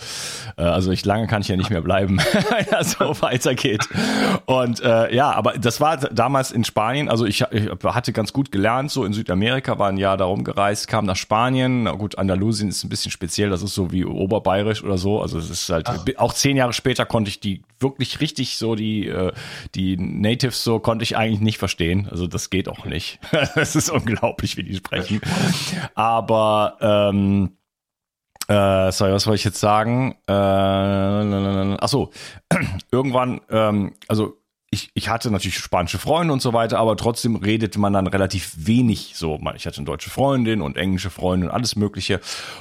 Äh, 0.57 0.61
also 0.61 0.91
ich 0.91 1.05
lange 1.05 1.25
kann 1.27 1.41
ich 1.41 1.47
ja 1.47 1.55
nicht 1.55 1.71
mehr 1.71 1.81
bleiben, 1.81 2.17
wenn 2.49 2.65
das 2.69 2.91
so 2.91 3.19
weitergeht. 3.21 3.87
Und 4.45 4.79
äh, 4.81 5.13
ja, 5.13 5.31
aber 5.31 5.53
das 5.53 5.81
war 5.81 5.97
damals 5.97 6.51
in 6.51 6.63
Spanien, 6.63 7.09
also 7.09 7.25
ich, 7.25 7.43
ich, 7.51 7.69
hatte 7.83 8.13
ganz 8.13 8.31
gut 8.31 8.51
gelernt, 8.51 8.91
so 8.91 9.03
in 9.03 9.13
Südamerika, 9.13 9.79
war 9.79 9.89
ein 9.89 9.97
Jahr 9.97 10.17
darum 10.17 10.43
gereist, 10.43 10.87
kam 10.87 11.05
nach 11.05 11.15
Spanien. 11.15 11.83
Na 11.83 11.93
gut, 11.93 12.17
Andalusien 12.17 12.69
ist 12.69 12.83
ein 12.83 12.89
bisschen 12.89 13.11
speziell, 13.11 13.49
das 13.49 13.63
ist 13.63 13.73
so 13.73 13.91
wie 13.91 14.05
Oberbayerisch 14.05 14.83
oder 14.83 14.99
so. 14.99 15.21
Also 15.21 15.39
es 15.39 15.49
ist 15.49 15.69
halt, 15.69 15.87
Ach. 15.89 16.05
auch 16.17 16.33
zehn 16.33 16.57
Jahre 16.57 16.73
später 16.73 17.05
konnte 17.05 17.29
ich 17.29 17.39
die 17.39 17.63
wirklich 17.79 18.21
richtig 18.21 18.57
so, 18.57 18.75
die, 18.75 19.07
äh, 19.07 19.31
die 19.75 19.97
Natives 19.97 20.63
so 20.63 20.79
konnte 20.79 21.03
ich 21.03 21.17
eigentlich 21.17 21.41
nicht 21.41 21.57
verstehen. 21.57 21.86
Also 22.09 22.27
das 22.27 22.49
geht 22.49 22.67
auch 22.69 22.85
nicht. 22.85 23.19
Es 23.55 23.75
ist 23.75 23.89
unglaublich, 23.89 24.57
wie 24.57 24.63
die 24.63 24.75
sprechen. 24.75 25.21
Aber 25.95 26.77
ähm, 26.81 27.57
äh, 28.47 28.91
sorry, 28.91 29.11
was 29.11 29.27
wollte 29.27 29.39
ich 29.39 29.43
jetzt 29.43 29.59
sagen? 29.59 30.15
Äh, 30.27 30.31
ach 30.33 31.87
so, 31.87 32.11
irgendwann, 32.91 33.41
ähm, 33.49 33.93
also 34.07 34.37
ich, 34.69 34.91
ich 34.93 35.07
hatte 35.07 35.31
natürlich 35.31 35.57
spanische 35.57 35.97
Freunde 35.97 36.33
und 36.33 36.41
so 36.41 36.51
weiter, 36.51 36.77
aber 36.77 36.97
trotzdem 36.97 37.37
redete 37.37 37.79
man 37.79 37.93
dann 37.93 38.05
relativ 38.05 38.53
wenig 38.57 39.13
so. 39.15 39.39
Ich 39.55 39.65
hatte 39.65 39.77
eine 39.77 39.85
deutsche 39.85 40.09
Freundin 40.09 40.61
und 40.61 40.75
englische 40.75 41.09
Freundin 41.09 41.49
und 41.49 41.55
alles 41.55 41.77
Mögliche. 41.77 42.19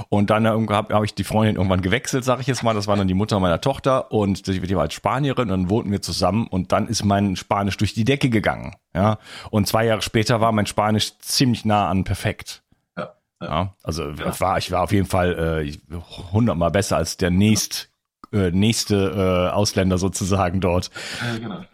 Und 0.09 0.31
dann 0.31 0.47
habe 0.47 0.95
hab 0.95 1.03
ich 1.03 1.15
die 1.15 1.25
Freundin 1.25 1.57
irgendwann 1.57 1.83
gewechselt, 1.83 2.25
sage 2.25 2.43
ich 2.43 2.47
jetzt 2.47 2.63
mal. 2.63 2.75
Das 2.75 2.87
war 2.87 2.97
dann 2.97 3.09
die 3.09 3.15
Mutter 3.15 3.41
meiner 3.41 3.61
Tochter 3.61 4.13
und 4.13 4.47
die, 4.47 4.61
die 4.61 4.77
war 4.77 4.83
als 4.83 4.95
Spanierin 4.95 5.51
und 5.51 5.63
dann 5.63 5.71
wohnten 5.71 5.91
wir 5.91 6.01
zusammen 6.01 6.47
und 6.47 6.71
dann 6.71 6.87
ist 6.87 7.05
mein 7.05 7.35
Spanisch 7.35 7.77
durch 7.77 7.93
die 7.93 8.05
Decke 8.05 8.31
gegangen. 8.31 8.77
Ja. 8.95 9.19
Und 9.51 9.67
zwei 9.67 9.85
Jahre 9.87 10.03
später 10.03 10.41
war 10.41 10.53
mein 10.53 10.67
Spanisch 10.67 11.19
ziemlich 11.19 11.65
nah 11.65 11.89
an 11.89 12.05
perfekt. 12.05 12.63
Ja, 12.97 13.15
ja. 13.43 13.75
also 13.83 14.11
ja. 14.11 14.41
war 14.41 14.59
ich 14.59 14.71
war 14.71 14.83
auf 14.83 14.93
jeden 14.93 15.09
Fall 15.09 15.67
äh, 15.67 15.97
hundertmal 16.33 16.71
besser 16.71 16.99
als 16.99 17.17
der 17.17 17.31
nächst 17.31 17.91
äh, 18.33 18.53
nächste 18.53 19.49
äh, 19.51 19.53
Ausländer 19.53 19.99
sozusagen 19.99 20.61
dort. 20.61 20.91
Ja, 21.21 21.39
genau. 21.39 21.65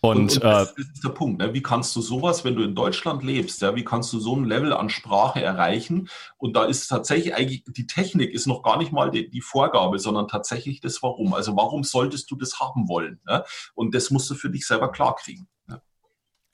Und, 0.00 0.10
und, 0.10 0.20
und 0.20 0.42
das, 0.42 0.70
äh, 0.70 0.74
das, 0.76 0.86
ist 0.94 1.04
der 1.04 1.10
Punkt. 1.10 1.38
Ne? 1.38 1.54
Wie 1.54 1.62
kannst 1.62 1.94
du 1.96 2.00
sowas, 2.00 2.44
wenn 2.44 2.56
du 2.56 2.62
in 2.62 2.74
Deutschland 2.74 3.22
lebst, 3.22 3.62
ja, 3.62 3.74
wie 3.74 3.84
kannst 3.84 4.12
du 4.12 4.20
so 4.20 4.36
ein 4.36 4.44
Level 4.44 4.72
an 4.72 4.90
Sprache 4.90 5.42
erreichen? 5.42 6.08
Und 6.36 6.56
da 6.56 6.64
ist 6.64 6.88
tatsächlich 6.88 7.34
eigentlich, 7.34 7.64
die 7.66 7.86
Technik 7.86 8.32
ist 8.32 8.46
noch 8.46 8.62
gar 8.62 8.78
nicht 8.78 8.92
mal 8.92 9.10
die, 9.10 9.28
die 9.28 9.40
Vorgabe, 9.40 9.98
sondern 9.98 10.28
tatsächlich 10.28 10.80
das 10.80 11.02
Warum. 11.02 11.34
Also 11.34 11.56
warum 11.56 11.84
solltest 11.84 12.30
du 12.30 12.36
das 12.36 12.60
haben 12.60 12.88
wollen? 12.88 13.20
Ne? 13.26 13.44
Und 13.74 13.94
das 13.94 14.10
musst 14.10 14.30
du 14.30 14.34
für 14.34 14.50
dich 14.50 14.66
selber 14.66 14.90
klar 14.90 15.16
kriegen. 15.16 15.48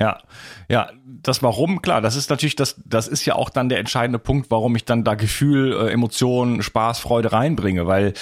Ja, 0.00 0.18
ja, 0.68 0.90
das 1.04 1.42
Warum, 1.42 1.82
klar, 1.82 2.00
das 2.00 2.16
ist 2.16 2.30
natürlich, 2.30 2.56
das, 2.56 2.80
das 2.84 3.08
ist 3.08 3.24
ja 3.26 3.34
auch 3.34 3.50
dann 3.50 3.68
der 3.68 3.78
entscheidende 3.78 4.18
Punkt, 4.18 4.50
warum 4.50 4.76
ich 4.76 4.84
dann 4.84 5.04
da 5.04 5.14
Gefühl, 5.14 5.72
äh, 5.72 5.92
Emotionen, 5.92 6.62
Spaß, 6.62 7.00
Freude 7.00 7.32
reinbringe, 7.32 7.86
weil 7.86 8.14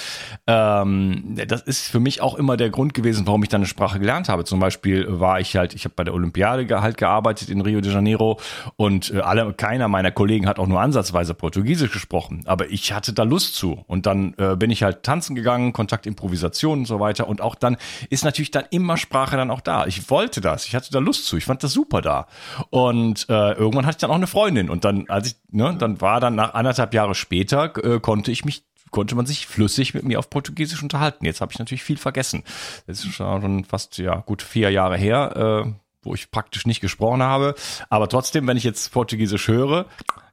ähm, 0.47 1.37
das 1.47 1.61
ist 1.61 1.87
für 1.89 1.99
mich 1.99 2.21
auch 2.21 2.35
immer 2.35 2.57
der 2.57 2.69
Grund 2.69 2.93
gewesen, 2.93 3.27
warum 3.27 3.43
ich 3.43 3.49
dann 3.49 3.61
eine 3.61 3.67
Sprache 3.67 3.99
gelernt 3.99 4.29
habe. 4.29 4.43
Zum 4.43 4.59
Beispiel 4.59 5.05
war 5.07 5.39
ich 5.39 5.55
halt, 5.55 5.73
ich 5.73 5.85
habe 5.85 5.93
bei 5.95 6.03
der 6.03 6.13
Olympiade 6.13 6.67
halt 6.81 6.97
gearbeitet 6.97 7.49
in 7.49 7.61
Rio 7.61 7.81
de 7.81 7.93
Janeiro 7.93 8.39
und 8.75 9.13
äh, 9.13 9.19
alle, 9.19 9.53
keiner 9.53 9.87
meiner 9.87 10.11
Kollegen 10.11 10.47
hat 10.47 10.59
auch 10.59 10.67
nur 10.67 10.81
ansatzweise 10.81 11.33
Portugiesisch 11.33 11.91
gesprochen, 11.91 12.43
aber 12.45 12.69
ich 12.69 12.91
hatte 12.91 13.13
da 13.13 13.23
Lust 13.23 13.55
zu. 13.55 13.85
Und 13.87 14.05
dann 14.05 14.33
äh, 14.37 14.55
bin 14.55 14.71
ich 14.71 14.83
halt 14.83 15.03
tanzen 15.03 15.35
gegangen, 15.35 15.71
Kontakt, 15.71 16.07
Improvisation 16.07 16.79
und 16.79 16.85
so 16.85 16.99
weiter. 16.99 17.27
Und 17.27 17.41
auch 17.41 17.55
dann 17.55 17.77
ist 18.09 18.25
natürlich 18.25 18.51
dann 18.51 18.65
immer 18.71 18.97
Sprache 18.97 19.37
dann 19.37 19.51
auch 19.51 19.61
da. 19.61 19.85
Ich 19.85 20.09
wollte 20.09 20.41
das, 20.41 20.65
ich 20.65 20.75
hatte 20.75 20.91
da 20.91 20.99
Lust 20.99 21.25
zu, 21.25 21.37
ich 21.37 21.45
fand 21.45 21.63
das 21.63 21.68
das 21.69 21.73
super 21.73 22.01
da. 22.01 22.27
Und 22.69 23.27
äh, 23.29 23.53
irgendwann 23.53 23.85
hatte 23.85 23.97
ich 23.97 24.01
dann 24.01 24.11
auch 24.11 24.15
eine 24.15 24.27
Freundin 24.27 24.69
und 24.69 24.85
dann, 24.85 25.09
als 25.09 25.27
ich, 25.27 25.35
ne, 25.51 25.75
dann 25.77 26.01
war 26.01 26.19
dann 26.19 26.35
nach 26.35 26.53
anderthalb 26.53 26.93
Jahre 26.93 27.15
später, 27.15 27.73
äh, 27.83 27.99
konnte 27.99 28.31
ich 28.31 28.45
mich 28.45 28.63
konnte 28.91 29.13
man 29.13 29.27
sich 29.27 29.45
flüssig 29.45 29.93
mit 29.93 30.03
mir 30.03 30.17
auf 30.17 30.31
Portugiesisch 30.31 30.81
unterhalten. 30.81 31.23
Jetzt 31.23 31.41
habe 31.41 31.51
ich 31.51 31.59
natürlich 31.59 31.83
viel 31.83 31.97
vergessen. 31.97 32.43
Das 32.87 33.05
ist 33.05 33.13
schon 33.13 33.63
fast 33.63 33.99
ja 33.99 34.15
gut 34.21 34.41
vier 34.41 34.71
Jahre 34.71 34.97
her. 34.97 35.65
Äh, 35.67 35.71
wo 36.01 36.13
ich 36.13 36.31
praktisch 36.31 36.65
nicht 36.65 36.79
gesprochen 36.79 37.21
habe. 37.21 37.55
Aber 37.89 38.07
trotzdem, 38.07 38.47
wenn 38.47 38.57
ich 38.57 38.63
jetzt 38.63 38.91
Portugiesisch 38.91 39.47
höre, 39.47 39.85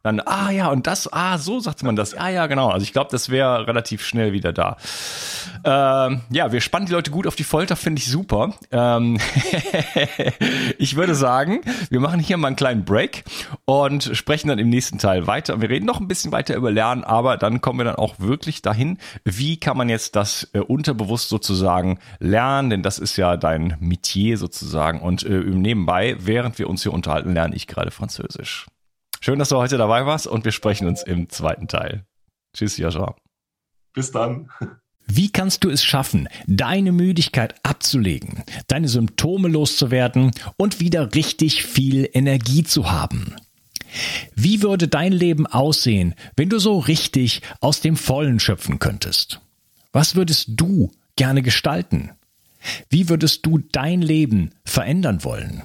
dann, 0.07 0.21
ah 0.21 0.51
ja, 0.51 0.69
und 0.69 0.87
das, 0.87 1.13
ah, 1.13 1.37
so 1.37 1.59
sagt 1.59 1.83
man 1.83 1.97
das. 1.97 2.15
Ah 2.15 2.29
ja, 2.29 2.47
genau. 2.47 2.69
Also 2.69 2.85
ich 2.85 2.93
glaube, 2.93 3.11
das 3.11 3.29
wäre 3.29 3.67
relativ 3.67 4.05
schnell 4.05 4.33
wieder 4.33 4.53
da. 4.53 4.77
Ähm, 5.65 6.21
ja, 6.31 6.53
wir 6.53 6.61
spannen 6.61 6.87
die 6.87 6.93
Leute 6.93 7.11
gut 7.11 7.27
auf 7.27 7.35
die 7.35 7.43
Folter, 7.43 7.75
finde 7.75 8.01
ich 8.01 8.09
super. 8.09 8.55
Ähm 8.71 9.19
ich 10.79 10.95
würde 10.95 11.17
sagen, 11.17 11.61
wir 11.91 11.99
machen 11.99 12.21
hier 12.21 12.37
mal 12.37 12.47
einen 12.47 12.57
kleinen 12.57 12.85
Break 12.85 13.25
und 13.65 14.05
sprechen 14.13 14.47
dann 14.47 14.61
im 14.61 14.69
nächsten 14.69 14.99
Teil 14.99 15.27
weiter. 15.27 15.61
Wir 15.61 15.71
reden 15.71 15.87
noch 15.87 16.01
ein 16.01 16.07
bisschen 16.07 16.31
weiter 16.31 16.55
über 16.55 16.71
Lernen, 16.71 17.03
aber 17.03 17.37
dann 17.37 17.61
kommen 17.61 17.81
wir 17.81 17.85
dann 17.85 17.97
auch 17.97 18.21
wirklich 18.21 18.63
dahin, 18.63 18.99
wie 19.25 19.57
kann 19.57 19.77
man 19.77 19.89
jetzt 19.89 20.15
das 20.15 20.49
äh, 20.53 20.61
unterbewusst 20.61 21.29
sozusagen 21.29 21.99
lernen, 22.21 22.71
denn 22.71 22.83
das 22.85 23.01
ist 23.01 23.17
ja 23.17 23.37
dein 23.37 23.77
Metier 23.81 24.39
sozusagen. 24.39 25.01
Und 25.01 25.25
äh, 25.25 25.41
nebenbei, 25.41 26.17
während 26.21 26.61
wir 26.61 26.71
uns 26.71 26.85
hier 26.85 26.93
unterhalten, 26.93 27.35
lerne 27.35 27.57
ich 27.57 27.67
gerade 27.67 27.91
Französisch. 27.91 28.67
Schön, 29.27 29.41
dass 29.41 29.49
du 29.49 29.57
heute 29.57 29.77
dabei 29.77 30.07
warst 30.07 30.29
und 30.29 30.45
wir 30.45 30.53
sprechen 30.53 30.87
uns 30.87 31.03
im 31.03 31.29
zweiten 31.29 31.67
Teil. 31.67 32.07
Tschüss, 32.55 32.77
Joshua. 32.77 33.17
Bis 33.93 34.13
dann. 34.13 34.51
Wie 35.05 35.33
kannst 35.33 35.65
du 35.65 35.69
es 35.69 35.83
schaffen, 35.83 36.29
deine 36.47 36.93
Müdigkeit 36.93 37.57
abzulegen, 37.65 38.45
deine 38.69 38.87
Symptome 38.87 39.49
loszuwerden 39.49 40.31
und 40.57 40.79
wieder 40.79 41.13
richtig 41.17 41.65
viel 41.65 42.09
Energie 42.13 42.63
zu 42.63 42.89
haben? 42.89 43.35
Wie 44.37 44.63
würde 44.63 44.87
dein 44.87 45.13
Leben 45.13 45.49
aussehen, 45.49 46.15
wenn 46.37 46.49
du 46.49 46.61
so 46.61 46.79
richtig 46.79 47.43
aus 47.61 47.81
dem 47.81 47.97
Vollen 47.97 48.39
schöpfen 48.39 48.79
könntest? 48.79 49.41
Was 49.91 50.15
würdest 50.15 50.51
du 50.51 50.93
gerne 51.17 51.43
gestalten? 51.43 52.13
Wie 52.91 53.09
würdest 53.09 53.45
du 53.45 53.59
dein 53.59 54.03
Leben 54.03 54.53
verändern 54.65 55.25
wollen? 55.25 55.65